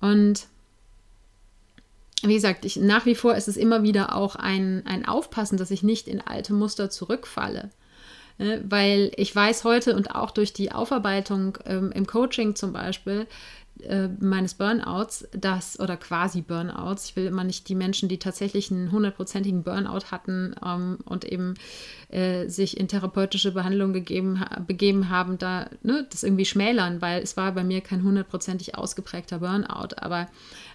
Und 0.00 0.46
wie 2.22 2.34
gesagt, 2.34 2.64
ich, 2.64 2.76
nach 2.76 3.04
wie 3.04 3.14
vor 3.14 3.34
ist 3.34 3.48
es 3.48 3.56
immer 3.56 3.82
wieder 3.82 4.16
auch 4.16 4.36
ein, 4.36 4.82
ein 4.86 5.04
Aufpassen, 5.06 5.58
dass 5.58 5.70
ich 5.70 5.82
nicht 5.82 6.08
in 6.08 6.20
alte 6.20 6.54
Muster 6.54 6.88
zurückfalle. 6.88 7.70
Ne? 8.42 8.64
Weil 8.68 9.12
ich 9.16 9.34
weiß 9.34 9.64
heute 9.64 9.94
und 9.94 10.14
auch 10.14 10.30
durch 10.30 10.52
die 10.52 10.72
Aufarbeitung 10.72 11.58
ähm, 11.64 11.92
im 11.92 12.06
Coaching 12.06 12.54
zum 12.54 12.72
Beispiel, 12.72 13.26
äh, 13.80 14.08
meines 14.20 14.54
Burnouts, 14.54 15.26
das 15.32 15.80
oder 15.80 15.96
quasi 15.96 16.42
Burnouts, 16.42 17.06
ich 17.06 17.16
will 17.16 17.26
immer 17.26 17.42
nicht 17.42 17.68
die 17.68 17.74
Menschen, 17.74 18.08
die 18.08 18.18
tatsächlich 18.18 18.70
einen 18.70 18.92
hundertprozentigen 18.92 19.62
Burnout 19.62 20.10
hatten 20.10 20.54
ähm, 20.64 20.98
und 21.04 21.24
eben 21.24 21.54
äh, 22.08 22.48
sich 22.48 22.78
in 22.78 22.86
therapeutische 22.86 23.52
Behandlung 23.52 23.92
gegeben, 23.92 24.44
begeben 24.66 25.08
haben, 25.08 25.38
da 25.38 25.68
ne, 25.82 26.06
das 26.10 26.22
irgendwie 26.22 26.44
schmälern, 26.44 27.00
weil 27.00 27.22
es 27.22 27.36
war 27.36 27.52
bei 27.52 27.64
mir 27.64 27.80
kein 27.80 28.02
hundertprozentig 28.02 28.76
ausgeprägter 28.76 29.38
Burnout, 29.38 29.96
aber 29.96 30.28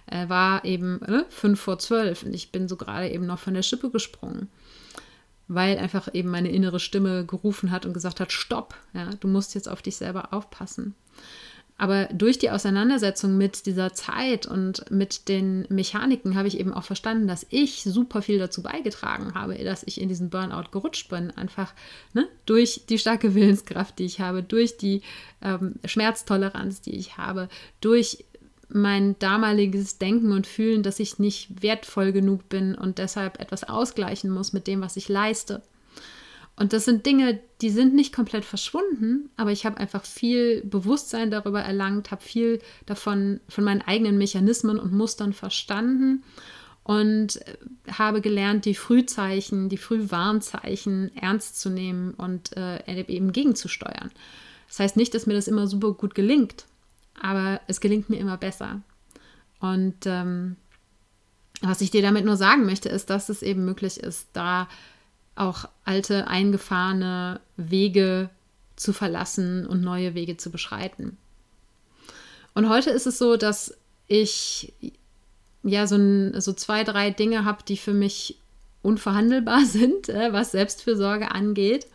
äh, 0.06 0.28
war 0.28 0.64
eben 0.64 1.00
ne, 1.06 1.24
fünf 1.30 1.60
vor 1.60 1.78
zwölf 1.78 2.24
und 2.24 2.34
ich 2.34 2.52
bin 2.52 2.68
so 2.68 2.76
gerade 2.76 3.08
eben 3.08 3.26
noch 3.26 3.38
von 3.38 3.54
der 3.54 3.62
Schippe 3.62 3.90
gesprungen 3.90 4.48
weil 5.48 5.78
einfach 5.78 6.12
eben 6.14 6.30
meine 6.30 6.50
innere 6.50 6.78
Stimme 6.78 7.24
gerufen 7.26 7.70
hat 7.70 7.86
und 7.86 7.94
gesagt 7.94 8.20
hat, 8.20 8.32
stopp, 8.32 8.74
ja, 8.92 9.10
du 9.18 9.28
musst 9.28 9.54
jetzt 9.54 9.68
auf 9.68 9.82
dich 9.82 9.96
selber 9.96 10.32
aufpassen. 10.32 10.94
Aber 11.80 12.06
durch 12.06 12.40
die 12.40 12.50
Auseinandersetzung 12.50 13.38
mit 13.38 13.64
dieser 13.66 13.94
Zeit 13.94 14.46
und 14.46 14.90
mit 14.90 15.28
den 15.28 15.64
Mechaniken 15.68 16.34
habe 16.34 16.48
ich 16.48 16.58
eben 16.58 16.74
auch 16.74 16.82
verstanden, 16.82 17.28
dass 17.28 17.46
ich 17.50 17.84
super 17.84 18.20
viel 18.20 18.40
dazu 18.40 18.64
beigetragen 18.64 19.34
habe, 19.34 19.54
dass 19.62 19.84
ich 19.84 20.00
in 20.00 20.08
diesen 20.08 20.28
Burnout 20.28 20.72
gerutscht 20.72 21.08
bin. 21.08 21.30
Einfach 21.30 21.72
ne, 22.14 22.26
durch 22.46 22.82
die 22.88 22.98
starke 22.98 23.36
Willenskraft, 23.36 24.00
die 24.00 24.06
ich 24.06 24.18
habe, 24.18 24.42
durch 24.42 24.76
die 24.76 25.02
ähm, 25.40 25.76
Schmerztoleranz, 25.84 26.80
die 26.80 26.96
ich 26.96 27.16
habe, 27.16 27.48
durch 27.80 28.24
mein 28.68 29.18
damaliges 29.18 29.98
Denken 29.98 30.32
und 30.32 30.46
Fühlen, 30.46 30.82
dass 30.82 31.00
ich 31.00 31.18
nicht 31.18 31.62
wertvoll 31.62 32.12
genug 32.12 32.48
bin 32.48 32.74
und 32.74 32.98
deshalb 32.98 33.40
etwas 33.40 33.64
ausgleichen 33.64 34.30
muss 34.30 34.52
mit 34.52 34.66
dem, 34.66 34.80
was 34.80 34.96
ich 34.96 35.08
leiste. 35.08 35.62
Und 36.58 36.72
das 36.72 36.84
sind 36.84 37.06
Dinge, 37.06 37.38
die 37.60 37.70
sind 37.70 37.94
nicht 37.94 38.12
komplett 38.12 38.44
verschwunden, 38.44 39.30
aber 39.36 39.52
ich 39.52 39.64
habe 39.64 39.78
einfach 39.78 40.04
viel 40.04 40.62
Bewusstsein 40.62 41.30
darüber 41.30 41.60
erlangt, 41.60 42.10
habe 42.10 42.22
viel 42.22 42.60
davon, 42.84 43.40
von 43.48 43.62
meinen 43.62 43.82
eigenen 43.82 44.18
Mechanismen 44.18 44.78
und 44.78 44.92
Mustern 44.92 45.32
verstanden 45.32 46.24
und 46.82 47.36
äh, 47.46 47.56
habe 47.92 48.20
gelernt, 48.20 48.64
die 48.64 48.74
Frühzeichen, 48.74 49.68
die 49.68 49.76
Frühwarnzeichen 49.76 51.16
ernst 51.16 51.60
zu 51.60 51.70
nehmen 51.70 52.14
und 52.14 52.56
äh, 52.56 53.02
eben 53.02 53.30
gegenzusteuern. 53.30 54.10
Das 54.66 54.80
heißt 54.80 54.96
nicht, 54.96 55.14
dass 55.14 55.26
mir 55.26 55.34
das 55.34 55.48
immer 55.48 55.68
super 55.68 55.92
gut 55.92 56.14
gelingt, 56.16 56.66
aber 57.22 57.60
es 57.66 57.80
gelingt 57.80 58.10
mir 58.10 58.18
immer 58.18 58.36
besser. 58.36 58.80
Und 59.60 60.06
ähm, 60.06 60.56
was 61.60 61.80
ich 61.80 61.90
dir 61.90 62.02
damit 62.02 62.24
nur 62.24 62.36
sagen 62.36 62.64
möchte, 62.64 62.88
ist, 62.88 63.10
dass 63.10 63.28
es 63.28 63.42
eben 63.42 63.64
möglich 63.64 63.98
ist, 63.98 64.28
da 64.32 64.68
auch 65.34 65.68
alte, 65.84 66.28
eingefahrene 66.28 67.40
Wege 67.56 68.30
zu 68.76 68.92
verlassen 68.92 69.66
und 69.66 69.80
neue 69.80 70.14
Wege 70.14 70.36
zu 70.36 70.50
beschreiten. 70.50 71.16
Und 72.54 72.68
heute 72.68 72.90
ist 72.90 73.06
es 73.06 73.18
so, 73.18 73.36
dass 73.36 73.76
ich 74.06 74.72
ja 75.62 75.86
so, 75.86 75.96
ein, 75.96 76.40
so 76.40 76.52
zwei, 76.52 76.84
drei 76.84 77.10
Dinge 77.10 77.44
habe, 77.44 77.62
die 77.66 77.76
für 77.76 77.92
mich 77.92 78.38
unverhandelbar 78.82 79.64
sind, 79.64 80.08
äh, 80.08 80.32
was 80.32 80.52
Selbstfürsorge 80.52 81.30
angeht. 81.30 81.86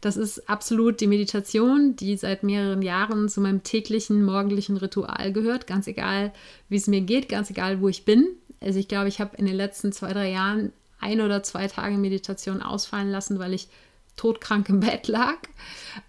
Das 0.00 0.16
ist 0.16 0.48
absolut 0.48 1.00
die 1.00 1.06
Meditation, 1.06 1.94
die 1.96 2.16
seit 2.16 2.42
mehreren 2.42 2.82
Jahren 2.82 3.28
zu 3.28 3.40
meinem 3.40 3.62
täglichen 3.62 4.24
morgendlichen 4.24 4.76
Ritual 4.76 5.32
gehört. 5.32 5.66
Ganz 5.66 5.86
egal, 5.86 6.32
wie 6.68 6.76
es 6.76 6.86
mir 6.86 7.02
geht, 7.02 7.28
ganz 7.28 7.50
egal, 7.50 7.80
wo 7.80 7.88
ich 7.88 8.04
bin. 8.04 8.26
Also 8.60 8.78
ich 8.78 8.88
glaube, 8.88 9.08
ich 9.08 9.20
habe 9.20 9.36
in 9.36 9.46
den 9.46 9.56
letzten 9.56 9.92
zwei, 9.92 10.12
drei 10.12 10.30
Jahren 10.30 10.72
ein 11.00 11.20
oder 11.20 11.42
zwei 11.42 11.66
Tage 11.66 11.96
Meditation 11.96 12.62
ausfallen 12.62 13.10
lassen, 13.10 13.38
weil 13.38 13.54
ich 13.54 13.68
todkrank 14.16 14.68
im 14.68 14.80
Bett 14.80 15.08
lag. 15.08 15.38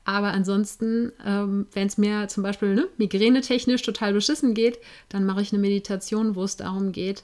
Aber 0.04 0.32
ansonsten, 0.32 1.12
ähm, 1.26 1.68
wenn 1.74 1.88
es 1.88 1.98
mir 1.98 2.28
zum 2.28 2.44
Beispiel 2.44 2.76
ne, 2.76 2.88
migränetechnisch 2.98 3.82
total 3.82 4.14
beschissen 4.14 4.54
geht, 4.54 4.80
dann 5.10 5.26
mache 5.26 5.42
ich 5.42 5.54
eine 5.54 5.62
Meditation, 5.62 6.36
wo 6.36 6.44
es 6.44 6.58
darum 6.58 6.92
geht, 6.92 7.24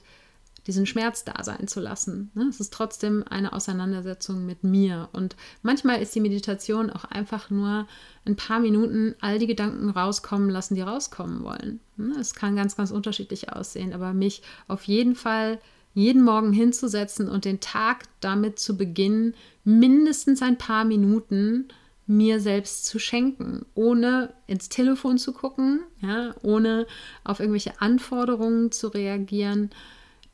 diesen 0.68 0.86
Schmerz 0.86 1.24
da 1.24 1.42
sein 1.42 1.66
zu 1.66 1.80
lassen. 1.80 2.30
Ne? 2.34 2.44
Es 2.44 2.60
ist 2.60 2.72
trotzdem 2.72 3.24
eine 3.28 3.54
Auseinandersetzung 3.54 4.46
mit 4.46 4.62
mir. 4.62 5.08
Und 5.12 5.34
manchmal 5.62 6.00
ist 6.00 6.14
die 6.14 6.20
Meditation 6.20 6.90
auch 6.90 7.04
einfach 7.04 7.50
nur 7.50 7.88
ein 8.26 8.36
paar 8.36 8.60
Minuten 8.60 9.14
all 9.20 9.38
die 9.38 9.46
Gedanken 9.46 9.88
rauskommen 9.88 10.50
lassen, 10.50 10.74
die 10.74 10.82
rauskommen 10.82 11.42
wollen. 11.42 11.80
Ne? 11.96 12.14
Es 12.20 12.34
kann 12.34 12.54
ganz, 12.54 12.76
ganz 12.76 12.90
unterschiedlich 12.90 13.50
aussehen, 13.50 13.94
aber 13.94 14.12
mich 14.12 14.42
auf 14.68 14.84
jeden 14.84 15.16
Fall 15.16 15.58
jeden 15.94 16.22
Morgen 16.22 16.52
hinzusetzen 16.52 17.28
und 17.28 17.46
den 17.46 17.60
Tag 17.60 18.04
damit 18.20 18.58
zu 18.58 18.76
beginnen, 18.76 19.34
mindestens 19.64 20.42
ein 20.42 20.58
paar 20.58 20.84
Minuten 20.84 21.68
mir 22.06 22.40
selbst 22.40 22.84
zu 22.84 22.98
schenken, 22.98 23.66
ohne 23.74 24.34
ins 24.46 24.68
Telefon 24.68 25.18
zu 25.18 25.32
gucken, 25.32 25.80
ja, 26.00 26.34
ohne 26.42 26.86
auf 27.24 27.40
irgendwelche 27.40 27.80
Anforderungen 27.80 28.70
zu 28.70 28.88
reagieren. 28.88 29.70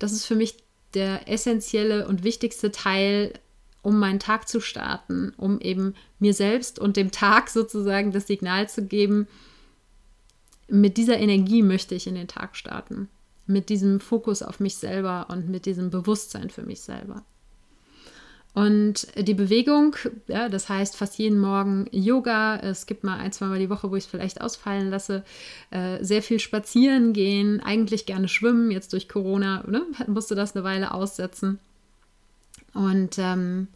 Das 0.05 0.13
ist 0.13 0.27
für 0.27 0.35
mich 0.35 0.59
der 0.93 1.31
essentielle 1.31 2.07
und 2.07 2.25
wichtigste 2.25 2.71
Teil, 2.71 3.33
um 3.81 3.99
meinen 3.99 4.19
Tag 4.21 4.47
zu 4.51 4.61
starten, 4.61 5.33
um 5.39 5.63
eben 5.63 5.95
mir 6.19 6.35
selbst 6.35 6.79
und 6.79 6.99
dem 6.99 7.11
Tag 7.11 7.49
sozusagen 7.59 8.13
das 8.13 8.27
Signal 8.27 8.69
zu 8.69 8.85
geben, 8.85 9.27
mit 10.69 10.99
dieser 10.99 11.17
Energie 11.19 11.63
möchte 11.63 11.95
ich 11.95 12.07
in 12.07 12.17
den 12.17 12.29
Tag 12.29 12.55
starten 12.55 13.09
mit 13.47 13.71
diesem 13.71 13.99
Fokus 13.99 14.43
auf 14.43 14.61
mich 14.61 14.77
selber 14.77 15.29
und 15.31 15.49
mit 15.49 15.65
diesem 15.65 15.89
Bewusstsein 15.89 16.51
für 16.51 16.65
mich 16.65 16.83
selber. 16.83 17.25
Und 18.55 19.09
die 19.19 19.35
Bewegung, 19.35 19.97
ja, 20.29 20.49
das 20.49 20.69
heißt 20.69 20.97
fast 20.97 21.19
jeden 21.19 21.41
Morgen 21.41 21.87
Yoga. 21.91 22.57
Es 22.57 22.87
gibt 22.87 23.03
mal 23.03 23.19
ein, 23.19 23.33
zwei 23.33 23.47
Mal 23.47 23.59
die 23.59 23.69
Woche, 23.69 23.91
wo 23.91 23.97
ich 23.97 24.05
es 24.05 24.11
vielleicht 24.11 24.41
ausfallen 24.41 24.91
lasse. 24.91 25.25
Äh, 25.71 26.05
sehr 26.05 26.23
viel 26.23 26.39
spazieren 26.39 27.13
gehen, 27.13 27.61
eigentlich 27.61 28.07
gerne 28.07 28.29
schwimmen. 28.29 28.71
Jetzt 28.71 28.93
durch 28.93 29.09
Corona 29.09 29.65
ne, 29.67 29.83
musste 30.07 30.37
das 30.37 30.55
eine 30.55 30.65
Weile 30.65 30.95
aussetzen. 30.95 31.59
Und 32.75 33.19
ähm, 33.19 33.67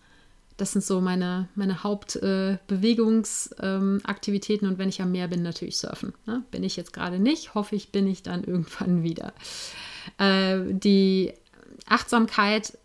das 0.58 0.72
sind 0.72 0.84
so 0.84 1.00
meine, 1.00 1.48
meine 1.56 1.82
Hauptbewegungsaktivitäten. 1.82 4.66
Äh, 4.66 4.70
und 4.70 4.78
wenn 4.78 4.88
ich 4.88 5.02
am 5.02 5.10
Meer 5.10 5.26
bin, 5.26 5.42
natürlich 5.42 5.78
surfen. 5.78 6.14
Ne? 6.26 6.44
Bin 6.52 6.62
ich 6.62 6.76
jetzt 6.76 6.92
gerade 6.92 7.18
nicht, 7.18 7.54
hoffe 7.54 7.74
ich, 7.74 7.90
bin 7.90 8.06
ich 8.06 8.22
dann 8.22 8.44
irgendwann 8.44 9.02
wieder. 9.02 9.32
Äh, 10.18 10.60
die 10.68 11.32
Achtsamkeit, 11.88 12.78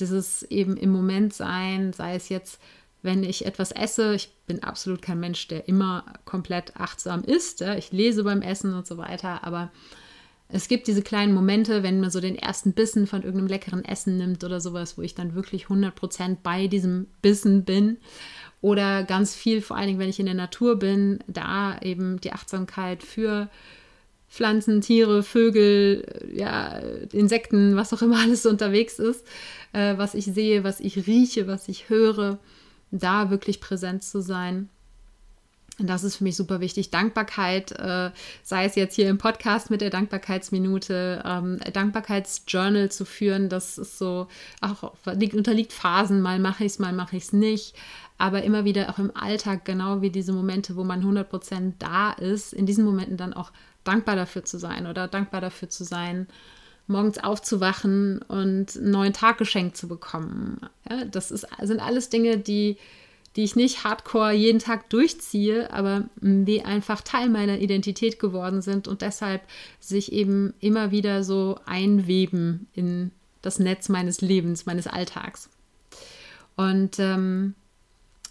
dieses 0.00 0.42
eben 0.44 0.76
im 0.76 0.90
Moment 0.90 1.34
sein, 1.34 1.92
sei 1.92 2.14
es 2.14 2.28
jetzt, 2.28 2.60
wenn 3.02 3.22
ich 3.22 3.46
etwas 3.46 3.72
esse, 3.72 4.14
ich 4.14 4.30
bin 4.46 4.62
absolut 4.62 5.02
kein 5.02 5.20
Mensch, 5.20 5.46
der 5.48 5.68
immer 5.68 6.04
komplett 6.24 6.76
achtsam 6.76 7.22
ist. 7.22 7.60
Ja? 7.60 7.76
Ich 7.76 7.92
lese 7.92 8.24
beim 8.24 8.42
Essen 8.42 8.74
und 8.74 8.86
so 8.86 8.96
weiter, 8.96 9.44
aber 9.44 9.70
es 10.50 10.68
gibt 10.68 10.86
diese 10.86 11.02
kleinen 11.02 11.34
Momente, 11.34 11.82
wenn 11.82 12.00
man 12.00 12.10
so 12.10 12.20
den 12.20 12.36
ersten 12.36 12.72
Bissen 12.72 13.06
von 13.06 13.22
irgendeinem 13.22 13.48
leckeren 13.48 13.84
Essen 13.84 14.16
nimmt 14.16 14.42
oder 14.44 14.60
sowas, 14.60 14.96
wo 14.96 15.02
ich 15.02 15.14
dann 15.14 15.34
wirklich 15.34 15.66
100% 15.66 16.38
bei 16.42 16.66
diesem 16.68 17.06
Bissen 17.20 17.64
bin. 17.64 17.98
Oder 18.60 19.04
ganz 19.04 19.34
viel, 19.34 19.60
vor 19.60 19.76
allen 19.76 19.86
Dingen, 19.86 19.98
wenn 19.98 20.08
ich 20.08 20.18
in 20.18 20.26
der 20.26 20.34
Natur 20.34 20.78
bin, 20.78 21.20
da 21.28 21.78
eben 21.80 22.20
die 22.20 22.32
Achtsamkeit 22.32 23.02
für 23.02 23.48
Pflanzen, 24.28 24.80
Tiere, 24.80 25.22
Vögel, 25.22 26.04
ja, 26.32 26.78
Insekten, 27.12 27.76
was 27.76 27.92
auch 27.92 28.02
immer 28.02 28.18
alles 28.22 28.46
unterwegs 28.46 28.98
ist, 28.98 29.26
äh, 29.72 29.96
was 29.96 30.14
ich 30.14 30.26
sehe, 30.26 30.64
was 30.64 30.80
ich 30.80 31.06
rieche, 31.06 31.46
was 31.46 31.68
ich 31.68 31.88
höre, 31.88 32.38
da 32.90 33.30
wirklich 33.30 33.60
präsent 33.60 34.02
zu 34.02 34.20
sein. 34.20 34.68
Und 35.78 35.88
das 35.88 36.02
ist 36.02 36.16
für 36.16 36.24
mich 36.24 36.36
super 36.36 36.60
wichtig. 36.60 36.90
Dankbarkeit, 36.90 37.70
äh, 37.72 38.10
sei 38.42 38.64
es 38.64 38.74
jetzt 38.74 38.96
hier 38.96 39.08
im 39.08 39.18
Podcast 39.18 39.70
mit 39.70 39.80
der 39.80 39.90
Dankbarkeitsminute, 39.90 41.22
ähm, 41.24 41.58
Dankbarkeitsjournal 41.72 42.90
zu 42.90 43.04
führen, 43.04 43.48
das 43.48 43.78
ist 43.78 43.96
so, 43.96 44.26
auch 44.60 44.94
liegt, 45.14 45.34
unterliegt 45.34 45.72
Phasen, 45.72 46.20
mal 46.20 46.40
mache 46.40 46.64
ich 46.64 46.72
es, 46.72 46.78
mal 46.80 46.92
mache 46.92 47.16
ich 47.16 47.24
es 47.24 47.32
nicht. 47.32 47.76
Aber 48.20 48.42
immer 48.42 48.64
wieder 48.64 48.90
auch 48.90 48.98
im 48.98 49.16
Alltag, 49.16 49.64
genau 49.64 50.02
wie 50.02 50.10
diese 50.10 50.32
Momente, 50.32 50.74
wo 50.74 50.82
man 50.82 51.04
100% 51.04 51.74
da 51.78 52.10
ist, 52.10 52.52
in 52.52 52.66
diesen 52.66 52.84
Momenten 52.84 53.16
dann 53.16 53.32
auch 53.32 53.52
dankbar 53.84 54.16
dafür 54.16 54.44
zu 54.44 54.58
sein 54.58 54.86
oder 54.86 55.08
dankbar 55.08 55.40
dafür 55.40 55.68
zu 55.68 55.84
sein, 55.84 56.26
morgens 56.86 57.18
aufzuwachen 57.18 58.22
und 58.22 58.76
einen 58.76 58.90
neuen 58.90 59.12
Tag 59.12 59.38
geschenkt 59.38 59.76
zu 59.76 59.88
bekommen. 59.88 60.60
Ja, 60.88 61.04
das 61.04 61.30
ist, 61.30 61.46
sind 61.62 61.80
alles 61.80 62.08
Dinge, 62.08 62.38
die 62.38 62.78
die 63.38 63.44
ich 63.44 63.54
nicht 63.54 63.84
hardcore 63.84 64.32
jeden 64.32 64.58
Tag 64.58 64.90
durchziehe, 64.90 65.72
aber 65.72 66.08
die 66.20 66.64
einfach 66.64 67.02
Teil 67.02 67.28
meiner 67.28 67.60
Identität 67.60 68.18
geworden 68.18 68.62
sind 68.62 68.88
und 68.88 69.00
deshalb 69.00 69.42
sich 69.78 70.10
eben 70.12 70.54
immer 70.58 70.90
wieder 70.90 71.22
so 71.22 71.60
einweben 71.64 72.66
in 72.72 73.12
das 73.40 73.60
Netz 73.60 73.88
meines 73.88 74.20
Lebens, 74.20 74.66
meines 74.66 74.88
Alltags. 74.88 75.50
Und 76.56 76.98
ähm, 76.98 77.54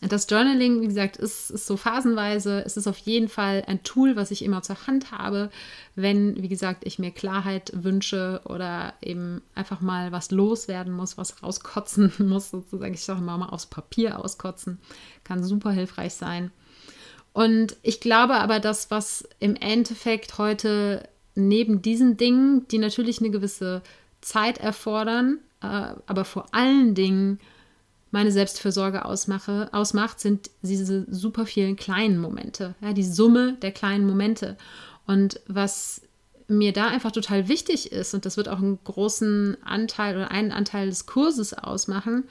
das 0.01 0.27
Journaling, 0.29 0.81
wie 0.81 0.87
gesagt, 0.87 1.17
ist, 1.17 1.49
ist, 1.49 1.65
so 1.65 1.75
phasenweise. 1.75 2.63
Es 2.63 2.77
ist 2.77 2.87
auf 2.87 2.99
jeden 2.99 3.29
Fall 3.29 3.63
ein 3.65 3.81
Tool, 3.81 4.15
was 4.15 4.29
ich 4.29 4.43
immer 4.43 4.61
zur 4.61 4.85
Hand 4.85 5.11
habe, 5.11 5.49
wenn, 5.95 6.41
wie 6.41 6.49
gesagt, 6.49 6.83
ich 6.85 6.99
mir 6.99 7.09
Klarheit 7.09 7.71
wünsche 7.73 8.41
oder 8.45 8.93
eben 9.01 9.41
einfach 9.55 9.81
mal 9.81 10.11
was 10.11 10.29
loswerden 10.29 10.93
muss, 10.93 11.17
was 11.17 11.41
rauskotzen 11.41 12.13
muss, 12.19 12.51
sozusagen. 12.51 12.93
Ich 12.93 13.03
sage 13.03 13.21
mal, 13.21 13.37
mal 13.37 13.49
aufs 13.49 13.65
Papier 13.65 14.19
auskotzen. 14.19 14.79
Kann 15.23 15.43
super 15.43 15.71
hilfreich 15.71 16.13
sein. 16.13 16.51
Und 17.33 17.75
ich 17.81 17.99
glaube 17.99 18.35
aber, 18.35 18.59
dass 18.59 18.91
was 18.91 19.27
im 19.39 19.55
Endeffekt 19.55 20.37
heute 20.37 21.07
neben 21.33 21.81
diesen 21.81 22.17
Dingen, 22.17 22.67
die 22.67 22.79
natürlich 22.79 23.19
eine 23.19 23.31
gewisse 23.31 23.81
Zeit 24.21 24.59
erfordern, 24.59 25.39
äh, 25.61 25.93
aber 26.05 26.25
vor 26.25 26.47
allen 26.51 26.93
Dingen 26.93 27.39
meine 28.17 28.31
Selbstfürsorge 28.31 29.05
ausmache, 29.05 29.69
ausmacht, 29.73 30.19
sind 30.19 30.49
diese 30.63 31.05
super 31.07 31.45
vielen 31.45 31.75
kleinen 31.75 32.17
Momente, 32.17 32.73
ja, 32.81 32.91
die 32.91 33.03
Summe 33.03 33.57
der 33.61 33.71
kleinen 33.71 34.07
Momente. 34.07 34.57
Und 35.05 35.39
was 35.45 36.01
mir 36.47 36.73
da 36.73 36.87
einfach 36.87 37.11
total 37.11 37.47
wichtig 37.47 37.91
ist, 37.91 38.15
und 38.15 38.25
das 38.25 38.35
wird 38.35 38.49
auch 38.49 38.57
einen 38.57 38.79
großen 38.83 39.57
Anteil 39.63 40.15
oder 40.15 40.31
einen 40.31 40.51
Anteil 40.51 40.89
des 40.89 41.05
Kurses 41.05 41.53
ausmachen, 41.53 42.23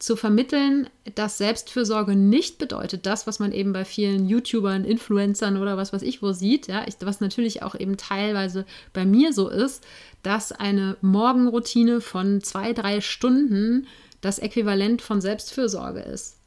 zu 0.00 0.16
vermitteln, 0.16 0.90
dass 1.14 1.38
Selbstfürsorge 1.38 2.16
nicht 2.16 2.58
bedeutet, 2.58 3.06
das, 3.06 3.28
was 3.28 3.38
man 3.38 3.52
eben 3.52 3.72
bei 3.72 3.84
vielen 3.84 4.28
YouTubern, 4.28 4.84
Influencern 4.84 5.58
oder 5.58 5.76
was 5.76 5.92
weiß 5.92 6.02
ich 6.02 6.22
wo 6.22 6.32
sieht, 6.32 6.66
ja, 6.66 6.82
ich, 6.88 6.96
was 7.02 7.20
natürlich 7.20 7.62
auch 7.62 7.76
eben 7.76 7.96
teilweise 7.96 8.66
bei 8.92 9.04
mir 9.04 9.32
so 9.32 9.48
ist, 9.48 9.84
dass 10.24 10.50
eine 10.50 10.96
Morgenroutine 11.02 12.00
von 12.00 12.40
zwei, 12.40 12.72
drei 12.72 13.00
Stunden 13.00 13.86
das 14.20 14.38
Äquivalent 14.38 15.02
von 15.02 15.20
Selbstfürsorge 15.20 16.00
ist. 16.00 16.40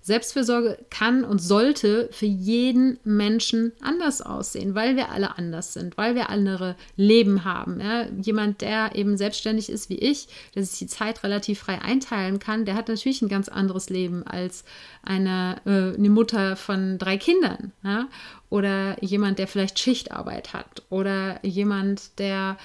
Selbstfürsorge 0.00 0.78
kann 0.90 1.24
und 1.24 1.40
sollte 1.40 2.08
für 2.12 2.26
jeden 2.26 2.98
Menschen 3.04 3.72
anders 3.80 4.22
aussehen, 4.22 4.74
weil 4.74 4.96
wir 4.96 5.10
alle 5.10 5.36
anders 5.36 5.72
sind, 5.72 5.96
weil 5.96 6.14
wir 6.14 6.30
andere 6.30 6.76
Leben 6.96 7.44
haben. 7.44 7.80
Ja? 7.80 8.06
Jemand, 8.20 8.60
der 8.60 8.94
eben 8.94 9.16
selbstständig 9.16 9.68
ist 9.68 9.90
wie 9.90 9.98
ich, 9.98 10.28
der 10.54 10.64
sich 10.64 10.78
die 10.78 10.86
Zeit 10.86 11.22
relativ 11.24 11.60
frei 11.60 11.80
einteilen 11.82 12.38
kann, 12.38 12.64
der 12.64 12.74
hat 12.74 12.88
natürlich 12.88 13.22
ein 13.22 13.28
ganz 13.28 13.48
anderes 13.48 13.90
Leben 13.90 14.26
als 14.26 14.64
eine, 15.02 15.60
äh, 15.66 15.96
eine 15.96 16.10
Mutter 16.10 16.56
von 16.56 16.98
drei 16.98 17.18
Kindern. 17.18 17.72
Ja? 17.82 18.08
Oder 18.50 19.02
jemand, 19.02 19.38
der 19.38 19.46
vielleicht 19.46 19.78
Schichtarbeit 19.78 20.54
hat. 20.54 20.82
Oder 20.88 21.44
jemand, 21.44 22.18
der 22.18 22.56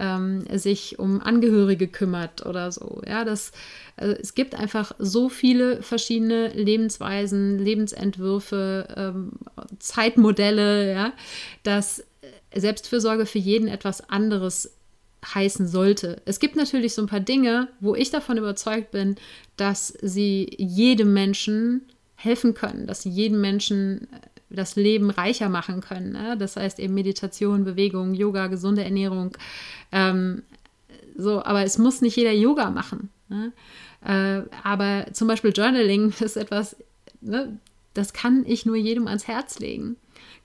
ähm, 0.00 0.44
sich 0.58 0.98
um 0.98 1.20
Angehörige 1.20 1.86
kümmert 1.86 2.44
oder 2.46 2.72
so. 2.72 3.02
Ja, 3.06 3.24
das, 3.24 3.52
also 3.96 4.16
es 4.16 4.34
gibt 4.34 4.54
einfach 4.54 4.92
so 4.98 5.28
viele 5.28 5.82
verschiedene 5.82 6.48
Lebensweisen, 6.48 7.58
Lebensentwürfe, 7.58 8.88
ähm, 8.96 9.32
Zeitmodelle, 9.78 10.92
ja, 10.92 11.12
dass 11.62 12.02
Selbstfürsorge 12.54 13.26
für 13.26 13.38
jeden 13.38 13.68
etwas 13.68 14.08
anderes 14.08 14.72
heißen 15.34 15.68
sollte. 15.68 16.22
Es 16.24 16.40
gibt 16.40 16.56
natürlich 16.56 16.94
so 16.94 17.02
ein 17.02 17.08
paar 17.08 17.20
Dinge, 17.20 17.68
wo 17.80 17.94
ich 17.94 18.10
davon 18.10 18.38
überzeugt 18.38 18.90
bin, 18.90 19.16
dass 19.56 19.88
sie 20.00 20.48
jedem 20.56 21.12
Menschen 21.12 21.82
helfen 22.14 22.54
können, 22.54 22.86
dass 22.86 23.02
sie 23.02 23.10
jedem 23.10 23.40
Menschen 23.40 24.08
das 24.50 24.76
Leben 24.76 25.10
reicher 25.10 25.48
machen 25.48 25.80
können. 25.80 26.12
Ne? 26.12 26.36
Das 26.36 26.56
heißt 26.56 26.78
eben 26.80 26.94
Meditation, 26.94 27.64
Bewegung, 27.64 28.14
Yoga, 28.14 28.48
gesunde 28.48 28.84
Ernährung. 28.84 29.36
Ähm, 29.92 30.42
so, 31.16 31.42
aber 31.44 31.62
es 31.62 31.78
muss 31.78 32.00
nicht 32.00 32.16
jeder 32.16 32.32
Yoga 32.32 32.70
machen. 32.70 33.10
Ne? 33.28 33.52
Äh, 34.04 34.42
aber 34.64 35.06
zum 35.12 35.28
Beispiel 35.28 35.52
Journaling 35.54 36.12
ist 36.20 36.36
etwas, 36.36 36.76
ne, 37.20 37.58
das 37.94 38.12
kann 38.12 38.44
ich 38.46 38.66
nur 38.66 38.76
jedem 38.76 39.06
ans 39.06 39.28
Herz 39.28 39.58
legen. 39.58 39.96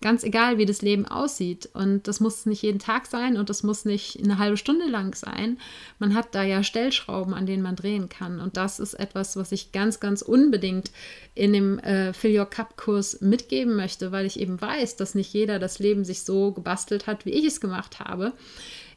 Ganz 0.01 0.23
egal, 0.23 0.57
wie 0.57 0.65
das 0.65 0.81
Leben 0.81 1.05
aussieht. 1.05 1.69
Und 1.73 2.07
das 2.07 2.19
muss 2.19 2.45
nicht 2.45 2.61
jeden 2.61 2.79
Tag 2.79 3.07
sein 3.07 3.37
und 3.37 3.49
das 3.49 3.63
muss 3.63 3.85
nicht 3.85 4.21
eine 4.23 4.37
halbe 4.37 4.57
Stunde 4.57 4.87
lang 4.87 5.15
sein. 5.15 5.57
Man 5.99 6.13
hat 6.13 6.35
da 6.35 6.43
ja 6.43 6.63
Stellschrauben, 6.63 7.33
an 7.33 7.45
denen 7.45 7.63
man 7.63 7.75
drehen 7.75 8.09
kann. 8.09 8.39
Und 8.39 8.57
das 8.57 8.79
ist 8.79 8.93
etwas, 8.93 9.35
was 9.35 9.51
ich 9.51 9.71
ganz, 9.71 9.99
ganz 9.99 10.21
unbedingt 10.21 10.91
in 11.33 11.53
dem 11.53 11.79
äh, 11.79 12.13
Fill 12.13 12.37
Your 12.37 12.45
Cup 12.45 12.77
Kurs 12.77 13.21
mitgeben 13.21 13.75
möchte, 13.75 14.11
weil 14.11 14.25
ich 14.25 14.39
eben 14.39 14.59
weiß, 14.59 14.95
dass 14.97 15.15
nicht 15.15 15.33
jeder 15.33 15.59
das 15.59 15.79
Leben 15.79 16.05
sich 16.05 16.23
so 16.23 16.51
gebastelt 16.51 17.07
hat, 17.07 17.25
wie 17.25 17.31
ich 17.31 17.45
es 17.45 17.61
gemacht 17.61 17.99
habe 17.99 18.33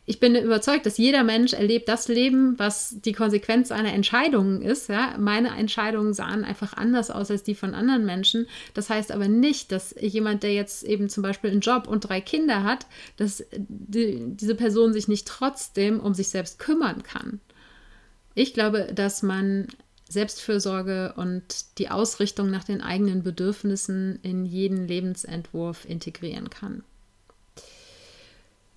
ich 0.08 0.20
bin 0.20 0.34
überzeugt, 0.34 0.86
dass 0.86 0.96
jeder 0.96 1.22
Mensch 1.22 1.52
erlebt 1.52 1.86
das 1.86 2.08
Leben, 2.08 2.58
was 2.58 2.96
die 3.04 3.12
Konsequenz 3.12 3.68
seiner 3.68 3.92
Entscheidungen 3.92 4.62
ist. 4.62 4.88
Ja? 4.88 5.14
Meine 5.18 5.50
Entscheidungen 5.50 6.14
sahen 6.14 6.46
einfach 6.46 6.72
anders 6.72 7.10
aus 7.10 7.30
als 7.30 7.42
die 7.42 7.54
von 7.54 7.74
anderen 7.74 8.06
Menschen. 8.06 8.46
Das 8.72 8.88
heißt 8.88 9.12
aber 9.12 9.28
nicht, 9.28 9.70
dass 9.70 9.94
jemand, 10.00 10.44
der 10.44 10.54
jetzt 10.54 10.82
eben 10.82 11.10
zum 11.10 11.22
Beispiel 11.22 11.50
einen 11.50 11.60
Job 11.60 11.86
und 11.86 12.08
drei 12.08 12.22
Kinder 12.22 12.62
hat, 12.62 12.86
dass 13.18 13.44
die, 13.58 14.24
diese 14.28 14.54
Person 14.54 14.94
sich 14.94 15.08
nicht 15.08 15.28
trotzdem 15.28 16.00
um 16.00 16.14
sich 16.14 16.30
selbst 16.30 16.58
kümmern 16.58 17.02
kann. 17.02 17.40
Ich 18.34 18.54
glaube, 18.54 18.90
dass 18.94 19.22
man 19.22 19.68
Selbstfürsorge 20.08 21.12
und 21.16 21.76
die 21.76 21.90
Ausrichtung 21.90 22.50
nach 22.50 22.64
den 22.64 22.80
eigenen 22.80 23.22
Bedürfnissen 23.22 24.20
in 24.22 24.46
jeden 24.46 24.88
Lebensentwurf 24.88 25.84
integrieren 25.84 26.48
kann. 26.48 26.82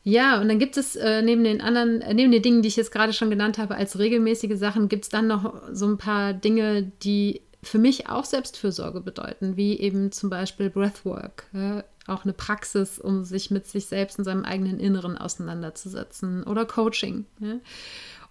Ja, 0.03 0.41
und 0.41 0.49
dann 0.49 0.57
gibt 0.57 0.77
es 0.77 0.95
äh, 0.95 1.21
neben 1.21 1.43
den 1.43 1.61
anderen, 1.61 2.01
äh, 2.01 2.13
neben 2.13 2.31
den 2.31 2.41
Dingen, 2.41 2.61
die 2.61 2.67
ich 2.67 2.75
jetzt 2.75 2.91
gerade 2.91 3.13
schon 3.13 3.29
genannt 3.29 3.57
habe, 3.57 3.75
als 3.75 3.99
regelmäßige 3.99 4.57
Sachen, 4.57 4.89
gibt 4.89 5.03
es 5.03 5.09
dann 5.09 5.27
noch 5.27 5.61
so 5.71 5.85
ein 5.85 5.97
paar 5.97 6.33
Dinge, 6.33 6.91
die 7.03 7.41
für 7.61 7.77
mich 7.77 8.09
auch 8.09 8.25
Selbstfürsorge 8.25 9.01
bedeuten, 9.01 9.57
wie 9.57 9.79
eben 9.79 10.11
zum 10.11 10.31
Beispiel 10.31 10.71
Breathwork, 10.71 11.45
ja, 11.53 11.83
auch 12.07 12.23
eine 12.23 12.33
Praxis, 12.33 12.97
um 12.97 13.23
sich 13.23 13.51
mit 13.51 13.67
sich 13.67 13.85
selbst 13.85 14.17
und 14.17 14.25
seinem 14.25 14.43
eigenen 14.43 14.79
Inneren 14.79 15.19
auseinanderzusetzen 15.19 16.43
oder 16.43 16.65
Coaching. 16.65 17.25
Ja 17.39 17.57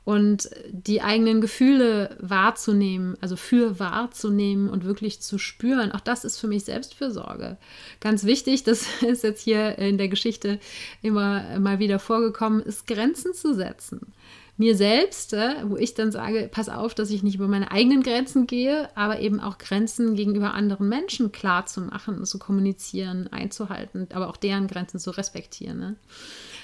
und 0.05 0.49
die 0.71 1.03
eigenen 1.03 1.41
Gefühle 1.41 2.17
wahrzunehmen, 2.21 3.17
also 3.21 3.37
für 3.37 3.79
wahrzunehmen 3.79 4.69
und 4.69 4.85
wirklich 4.85 5.21
zu 5.21 5.39
spüren, 5.39 5.93
auch 5.93 6.01
das 6.01 6.25
ist 6.25 6.39
für 6.39 6.49
mich 6.49 6.65
Selbstfürsorge. 6.65 7.59
Ganz 8.01 8.25
wichtig, 8.25 8.65
das 8.65 8.87
ist 9.03 9.25
jetzt 9.25 9.43
hier 9.43 9.79
in 9.79 9.99
der 9.99 10.09
Geschichte 10.09 10.59
immer 11.03 11.59
mal 11.59 11.79
wieder 11.79 11.99
vorgekommen, 11.99 12.63
ist 12.63 12.87
Grenzen 12.87 13.35
zu 13.35 13.55
setzen. 13.55 14.13
Mir 14.61 14.77
selbst, 14.77 15.33
äh, 15.33 15.55
wo 15.65 15.79
ich 15.79 15.95
dann 15.95 16.13
sage, 16.13 16.51
pass 16.53 16.69
auf, 16.69 16.95
dass 16.95 17.11
ich 17.11 17.23
nicht 17.23 17.37
über 17.37 17.49
meine 17.49 17.71
eigenen 17.71 18.03
Grenzen 18.03 18.47
gehe, 18.47 18.95
aber 18.95 19.21
eben 19.21 19.41
auch 19.41 19.57
Grenzen 19.57 20.17
gegenüber 20.17 20.53
anderen 20.53 20.87
Menschen 20.87 21.33
klar 21.33 21.65
zu 21.65 21.81
machen, 21.81 22.27
zu 22.27 22.39
kommunizieren, 22.39 23.29
einzuhalten, 23.33 24.07
aber 24.13 24.29
auch 24.29 24.37
deren 24.37 24.67
Grenzen 24.67 24.99
zu 24.99 25.13
respektieren. 25.13 25.79
Ne? 25.79 25.97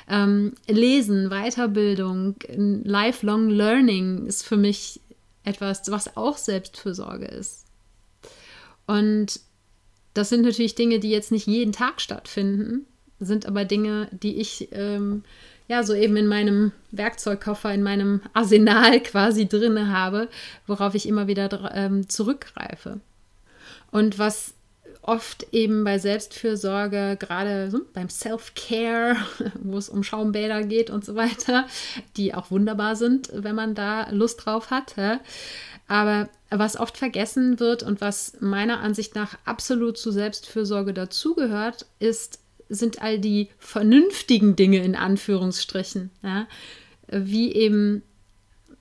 Ähm, 0.09 0.55
Lesen, 0.69 1.31
Weiterbildung, 1.31 2.37
Lifelong 2.49 3.51
Learning 3.51 4.27
ist 4.27 4.45
für 4.45 4.57
mich 4.57 5.01
etwas, 5.45 5.83
was 5.91 6.17
auch 6.17 6.37
Selbstfürsorge 6.37 7.27
ist. 7.27 7.65
Und 8.87 9.41
das 10.15 10.29
sind 10.29 10.43
natürlich 10.43 10.75
Dinge, 10.75 10.99
die 10.99 11.11
jetzt 11.11 11.33
nicht 11.33 11.47
jeden 11.47 11.73
Tag 11.73 12.01
stattfinden, 12.01 12.87
sind 13.21 13.47
aber 13.47 13.65
Dinge, 13.65 14.09
die 14.13 14.37
ich 14.37 14.69
ähm, 14.73 15.25
ja 15.69 15.83
so 15.83 15.95
eben 15.95 16.17
in 16.17 16.27
meinem 16.27 16.73
Werkzeugkoffer, 16.91 17.73
in 17.73 17.83
meinem 17.83 18.21
Arsenal 18.33 19.01
quasi 19.03 19.47
drin 19.47 19.89
habe, 19.89 20.29
worauf 20.67 20.95
ich 20.95 21.07
immer 21.07 21.27
wieder 21.27 21.71
ähm, 21.75 22.09
zurückgreife. 22.09 23.01
Und 23.91 24.19
was 24.19 24.55
oft 25.07 25.47
eben 25.53 25.85
bei 25.85 25.99
Selbstfürsorge, 25.99 27.17
gerade 27.19 27.71
so 27.71 27.81
beim 27.93 28.09
Self-Care, 28.09 29.17
wo 29.63 29.79
es 29.79 29.89
um 29.89 30.03
Schaumbäder 30.03 30.63
geht 30.65 30.91
und 30.91 31.05
so 31.05 31.15
weiter, 31.15 31.67
die 32.17 32.35
auch 32.35 32.51
wunderbar 32.51 32.97
sind, 32.97 33.31
wenn 33.33 33.55
man 33.55 33.75
da 33.75 34.11
Lust 34.11 34.45
drauf 34.45 34.71
hat. 34.71 34.95
Aber 35.89 36.29
was 36.51 36.79
oft 36.79 36.97
vergessen 36.97 37.61
wird 37.61 37.83
und 37.83 38.01
was 38.01 38.37
meiner 38.41 38.81
Ansicht 38.81 39.15
nach 39.15 39.39
absolut 39.45 39.99
zu 39.99 40.11
Selbstfürsorge 40.11 40.93
dazugehört, 40.93 41.87
ist, 41.99 42.41
sind 42.69 43.03
all 43.03 43.19
die 43.19 43.49
vernünftigen 43.59 44.57
Dinge 44.57 44.79
in 44.79 44.97
Anführungsstrichen. 44.97 46.11
Ja? 46.23 46.47
Wie 47.09 47.53
eben 47.53 48.03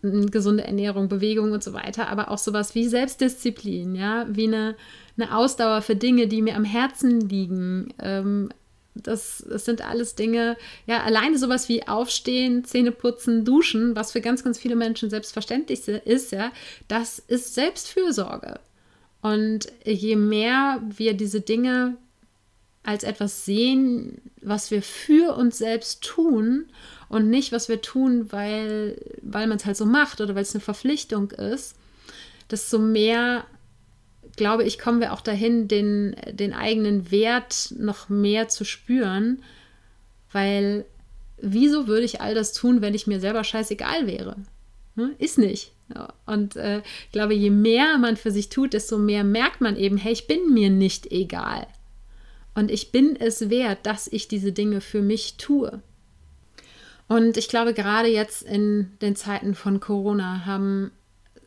gesunde 0.01 0.63
Ernährung, 0.63 1.09
Bewegung 1.09 1.51
und 1.51 1.63
so 1.63 1.73
weiter, 1.73 2.09
aber 2.09 2.29
auch 2.29 2.37
sowas 2.37 2.75
wie 2.75 2.87
Selbstdisziplin, 2.87 3.95
ja, 3.95 4.25
wie 4.29 4.47
eine, 4.47 4.75
eine 5.17 5.35
Ausdauer 5.35 5.81
für 5.81 5.95
Dinge, 5.95 6.27
die 6.27 6.41
mir 6.41 6.55
am 6.55 6.65
Herzen 6.65 7.21
liegen. 7.21 7.93
Ähm, 7.99 8.49
das, 8.95 9.43
das 9.49 9.65
sind 9.65 9.81
alles 9.81 10.15
Dinge, 10.15 10.55
ja, 10.87 11.03
alleine 11.03 11.37
sowas 11.37 11.67
wie 11.67 11.87
Aufstehen, 11.87 12.63
Zähne 12.63 12.91
putzen, 12.91 13.43
Duschen, 13.43 13.95
was 13.95 14.13
für 14.13 14.21
ganz, 14.21 14.43
ganz 14.43 14.57
viele 14.57 14.75
Menschen 14.75 15.09
selbstverständlich 15.09 15.87
ist, 15.87 16.31
ja, 16.31 16.51
das 16.87 17.19
ist 17.19 17.53
Selbstfürsorge. 17.53 18.59
Und 19.21 19.67
je 19.83 20.15
mehr 20.15 20.81
wir 20.95 21.13
diese 21.13 21.41
Dinge 21.41 21.97
als 22.83 23.03
etwas 23.03 23.45
sehen, 23.45 24.21
was 24.41 24.71
wir 24.71 24.81
für 24.81 25.35
uns 25.35 25.57
selbst 25.57 26.03
tun 26.03 26.65
und 27.09 27.29
nicht, 27.29 27.51
was 27.51 27.67
wir 27.67 27.81
tun, 27.81 28.31
weil, 28.31 29.01
weil 29.21 29.47
man 29.47 29.57
es 29.57 29.65
halt 29.65 29.77
so 29.77 29.85
macht 29.85 30.21
oder 30.21 30.35
weil 30.35 30.43
es 30.43 30.53
eine 30.53 30.61
Verpflichtung 30.61 31.31
ist, 31.31 31.75
desto 32.51 32.77
mehr, 32.77 33.45
glaube 34.37 34.63
ich, 34.63 34.79
kommen 34.79 34.99
wir 34.99 35.13
auch 35.13 35.21
dahin, 35.21 35.67
den, 35.67 36.15
den 36.31 36.53
eigenen 36.53 37.11
Wert 37.11 37.73
noch 37.77 38.09
mehr 38.09 38.47
zu 38.47 38.65
spüren, 38.65 39.41
weil 40.31 40.85
wieso 41.37 41.87
würde 41.87 42.05
ich 42.05 42.21
all 42.21 42.35
das 42.35 42.53
tun, 42.53 42.81
wenn 42.81 42.93
ich 42.93 43.07
mir 43.07 43.19
selber 43.19 43.43
scheißegal 43.43 44.07
wäre? 44.07 44.37
Hm? 44.95 45.15
Ist 45.17 45.37
nicht. 45.37 45.71
Und 46.25 46.55
äh, 46.55 46.79
ich 46.79 47.11
glaube, 47.11 47.35
je 47.35 47.51
mehr 47.51 47.97
man 47.97 48.17
für 48.17 48.31
sich 48.31 48.49
tut, 48.49 48.73
desto 48.73 48.97
mehr 48.97 49.23
merkt 49.23 49.61
man 49.61 49.75
eben, 49.75 49.97
hey, 49.97 50.13
ich 50.13 50.27
bin 50.27 50.53
mir 50.53 50.69
nicht 50.69 51.11
egal. 51.11 51.67
Und 52.55 52.71
ich 52.71 52.91
bin 52.91 53.15
es 53.15 53.49
wert, 53.49 53.85
dass 53.85 54.07
ich 54.07 54.27
diese 54.27 54.51
Dinge 54.51 54.81
für 54.81 55.01
mich 55.01 55.35
tue. 55.37 55.81
Und 57.07 57.37
ich 57.37 57.49
glaube, 57.49 57.73
gerade 57.73 58.07
jetzt 58.07 58.41
in 58.41 58.91
den 59.01 59.15
Zeiten 59.15 59.53
von 59.53 59.79
Corona 59.79 60.45
haben 60.45 60.91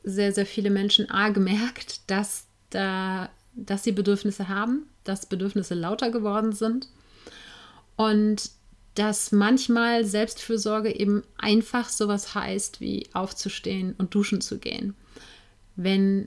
sehr, 0.05 0.33
sehr 0.33 0.47
viele 0.47 0.71
Menschen 0.71 1.11
A 1.11 1.31
gemerkt, 1.31 2.09
dass, 2.09 2.47
da, 2.71 3.31
dass 3.55 3.85
sie 3.85 3.93
Bedürfnisse 3.93 4.49
haben, 4.49 4.89
dass 5.05 5.27
Bedürfnisse 5.27 5.75
lauter 5.75 6.11
geworden 6.11 6.53
sind 6.53 6.89
und 7.97 8.51
dass 8.95 9.31
manchmal 9.31 10.05
Selbstfürsorge 10.05 10.93
eben 10.93 11.23
einfach 11.39 11.89
sowas 11.89 12.35
heißt, 12.35 12.81
wie 12.81 13.07
aufzustehen 13.13 13.95
und 13.97 14.15
duschen 14.15 14.41
zu 14.41 14.59
gehen. 14.59 14.95
Wenn, 15.77 16.27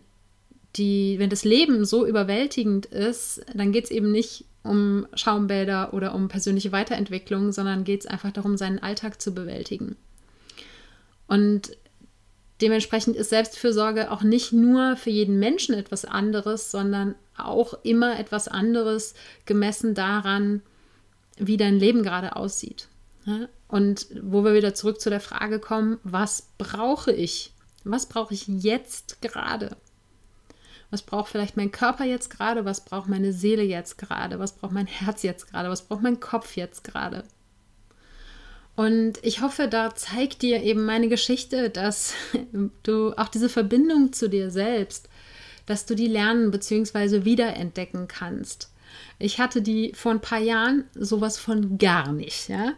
die, 0.77 1.19
wenn 1.19 1.29
das 1.29 1.43
Leben 1.43 1.83
so 1.83 2.05
überwältigend 2.05 2.85
ist, 2.85 3.41
dann 3.53 3.73
geht 3.73 3.85
es 3.85 3.91
eben 3.91 4.11
nicht 4.11 4.45
um 4.63 5.05
Schaumbäder 5.15 5.93
oder 5.93 6.15
um 6.15 6.27
persönliche 6.29 6.71
Weiterentwicklung, 6.71 7.51
sondern 7.51 7.83
geht 7.83 8.01
es 8.01 8.05
einfach 8.05 8.31
darum, 8.31 8.55
seinen 8.57 8.79
Alltag 8.79 9.21
zu 9.21 9.33
bewältigen. 9.33 9.97
Und 11.27 11.71
dementsprechend 12.61 13.15
ist 13.15 13.29
Selbstfürsorge 13.29 14.11
auch 14.11 14.23
nicht 14.23 14.53
nur 14.53 14.95
für 14.95 15.09
jeden 15.09 15.39
Menschen 15.39 15.75
etwas 15.75 16.05
anderes, 16.05 16.71
sondern 16.71 17.15
auch 17.37 17.73
immer 17.83 18.19
etwas 18.19 18.47
anderes 18.47 19.13
gemessen 19.45 19.95
daran, 19.95 20.61
wie 21.37 21.57
dein 21.57 21.79
Leben 21.79 22.03
gerade 22.03 22.35
aussieht. 22.35 22.87
Und 23.67 24.07
wo 24.21 24.43
wir 24.43 24.53
wieder 24.53 24.73
zurück 24.73 24.99
zu 24.99 25.09
der 25.09 25.21
Frage 25.21 25.59
kommen, 25.59 25.99
was 26.03 26.49
brauche 26.57 27.11
ich? 27.11 27.53
Was 27.83 28.05
brauche 28.07 28.33
ich 28.33 28.47
jetzt 28.47 29.21
gerade? 29.21 29.75
Was 30.89 31.01
braucht 31.01 31.31
vielleicht 31.31 31.55
mein 31.55 31.71
Körper 31.71 32.03
jetzt 32.03 32.29
gerade? 32.29 32.65
Was 32.65 32.83
braucht 32.83 33.07
meine 33.07 33.31
Seele 33.31 33.63
jetzt 33.63 33.97
gerade? 33.97 34.39
Was 34.39 34.53
braucht 34.53 34.73
mein 34.73 34.87
Herz 34.87 35.23
jetzt 35.23 35.49
gerade? 35.49 35.69
Was 35.69 35.83
braucht 35.83 36.01
mein 36.01 36.19
Kopf 36.19 36.57
jetzt 36.57 36.83
gerade? 36.83 37.23
Und 38.75 39.19
ich 39.21 39.41
hoffe, 39.41 39.67
da 39.67 39.93
zeigt 39.95 40.41
dir 40.41 40.63
eben 40.63 40.85
meine 40.85 41.09
Geschichte, 41.09 41.69
dass 41.69 42.13
du 42.83 43.13
auch 43.13 43.27
diese 43.27 43.49
Verbindung 43.49 44.13
zu 44.13 44.29
dir 44.29 44.49
selbst, 44.49 45.09
dass 45.65 45.85
du 45.85 45.95
die 45.95 46.07
lernen 46.07 46.51
bzw. 46.51 47.25
wiederentdecken 47.25 48.07
kannst. 48.07 48.71
Ich 49.19 49.39
hatte 49.39 49.61
die 49.61 49.93
vor 49.93 50.11
ein 50.11 50.21
paar 50.21 50.39
Jahren 50.39 50.85
sowas 50.95 51.37
von 51.37 51.77
gar 51.77 52.11
nicht. 52.11 52.49
Ja? 52.49 52.73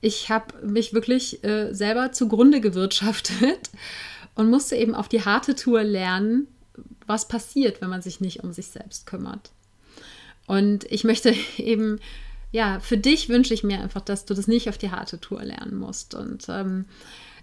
Ich 0.00 0.30
habe 0.30 0.66
mich 0.66 0.94
wirklich 0.94 1.42
äh, 1.44 1.72
selber 1.72 2.12
zugrunde 2.12 2.60
gewirtschaftet 2.60 3.70
und 4.34 4.50
musste 4.50 4.76
eben 4.76 4.94
auf 4.94 5.08
die 5.08 5.24
harte 5.24 5.54
Tour 5.54 5.82
lernen, 5.82 6.46
was 7.06 7.28
passiert, 7.28 7.80
wenn 7.80 7.90
man 7.90 8.02
sich 8.02 8.20
nicht 8.20 8.42
um 8.42 8.52
sich 8.52 8.68
selbst 8.68 9.06
kümmert. 9.06 9.50
Und 10.46 10.84
ich 10.84 11.04
möchte 11.04 11.34
eben, 11.56 12.00
ja, 12.52 12.78
für 12.80 12.98
dich 12.98 13.28
wünsche 13.28 13.54
ich 13.54 13.64
mir 13.64 13.80
einfach, 13.80 14.02
dass 14.02 14.26
du 14.26 14.34
das 14.34 14.46
nicht 14.46 14.68
auf 14.68 14.78
die 14.78 14.90
harte 14.90 15.18
Tour 15.18 15.42
lernen 15.42 15.74
musst. 15.76 16.14
Und 16.14 16.44
ähm, 16.48 16.84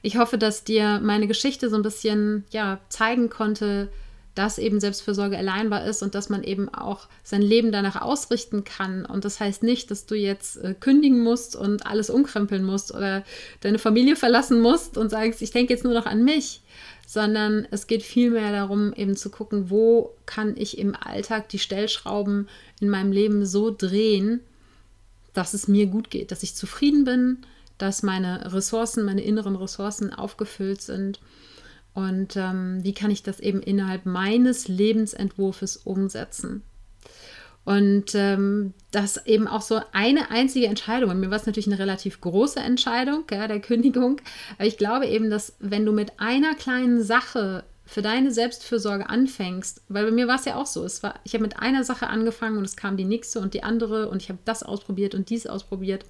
ich 0.04 0.18
hoffe, 0.18 0.38
dass 0.38 0.64
dir 0.64 1.02
meine 1.04 1.28
Geschichte 1.28 1.70
so 1.70 1.76
ein 1.76 1.82
bisschen, 1.82 2.46
ja, 2.52 2.80
zeigen 2.90 3.30
konnte, 3.30 3.90
dass 4.36 4.60
eben 4.60 4.80
Selbstfürsorge 4.80 5.36
erlernbar 5.36 5.86
ist 5.86 6.04
und 6.04 6.16
dass 6.16 6.30
man 6.30 6.44
eben 6.44 6.70
auch 6.70 7.08
sein 7.24 7.42
Leben 7.42 7.72
danach 7.72 8.00
ausrichten 8.00 8.64
kann. 8.64 9.04
Und 9.04 9.26
das 9.26 9.40
heißt 9.40 9.64
nicht, 9.64 9.90
dass 9.90 10.06
du 10.06 10.16
jetzt 10.16 10.58
äh, 10.58 10.76
kündigen 10.80 11.24
musst 11.24 11.56
und 11.56 11.86
alles 11.88 12.12
umkrempeln 12.12 12.64
musst 12.64 12.94
oder 12.94 13.24
deine 13.62 13.80
Familie 13.80 14.16
verlassen 14.16 14.62
musst 14.62 14.96
und 14.96 15.10
sagst, 15.10 15.42
ich 15.42 15.52
denke 15.52 15.74
jetzt 15.74 15.84
nur 15.84 15.94
noch 15.94 16.06
an 16.06 16.24
mich, 16.24 16.62
sondern 17.08 17.68
es 17.72 17.88
geht 17.88 18.04
vielmehr 18.04 18.52
darum, 18.52 18.94
eben 18.94 19.18
zu 19.18 19.32
gucken, 19.32 19.72
wo 19.72 20.14
kann 20.28 20.56
ich 20.56 20.78
im 20.78 20.96
Alltag 20.96 21.50
die 21.50 21.60
Stellschrauben 21.60 22.48
in 22.80 22.90
meinem 22.90 23.12
Leben 23.12 23.46
so 23.48 23.76
drehen, 23.76 24.42
dass 25.34 25.54
es 25.54 25.68
mir 25.68 25.88
gut 25.88 26.10
geht, 26.10 26.32
dass 26.32 26.44
ich 26.44 26.56
zufrieden 26.56 27.04
bin, 27.04 27.38
dass 27.78 28.04
meine 28.04 28.54
Ressourcen, 28.54 29.06
meine 29.06 29.24
inneren 29.24 29.56
Ressourcen 29.56 30.14
aufgefüllt 30.14 30.82
sind. 30.82 31.20
Und 31.94 32.36
ähm, 32.36 32.80
wie 32.84 32.94
kann 32.94 33.12
ich 33.12 33.24
das 33.24 33.40
eben 33.40 33.62
innerhalb 33.62 34.06
meines 34.06 34.68
Lebensentwurfs 34.68 35.78
umsetzen? 35.78 36.64
Und 37.66 38.16
ähm, 38.16 38.74
das 38.92 39.26
eben 39.26 39.48
auch 39.48 39.62
so 39.62 39.80
eine 39.92 40.32
einzige 40.32 40.68
Entscheidung. 40.68 41.12
Und 41.12 41.20
mir 41.20 41.30
war 41.30 41.38
es 41.38 41.46
natürlich 41.46 41.68
eine 41.68 41.80
relativ 41.80 42.20
große 42.22 42.60
Entscheidung, 42.60 43.26
ja, 43.32 43.48
der 43.48 43.60
Kündigung. 43.60 44.22
Aber 44.58 44.68
ich 44.68 44.78
glaube 44.78 45.08
eben, 45.08 45.30
dass 45.30 45.56
wenn 45.60 45.86
du 45.86 45.92
mit 45.92 46.20
einer 46.20 46.56
kleinen 46.56 47.04
Sache 47.04 47.64
für 47.90 48.04
deine 48.04 48.32
Selbstfürsorge 48.32 49.10
anfängst, 49.10 49.82
weil 49.90 50.06
bei 50.06 50.12
mir 50.12 50.28
war 50.28 50.36
es 50.36 50.46
ja 50.46 50.56
auch 50.58 50.68
so, 50.68 50.84
es 50.86 51.02
war, 51.02 51.16
ich 51.24 51.34
habe 51.34 51.42
mit 51.42 51.58
einer 51.58 51.84
Sache 51.84 52.06
angefangen 52.08 52.58
und 52.58 52.66
es 52.66 52.76
kam 52.76 52.98
die 52.98 53.04
nächste 53.04 53.40
und 53.40 53.56
die 53.56 53.64
andere 53.64 54.10
und 54.10 54.22
ich 54.22 54.30
habe 54.30 54.38
das 54.46 54.62
ausprobiert 54.62 55.16
und 55.16 55.32
dies 55.32 55.48
ausprobiert. 55.48 56.06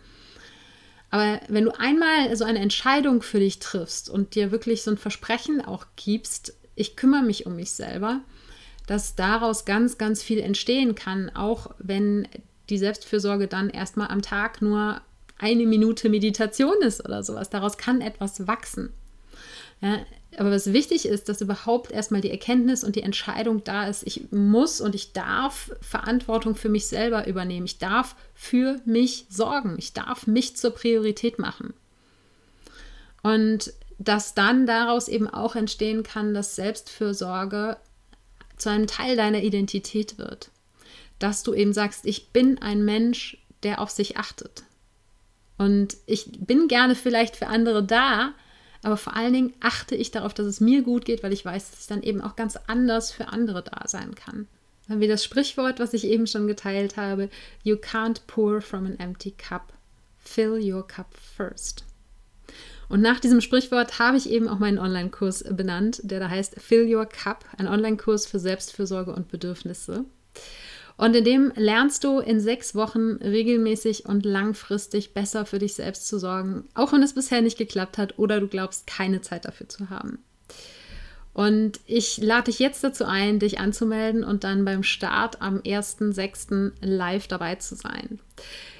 Aber 1.10 1.40
wenn 1.48 1.64
du 1.64 1.72
einmal 1.80 2.36
so 2.36 2.44
eine 2.44 2.60
Entscheidung 2.60 3.22
für 3.22 3.40
dich 3.40 3.60
triffst 3.60 4.10
und 4.10 4.36
dir 4.36 4.52
wirklich 4.52 4.84
so 4.84 4.92
ein 4.92 4.98
Versprechen 4.98 5.64
auch 5.64 5.86
gibst, 5.96 6.54
ich 6.76 6.98
kümmere 6.98 7.24
mich 7.24 7.46
um 7.46 7.56
mich 7.56 7.72
selber, 7.72 8.20
dass 8.86 9.16
daraus 9.16 9.64
ganz, 9.64 9.98
ganz 9.98 10.22
viel 10.22 10.40
entstehen 10.40 10.96
kann, 10.96 11.30
auch 11.34 11.72
wenn 11.80 12.28
die 12.70 12.78
Selbstfürsorge 12.78 13.48
dann 13.48 13.70
erstmal 13.70 14.10
am 14.10 14.22
Tag 14.22 14.62
nur 14.62 15.02
eine 15.38 15.66
Minute 15.66 16.10
Meditation 16.10 16.82
ist 16.82 17.06
oder 17.06 17.24
sowas. 17.24 17.50
Daraus 17.50 17.78
kann 17.78 18.02
etwas 18.02 18.48
wachsen. 18.48 18.92
Ja, 19.82 20.00
aber 20.38 20.52
was 20.52 20.74
wichtig 20.74 21.06
ist, 21.06 21.30
dass 21.30 21.42
überhaupt 21.42 21.92
erstmal 21.92 22.22
die 22.22 22.32
Erkenntnis 22.32 22.84
und 22.84 22.96
die 22.96 23.02
Entscheidung 23.02 23.64
da 23.64 23.88
ist, 23.88 24.04
ich 24.06 24.32
muss 24.32 24.82
und 24.82 24.94
ich 24.94 25.14
darf 25.14 25.72
Verantwortung 25.82 26.56
für 26.56 26.70
mich 26.70 26.88
selber 26.88 27.28
übernehmen. 27.28 27.66
Ich 27.66 27.80
darf 27.80 28.16
für 28.36 28.80
mich 28.86 29.26
sorgen. 29.30 29.76
Ich 29.80 29.94
darf 29.94 30.28
mich 30.28 30.56
zur 30.56 30.72
Priorität 30.72 31.40
machen. 31.40 31.74
Und 33.24 33.74
dass 33.98 34.34
dann 34.34 34.66
daraus 34.66 35.08
eben 35.08 35.28
auch 35.28 35.56
entstehen 35.56 36.04
kann, 36.04 36.34
dass 36.34 36.56
Selbstfürsorge 36.56 37.78
zu 38.56 38.70
einem 38.70 38.88
Teil 38.88 39.16
deiner 39.16 39.42
Identität 39.42 40.18
wird. 40.18 40.52
Dass 41.18 41.44
du 41.44 41.54
eben 41.54 41.74
sagst, 41.74 42.06
ich 42.06 42.30
bin 42.30 42.62
ein 42.62 42.86
Mensch, 42.86 43.38
der 43.64 43.82
auf 43.82 43.90
sich 43.90 44.18
achtet. 44.18 44.64
Und 45.58 45.98
ich 46.06 46.32
bin 46.40 46.70
gerne 46.70 46.96
vielleicht 46.96 47.36
für 47.36 47.48
andere 47.48 47.84
da, 47.84 48.34
aber 48.84 48.98
vor 48.98 49.16
allen 49.16 49.34
Dingen 49.34 49.54
achte 49.60 49.96
ich 49.96 50.12
darauf, 50.12 50.34
dass 50.34 50.46
es 50.46 50.62
mir 50.62 50.82
gut 50.84 51.06
geht, 51.06 51.24
weil 51.24 51.34
ich 51.34 51.44
weiß, 51.44 51.72
dass 51.72 51.82
ich 51.82 51.88
dann 51.88 52.04
eben 52.04 52.22
auch 52.22 52.36
ganz 52.36 52.58
anders 52.68 53.12
für 53.12 53.28
andere 53.28 53.64
da 53.64 53.88
sein 53.88 54.16
kann. 54.16 54.48
Dann 54.88 55.00
wie 55.00 55.08
das 55.08 55.24
Sprichwort, 55.24 55.80
was 55.80 55.94
ich 55.94 56.06
eben 56.06 56.28
schon 56.28 56.48
geteilt 56.48 56.98
habe, 56.98 57.30
You 57.64 57.76
can't 57.76 58.22
pour 58.28 58.62
from 58.62 58.86
an 58.86 59.00
empty 59.00 59.32
cup. 59.32 59.74
Fill 60.18 60.60
your 60.62 60.88
cup 60.88 61.08
first. 61.14 61.86
Und 62.90 63.02
nach 63.02 63.20
diesem 63.20 63.40
Sprichwort 63.40 64.00
habe 64.00 64.18
ich 64.18 64.30
eben 64.30 64.48
auch 64.48 64.58
meinen 64.58 64.80
Online-Kurs 64.80 65.44
benannt, 65.52 66.02
der 66.04 66.20
da 66.20 66.30
heißt 66.30 66.60
Fill 66.60 66.94
Your 66.94 67.06
Cup, 67.06 67.46
ein 67.58 67.68
Online-Kurs 67.68 68.26
für 68.26 68.40
Selbstfürsorge 68.40 69.14
und 69.14 69.30
Bedürfnisse. 69.30 70.06
Und 71.00 71.16
in 71.16 71.24
dem 71.24 71.54
lernst 71.56 72.04
du 72.04 72.20
in 72.20 72.42
sechs 72.42 72.76
Wochen 72.76 73.14
regelmäßig 73.24 74.06
und 74.06 74.26
langfristig 74.26 75.14
besser 75.14 75.46
für 75.46 75.58
dich 75.58 75.76
selbst 75.76 76.10
zu 76.10 76.20
sorgen, 76.20 76.66
auch 76.74 76.92
wenn 76.92 77.02
es 77.02 77.14
bisher 77.14 77.42
nicht 77.42 77.58
geklappt 77.58 77.98
hat 77.98 78.20
oder 78.20 78.42
du 78.42 78.48
glaubst, 78.50 78.86
keine 78.86 79.22
Zeit 79.22 79.46
dafür 79.46 79.70
zu 79.70 79.90
haben. 79.90 80.20
Und 81.34 81.80
ich 81.86 82.18
lade 82.18 82.52
dich 82.52 82.60
jetzt 82.60 82.84
dazu 82.84 83.06
ein, 83.06 83.40
dich 83.40 83.60
anzumelden 83.60 84.26
und 84.26 84.44
dann 84.44 84.66
beim 84.66 84.84
Start 84.84 85.42
am 85.42 85.60
1.6. 85.60 86.74
live 86.82 87.30
dabei 87.30 87.56
zu 87.56 87.76
sein. 87.76 88.20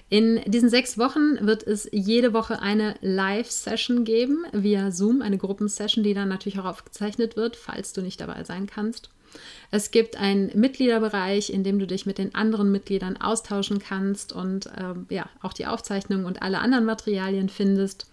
In 0.10 0.42
diesen 0.46 0.68
sechs 0.68 0.98
Wochen 0.98 1.48
wird 1.48 1.66
es 1.66 1.88
jede 1.94 2.34
Woche 2.34 2.62
eine 2.62 2.96
Live-Session 3.00 4.04
geben 4.04 4.44
via 4.52 4.92
Zoom, 4.92 5.22
eine 5.22 5.38
Gruppensession, 5.38 6.04
die 6.04 6.14
dann 6.14 6.28
natürlich 6.28 6.60
auch 6.60 6.66
aufgezeichnet 6.66 7.38
wird, 7.38 7.56
falls 7.56 7.94
du 7.94 8.02
nicht 8.02 8.20
dabei 8.20 8.44
sein 8.44 8.68
kannst. 8.68 9.10
Es 9.72 9.92
gibt 9.92 10.18
einen 10.18 10.52
Mitgliederbereich, 10.60 11.52
in 11.52 11.64
dem 11.64 11.80
du 11.80 11.86
dich 11.86 12.06
mit 12.06 12.18
den 12.18 12.34
anderen 12.34 12.72
Mitgliedern 12.72 13.18
austauschen 13.18 13.80
kannst 13.80 14.34
und 14.34 14.70
ähm, 14.78 15.06
ja, 15.10 15.30
auch 15.42 15.54
die 15.54 15.68
Aufzeichnungen 15.68 16.26
und 16.26 16.42
alle 16.42 16.60
anderen 16.60 16.86
Materialien 16.86 17.50
findest. 17.50 18.08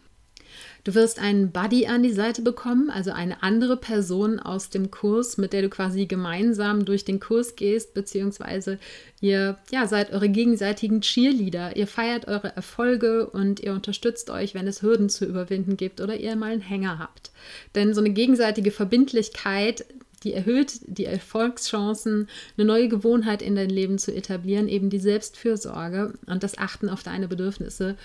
Du 0.84 0.94
wirst 0.94 1.18
einen 1.18 1.50
Buddy 1.50 1.88
an 1.88 2.04
die 2.04 2.12
Seite 2.12 2.42
bekommen, 2.42 2.90
also 2.90 3.10
eine 3.10 3.42
andere 3.42 3.76
Person 3.76 4.38
aus 4.38 4.70
dem 4.70 4.92
Kurs, 4.92 5.36
mit 5.36 5.52
der 5.52 5.62
du 5.62 5.68
quasi 5.68 6.06
gemeinsam 6.06 6.84
durch 6.84 7.04
den 7.04 7.18
Kurs 7.18 7.56
gehst, 7.56 7.92
beziehungsweise 7.92 8.78
ihr 9.20 9.58
ja, 9.72 9.88
seid 9.88 10.12
eure 10.12 10.28
gegenseitigen 10.28 11.00
Cheerleader. 11.00 11.76
Ihr 11.76 11.88
feiert 11.88 12.28
eure 12.28 12.54
Erfolge 12.54 13.28
und 13.28 13.58
ihr 13.60 13.72
unterstützt 13.72 14.30
euch, 14.30 14.54
wenn 14.54 14.68
es 14.68 14.82
Hürden 14.82 15.08
zu 15.08 15.24
überwinden 15.24 15.76
gibt 15.76 16.00
oder 16.00 16.16
ihr 16.16 16.36
mal 16.36 16.52
einen 16.52 16.60
Hänger 16.60 17.00
habt. 17.00 17.32
Denn 17.74 17.92
so 17.92 18.00
eine 18.00 18.10
gegenseitige 18.10 18.70
Verbindlichkeit 18.70 19.84
die 20.26 20.34
erhöht 20.34 20.80
die 20.86 21.04
Erfolgschancen, 21.04 22.28
eine 22.56 22.66
neue 22.66 22.88
Gewohnheit 22.88 23.42
in 23.42 23.54
dein 23.54 23.70
Leben 23.70 23.96
zu 23.96 24.12
etablieren, 24.12 24.66
eben 24.66 24.90
die 24.90 24.98
Selbstfürsorge 24.98 26.14
und 26.26 26.42
das 26.42 26.58
Achten 26.58 26.88
auf 26.88 27.04
deine 27.04 27.28
Bedürfnisse 27.28 27.96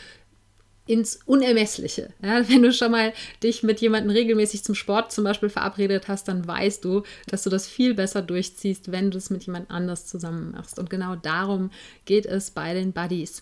ins 0.86 1.20
Unermessliche. 1.26 2.14
Ja, 2.22 2.48
wenn 2.48 2.62
du 2.62 2.72
schon 2.72 2.92
mal 2.92 3.14
dich 3.42 3.64
mit 3.64 3.82
jemandem 3.82 4.12
regelmäßig 4.12 4.64
zum 4.64 4.76
Sport 4.76 5.12
zum 5.12 5.24
Beispiel 5.24 5.50
verabredet 5.50 6.08
hast, 6.08 6.28
dann 6.28 6.48
weißt 6.48 6.86
du, 6.86 7.02
dass 7.28 7.42
du 7.42 7.50
das 7.50 7.68
viel 7.68 7.96
besser 7.96 8.22
durchziehst, 8.22 8.92
wenn 8.92 9.10
du 9.10 9.18
es 9.18 9.32
mit 9.32 9.44
jemand 9.44 9.72
anders 9.72 10.06
zusammen 10.06 10.52
machst. 10.52 10.78
Und 10.78 10.92
genau 10.92 11.16
darum 11.16 11.72
geht 12.06 12.28
es 12.28 12.52
bei 12.52 12.76
den 12.76 12.94
Buddies. 12.94 13.42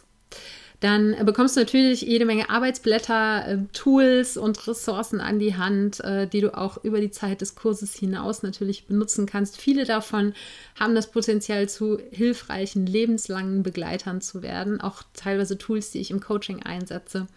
Dann 0.80 1.26
bekommst 1.26 1.58
du 1.58 1.60
natürlich 1.60 2.02
jede 2.02 2.26
Menge 2.26 2.50
Arbeitsblätter, 2.50 3.48
äh, 3.48 3.58
Tools 3.74 4.38
und 4.38 4.66
Ressourcen 4.66 5.20
an 5.20 5.38
die 5.38 5.58
Hand, 5.58 6.00
äh, 6.00 6.26
die 6.26 6.40
du 6.40 6.58
auch 6.58 6.84
über 6.84 7.02
die 7.02 7.12
Zeit 7.12 7.42
des 7.42 7.56
Kurses 7.56 7.94
hinaus 7.96 8.44
natürlich 8.44 8.88
benutzen 8.88 9.26
kannst. 9.26 9.60
Viele 9.60 9.84
davon 9.84 10.34
haben 10.80 10.96
das 10.96 11.12
Potenzial, 11.12 11.68
zu 11.68 12.00
hilfreichen, 12.12 12.86
lebenslangen 12.86 13.62
Begleitern 13.62 14.22
zu 14.22 14.42
werden. 14.42 14.80
Auch 14.80 15.04
teilweise 15.14 15.58
Tools, 15.58 15.92
die 15.92 16.00
ich 16.00 16.12
im 16.12 16.22
Coaching 16.22 16.64
einsetze. 16.64 17.28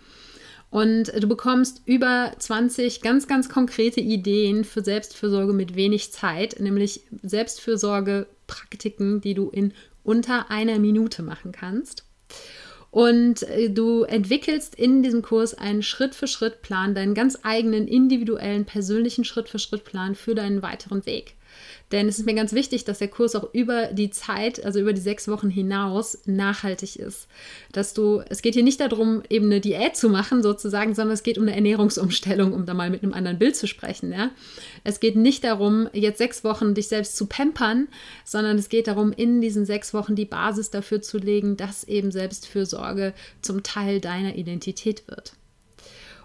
Und 0.70 1.12
du 1.20 1.28
bekommst 1.28 1.82
über 1.84 2.32
20 2.38 3.02
ganz, 3.02 3.26
ganz 3.26 3.48
konkrete 3.50 4.00
Ideen 4.00 4.64
für 4.64 4.82
Selbstfürsorge 4.82 5.52
mit 5.52 5.74
wenig 5.74 6.12
Zeit, 6.12 6.60
nämlich 6.60 7.02
Selbstfürsorge-Praktiken, 7.22 9.20
die 9.20 9.34
du 9.34 9.50
in 9.50 9.74
unter 10.02 10.50
einer 10.50 10.78
Minute 10.78 11.22
machen 11.22 11.52
kannst. 11.52 12.04
Und 12.92 13.42
äh, 13.44 13.70
du 13.70 14.02
entwickelst 14.02 14.74
in 14.74 15.02
diesem 15.02 15.22
Kurs 15.22 15.54
einen 15.54 15.82
Schritt-für-Schritt-Plan, 15.82 16.94
deinen 16.94 17.14
ganz 17.14 17.38
eigenen 17.42 17.88
individuellen, 17.88 18.66
persönlichen 18.66 19.24
Schritt-für-Schritt-Plan 19.24 20.14
für 20.14 20.34
deinen 20.34 20.60
weiteren 20.62 21.04
Weg. 21.06 21.34
Denn 21.92 22.08
es 22.08 22.18
ist 22.18 22.24
mir 22.24 22.34
ganz 22.34 22.54
wichtig, 22.54 22.84
dass 22.84 22.98
der 22.98 23.08
Kurs 23.08 23.36
auch 23.36 23.52
über 23.52 23.88
die 23.88 24.10
Zeit, 24.10 24.64
also 24.64 24.80
über 24.80 24.94
die 24.94 25.00
sechs 25.00 25.28
Wochen 25.28 25.50
hinaus, 25.50 26.18
nachhaltig 26.24 26.96
ist. 26.96 27.28
Dass 27.70 27.92
du, 27.92 28.22
es 28.30 28.40
geht 28.40 28.54
hier 28.54 28.62
nicht 28.62 28.80
darum, 28.80 29.22
eben 29.28 29.46
eine 29.46 29.60
Diät 29.60 29.96
zu 29.96 30.08
machen, 30.08 30.42
sozusagen, 30.42 30.94
sondern 30.94 31.12
es 31.12 31.22
geht 31.22 31.36
um 31.36 31.44
eine 31.44 31.54
Ernährungsumstellung, 31.54 32.54
um 32.54 32.64
da 32.64 32.72
mal 32.72 32.88
mit 32.88 33.02
einem 33.02 33.12
anderen 33.12 33.38
Bild 33.38 33.56
zu 33.56 33.66
sprechen. 33.66 34.10
Ja? 34.10 34.30
Es 34.84 35.00
geht 35.00 35.16
nicht 35.16 35.44
darum, 35.44 35.88
jetzt 35.92 36.18
sechs 36.18 36.42
Wochen 36.44 36.74
dich 36.74 36.88
selbst 36.88 37.16
zu 37.16 37.26
pampern, 37.26 37.88
sondern 38.24 38.56
es 38.56 38.70
geht 38.70 38.88
darum, 38.88 39.12
in 39.12 39.42
diesen 39.42 39.66
sechs 39.66 39.92
Wochen 39.92 40.16
die 40.16 40.24
Basis 40.24 40.70
dafür 40.70 41.02
zu 41.02 41.18
legen, 41.18 41.58
dass 41.58 41.84
eben 41.84 42.10
Selbstfürsorge 42.10 43.12
zum 43.42 43.62
Teil 43.62 44.00
deiner 44.00 44.36
Identität 44.36 45.06
wird. 45.08 45.34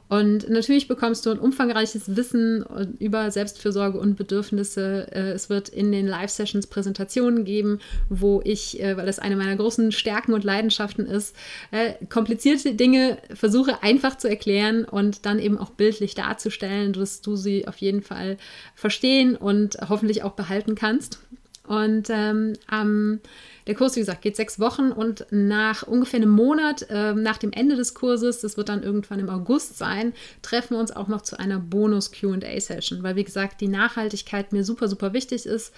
Und 0.10 0.50
natürlich 0.50 0.88
bekommst 0.88 1.26
du 1.26 1.32
ein 1.32 1.40
umfangreiches 1.40 2.16
Wissen 2.16 2.66
über 3.00 3.30
Selbstfürsorge 3.30 4.00
und 4.00 4.16
Bedürfnisse. 4.16 5.08
Äh, 5.12 5.32
es 5.32 5.50
wird 5.50 5.70
in 5.70 5.92
den 5.92 6.08
Live-Sessions 6.08 6.68
Präsentationen 6.68 7.44
geben, 7.44 7.80
wo 8.10 8.42
ich, 8.44 8.82
äh, 8.82 8.96
weil 8.96 9.06
das 9.06 9.20
eine 9.20 9.36
meiner 9.36 9.56
großen 9.56 9.92
Stärken 9.92 10.34
und 10.34 10.44
Leidenschaften 10.44 11.06
ist, 11.06 11.36
äh, 11.72 11.94
komplizierte 12.08 12.74
Dinge 12.74 13.18
versuche 13.34 13.84
einfach 13.84 14.18
zu 14.18 14.30
erklären 14.30 14.86
und 14.86 15.26
dann 15.26 15.40
eben 15.40 15.58
auch 15.58 15.72
bildlich 15.72 16.16
darzustellen, 16.16 16.94
dass 16.94 17.22
du 17.22 17.36
sie 17.36 17.68
auf 17.68 17.78
jeden 17.78 18.02
Fall 18.02 18.38
verstehen 18.76 19.36
und 19.36 19.78
hoffentlich 19.90 20.24
auch 20.24 20.34
behalten 20.34 20.76
kannst. 20.76 21.20
Und 21.68 22.10
ähm, 22.10 22.54
am 22.68 23.20
der 23.68 23.76
Kurs, 23.76 23.98
wie 23.98 24.00
gesagt, 24.00 24.22
geht 24.22 24.38
sechs 24.38 24.60
Wochen 24.62 24.94
und 24.94 25.26
nach 25.30 25.84
ungefähr 25.84 26.22
einem 26.22 26.30
Monat 26.30 26.86
äh, 26.90 27.14
nach 27.14 27.38
dem 27.38 27.52
Ende 27.52 27.76
des 27.76 27.94
Kurses, 27.94 28.40
das 28.40 28.56
wird 28.56 28.70
dann 28.70 28.82
irgendwann 28.82 29.20
im 29.20 29.30
August 29.30 29.78
sein, 29.78 30.14
treffen 30.42 30.76
wir 30.76 30.80
uns 30.80 30.96
auch 30.96 31.10
noch 31.10 31.22
zu 31.22 31.38
einer 31.38 31.60
Bonus-QA-Session, 31.60 33.04
weil, 33.04 33.18
wie 33.18 33.26
gesagt, 33.26 33.60
die 33.60 33.68
Nachhaltigkeit 33.68 34.54
mir 34.54 34.64
super, 34.64 34.88
super 34.88 35.12
wichtig 35.12 35.46
ist 35.46 35.74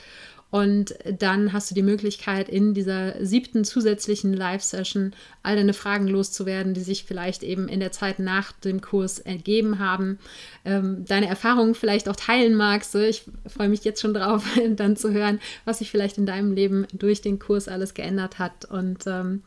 und 0.51 0.95
dann 1.19 1.53
hast 1.53 1.69
du 1.69 1.75
die 1.75 1.83
Möglichkeit, 1.83 2.49
in 2.49 2.73
dieser 2.73 3.23
siebten 3.23 3.63
zusätzlichen 3.63 4.33
Live-Session 4.33 5.13
all 5.43 5.55
deine 5.55 5.73
Fragen 5.73 6.07
loszuwerden, 6.07 6.73
die 6.73 6.81
sich 6.81 7.03
vielleicht 7.03 7.43
eben 7.43 7.67
in 7.67 7.79
der 7.79 7.91
Zeit 7.91 8.17
nach 8.17 8.51
dem 8.51 8.81
Kurs 8.81 9.19
ergeben 9.19 9.77
haben. 9.77 10.17
Ähm, 10.65 11.05
deine 11.07 11.27
Erfahrungen 11.27 11.75
vielleicht 11.75 12.09
auch 12.09 12.15
teilen 12.15 12.55
magst. 12.55 12.95
Ich 12.95 13.25
freue 13.45 13.69
mich 13.69 13.83
jetzt 13.83 14.01
schon 14.01 14.15
drauf, 14.15 14.43
dann 14.75 14.95
zu 14.95 15.11
hören, 15.11 15.39
was 15.65 15.79
sich 15.79 15.91
vielleicht 15.91 16.17
in 16.17 16.25
deinem 16.25 16.51
Leben 16.53 16.87
durch 16.93 17.21
den 17.21 17.37
Kurs 17.37 17.67
alles 17.67 17.93
geändert 17.93 18.39
hat. 18.39 18.65
Und 18.65 19.05
ähm, 19.05 19.43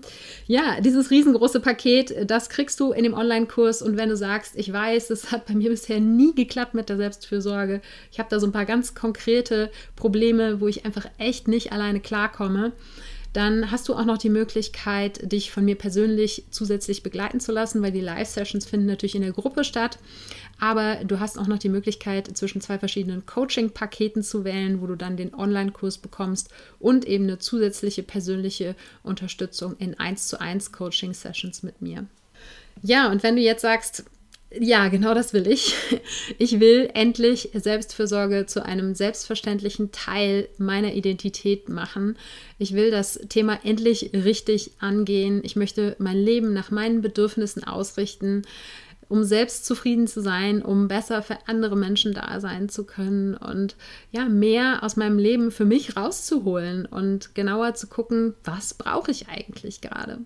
ja, 0.47 0.81
dieses 0.81 1.11
riesengroße 1.11 1.59
Paket, 1.59 2.31
das 2.31 2.49
kriegst 2.49 2.79
du 2.79 2.93
in 2.93 3.03
dem 3.03 3.15
Online-Kurs. 3.15 3.83
Und 3.83 3.97
wenn 3.97 4.09
du 4.09 4.17
sagst, 4.17 4.55
ich 4.57 4.73
weiß, 4.73 5.11
es 5.11 5.33
hat 5.33 5.47
bei 5.47 5.55
mir 5.55 5.71
bisher 5.71 5.99
nie 5.99 6.33
geklappt 6.33 6.75
mit 6.75 6.89
der 6.89 6.97
Selbstfürsorge, 6.97 7.81
ich 8.13 8.21
habe 8.21 8.29
da 8.31 8.39
so 8.39 8.47
ein 8.47 8.53
paar 8.53 8.67
ganz 8.67 8.95
konkrete 8.95 9.71
Probleme, 9.97 10.61
wo 10.61 10.69
ich 10.69 10.85
einfach 10.85 10.92
einfach 10.97 11.11
echt 11.19 11.49
nicht 11.49 11.73
alleine 11.73 12.01
klarkomme, 12.01 12.73
dann 13.33 13.71
hast 13.71 13.89
du 13.89 13.95
auch 13.95 14.05
noch 14.05 14.19
die 14.19 14.29
Möglichkeit, 14.29 15.33
dich 15.33 15.51
von 15.51 15.65
mir 15.65 15.77
persönlich 15.77 16.45
zusätzlich 16.51 17.03
begleiten 17.03 17.41
zu 17.41 17.51
lassen, 17.51 17.83
weil 17.83 17.93
die 17.93 18.03
Live-Sessions 18.03 18.67
finden 18.67 18.87
natürlich 18.87 19.15
in 19.15 19.23
der 19.23 19.33
Gruppe 19.33 19.65
statt. 19.65 19.99
Aber 20.61 20.97
du 21.05 21.19
hast 21.19 21.39
auch 21.39 21.47
noch 21.47 21.59
die 21.59 21.71
Möglichkeit, 21.71 22.37
zwischen 22.37 22.61
zwei 22.61 22.79
verschiedenen 22.79 23.25
Coaching-Paketen 23.25 24.23
zu 24.23 24.45
wählen, 24.45 24.83
wo 24.83 24.87
du 24.87 24.97
dann 24.97 25.17
den 25.17 25.35
Online-Kurs 25.35 25.99
bekommst 25.99 26.51
und 26.79 27.07
eben 27.07 27.25
eine 27.25 27.39
zusätzliche 27.39 28.03
persönliche 28.03 28.77
Unterstützung 29.03 29.77
in 29.79 29.99
1 29.99 30.29
zu 30.29 30.39
1 30.39 30.73
Coaching-Sessions 30.73 31.63
mit 31.63 31.81
mir. 31.81 32.07
Ja, 32.83 33.11
und 33.11 33.23
wenn 33.23 33.37
du 33.37 33.43
jetzt 33.43 33.63
sagst, 33.63 34.05
ja, 34.61 34.89
genau 34.89 35.15
das 35.15 35.33
will 35.33 35.47
ich. 35.47 35.75
Ich 36.39 36.61
will 36.61 36.91
endlich 36.95 37.51
Selbstfürsorge 37.55 38.47
zu 38.47 38.65
einem 38.65 38.95
selbstverständlichen 38.95 39.93
Teil 39.93 40.49
meiner 40.59 40.95
Identität 40.95 41.69
machen. 41.69 42.17
Ich 42.59 42.75
will 42.75 42.91
das 42.91 43.21
Thema 43.29 43.59
endlich 43.65 44.11
richtig 44.13 44.73
angehen. 44.79 45.41
Ich 45.45 45.57
möchte 45.57 45.97
mein 45.99 46.17
Leben 46.17 46.53
nach 46.53 46.71
meinen 46.71 47.01
Bedürfnissen 47.01 47.65
ausrichten, 47.65 48.43
um 49.09 49.25
selbst 49.25 49.67
zufrieden 49.67 50.07
zu 50.07 50.21
sein, 50.21 50.63
um 50.63 50.89
besser 50.89 51.23
für 51.23 51.39
andere 51.47 51.77
Menschen 51.77 52.15
da 52.15 52.41
sein 52.41 52.69
zu 52.69 52.85
können 52.85 53.35
und 53.35 53.77
ja, 54.11 54.29
mehr 54.29 54.83
aus 54.83 54.97
meinem 54.97 55.19
Leben 55.19 55.51
für 55.51 55.67
mich 55.67 55.97
rauszuholen 55.97 56.87
und 56.87 57.35
genauer 57.35 57.75
zu 57.75 57.89
gucken, 57.89 58.35
was 58.45 58.75
brauche 58.75 59.11
ich 59.11 59.29
eigentlich 59.29 59.81
gerade 59.81 60.19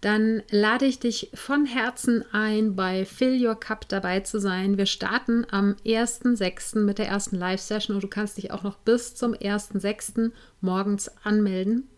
dann 0.00 0.42
lade 0.50 0.86
ich 0.86 0.98
dich 0.98 1.30
von 1.34 1.66
Herzen 1.66 2.24
ein, 2.32 2.74
bei 2.76 3.04
Fill 3.04 3.44
Your 3.44 3.58
Cup 3.58 3.88
dabei 3.88 4.20
zu 4.20 4.38
sein. 4.40 4.78
Wir 4.78 4.86
starten 4.86 5.44
am 5.50 5.74
1.6. 5.84 6.78
mit 6.80 6.98
der 6.98 7.08
ersten 7.08 7.36
Live-Session 7.36 7.96
und 7.96 8.02
du 8.02 8.08
kannst 8.08 8.36
dich 8.36 8.50
auch 8.50 8.62
noch 8.62 8.76
bis 8.78 9.14
zum 9.14 9.32
1.6. 9.34 10.32
morgens 10.60 11.10
anmelden. 11.24 11.88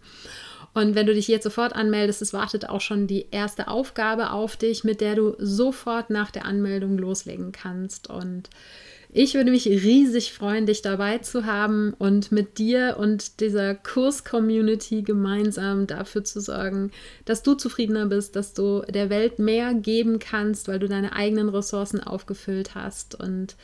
Und 0.74 0.96
wenn 0.96 1.06
du 1.06 1.14
dich 1.14 1.28
jetzt 1.28 1.44
sofort 1.44 1.76
anmeldest, 1.76 2.24
es 2.24 2.34
wartet 2.34 2.68
auch 2.68 2.82
schon 2.82 3.06
die 3.06 3.28
erste 3.30 3.68
Aufgabe 3.68 4.32
auf 4.32 4.58
dich, 4.58 4.84
mit 4.84 5.00
der 5.00 5.14
du 5.14 5.36
sofort 5.38 6.10
nach 6.10 6.32
der 6.32 6.46
Anmeldung 6.46 6.98
loslegen 6.98 7.52
kannst. 7.52 8.10
Und 8.10 8.50
ich 9.16 9.36
würde 9.36 9.52
mich 9.52 9.68
riesig 9.68 10.34
freuen, 10.34 10.66
dich 10.66 10.82
dabei 10.82 11.20
zu 11.20 11.46
haben 11.46 11.94
und 12.00 12.32
mit 12.32 12.58
dir 12.58 12.98
und 13.00 13.40
dieser 13.42 13.76
Kurs-Community 13.76 15.04
gemeinsam 15.04 15.86
dafür 15.86 16.24
zu 16.24 16.42
sorgen, 16.42 16.92
dass 17.26 17.44
du 17.44 17.54
zufriedener 17.54 18.08
bist, 18.08 18.36
dass 18.36 18.56
du 18.56 18.82
der 18.90 19.12
Welt 19.12 19.38
mehr 19.38 19.76
geben 19.76 20.18
kannst, 20.18 20.68
weil 20.68 20.80
du 20.80 20.88
deine 20.88 21.14
eigenen 21.14 21.50
Ressourcen 21.50 22.00
aufgefüllt 22.00 22.74
hast. 22.74 23.14
Und 23.14 23.56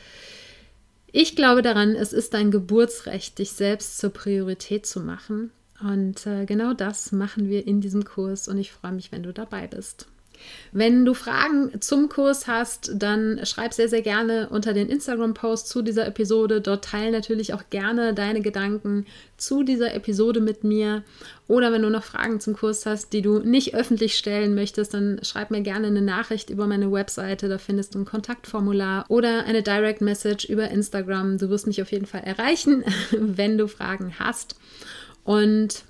ich 1.10 1.34
glaube 1.34 1.62
daran, 1.62 1.96
es 1.96 2.12
ist 2.12 2.32
dein 2.34 2.52
Geburtsrecht, 2.52 3.40
dich 3.40 3.50
selbst 3.50 3.98
zur 3.98 4.10
Priorität 4.10 4.86
zu 4.86 5.00
machen. 5.00 5.50
Und 5.82 6.26
äh, 6.26 6.44
genau 6.44 6.74
das 6.74 7.10
machen 7.10 7.48
wir 7.48 7.66
in 7.66 7.80
diesem 7.80 8.04
Kurs 8.04 8.46
und 8.46 8.56
ich 8.58 8.70
freue 8.70 8.92
mich, 8.92 9.10
wenn 9.10 9.24
du 9.24 9.32
dabei 9.32 9.66
bist. 9.66 10.06
Wenn 10.72 11.04
du 11.04 11.14
Fragen 11.14 11.80
zum 11.80 12.08
Kurs 12.08 12.46
hast, 12.46 12.92
dann 12.94 13.40
schreib 13.44 13.74
sehr, 13.74 13.88
sehr 13.88 14.02
gerne 14.02 14.48
unter 14.50 14.72
den 14.72 14.88
Instagram-Post 14.88 15.68
zu 15.68 15.82
dieser 15.82 16.06
Episode. 16.06 16.60
Dort 16.60 16.84
teile 16.84 17.10
natürlich 17.10 17.54
auch 17.54 17.64
gerne 17.70 18.14
deine 18.14 18.40
Gedanken 18.40 19.06
zu 19.36 19.62
dieser 19.62 19.94
Episode 19.94 20.40
mit 20.40 20.62
mir. 20.62 21.02
Oder 21.48 21.72
wenn 21.72 21.82
du 21.82 21.90
noch 21.90 22.04
Fragen 22.04 22.38
zum 22.38 22.54
Kurs 22.54 22.86
hast, 22.86 23.12
die 23.12 23.22
du 23.22 23.40
nicht 23.40 23.74
öffentlich 23.74 24.16
stellen 24.16 24.54
möchtest, 24.54 24.94
dann 24.94 25.18
schreib 25.22 25.50
mir 25.50 25.62
gerne 25.62 25.88
eine 25.88 26.02
Nachricht 26.02 26.50
über 26.50 26.68
meine 26.68 26.92
Webseite. 26.92 27.48
Da 27.48 27.58
findest 27.58 27.94
du 27.94 27.98
ein 27.98 28.04
Kontaktformular 28.04 29.06
oder 29.08 29.44
eine 29.46 29.62
Direct 29.62 30.00
Message 30.00 30.44
über 30.44 30.70
Instagram. 30.70 31.38
Du 31.38 31.50
wirst 31.50 31.66
mich 31.66 31.82
auf 31.82 31.90
jeden 31.90 32.06
Fall 32.06 32.22
erreichen, 32.22 32.84
wenn 33.10 33.58
du 33.58 33.66
Fragen 33.66 34.14
hast. 34.20 34.54
Und 35.24 35.82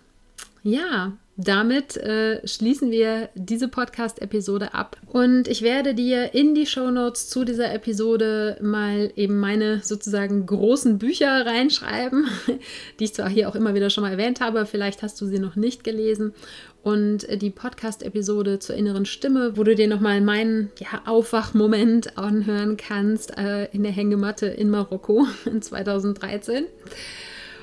ja, 0.63 1.13
damit 1.37 1.97
äh, 1.97 2.47
schließen 2.47 2.91
wir 2.91 3.31
diese 3.35 3.69
Podcast-Episode 3.69 4.75
ab. 4.75 4.97
Und 5.07 5.49
ich 5.49 5.63
werde 5.63 5.95
dir 5.95 6.35
in 6.35 6.55
die 6.55 6.67
Shownotes 6.67 7.29
zu 7.29 7.45
dieser 7.45 7.73
Episode 7.73 8.59
mal 8.61 9.11
eben 9.17 9.39
meine 9.39 9.81
sozusagen 9.83 10.45
großen 10.45 10.99
Bücher 10.99 11.47
reinschreiben, 11.47 12.29
die 13.01 13.05
ich 13.05 13.15
zwar 13.15 13.31
hier 13.31 13.49
auch 13.49 13.55
immer 13.55 13.75
wieder 13.75 13.91
schon 13.91 14.05
mal 14.05 14.13
erwähnt 14.13 14.41
habe, 14.41 14.67
vielleicht 14.67 15.03
hast 15.03 15.21
du 15.21 15.27
sie 15.27 15.39
noch 15.39 15.57
nicht 15.57 15.83
gelesen. 15.83 16.35
Und 16.83 17.27
die 17.43 17.51
Podcast-Episode 17.51 18.59
zur 18.59 18.75
inneren 18.75 19.05
Stimme, 19.05 19.57
wo 19.57 19.65
du 19.65 19.75
dir 19.75 19.87
nochmal 19.87 20.21
meinen 20.21 20.71
ja, 20.79 21.03
Aufwachmoment 21.07 22.17
anhören 22.17 22.77
kannst 22.77 23.37
äh, 23.37 23.67
in 23.67 23.83
der 23.83 23.93
Hängematte 23.93 24.47
in 24.47 24.71
Marokko 24.71 25.27
in 25.45 25.61
2013. 25.63 26.65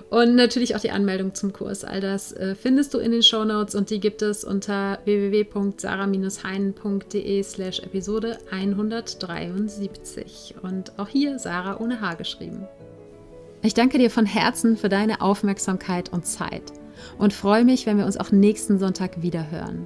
Und 0.10 0.36
natürlich 0.36 0.74
auch 0.76 0.80
die 0.80 0.92
Anmeldung 0.92 1.36
zum 1.36 1.52
Kurs. 1.52 1.84
All 1.84 2.00
das 2.00 2.32
äh, 2.32 2.56
findest 2.56 2.94
du 2.94 3.00
in 3.00 3.12
den 3.12 3.24
Show 3.24 3.44
Notes 3.44 3.76
und 3.76 3.90
die 3.90 4.00
gibt 4.00 4.22
es 4.22 4.46
unter 4.46 5.00
www.sarah-heinen.de 5.04 7.44
slash 7.44 7.80
Episode 7.80 8.38
173. 8.50 10.56
Und 10.62 10.98
auch 10.98 11.10
hier 11.10 11.38
Sarah 11.40 11.82
ohne 11.82 12.00
H 12.00 12.14
geschrieben. 12.14 12.66
Ich 13.64 13.74
danke 13.74 13.98
dir 13.98 14.10
von 14.10 14.26
Herzen 14.26 14.78
für 14.78 14.88
deine 14.88 15.20
Aufmerksamkeit 15.20 16.14
und 16.14 16.26
Zeit 16.26 16.64
und 17.18 17.34
freue 17.34 17.66
mich, 17.66 17.86
wenn 17.86 17.98
wir 17.98 18.06
uns 18.06 18.16
auch 18.18 18.32
nächsten 18.32 18.80
Sonntag 18.80 19.22
wieder 19.22 19.52
hören. 19.52 19.86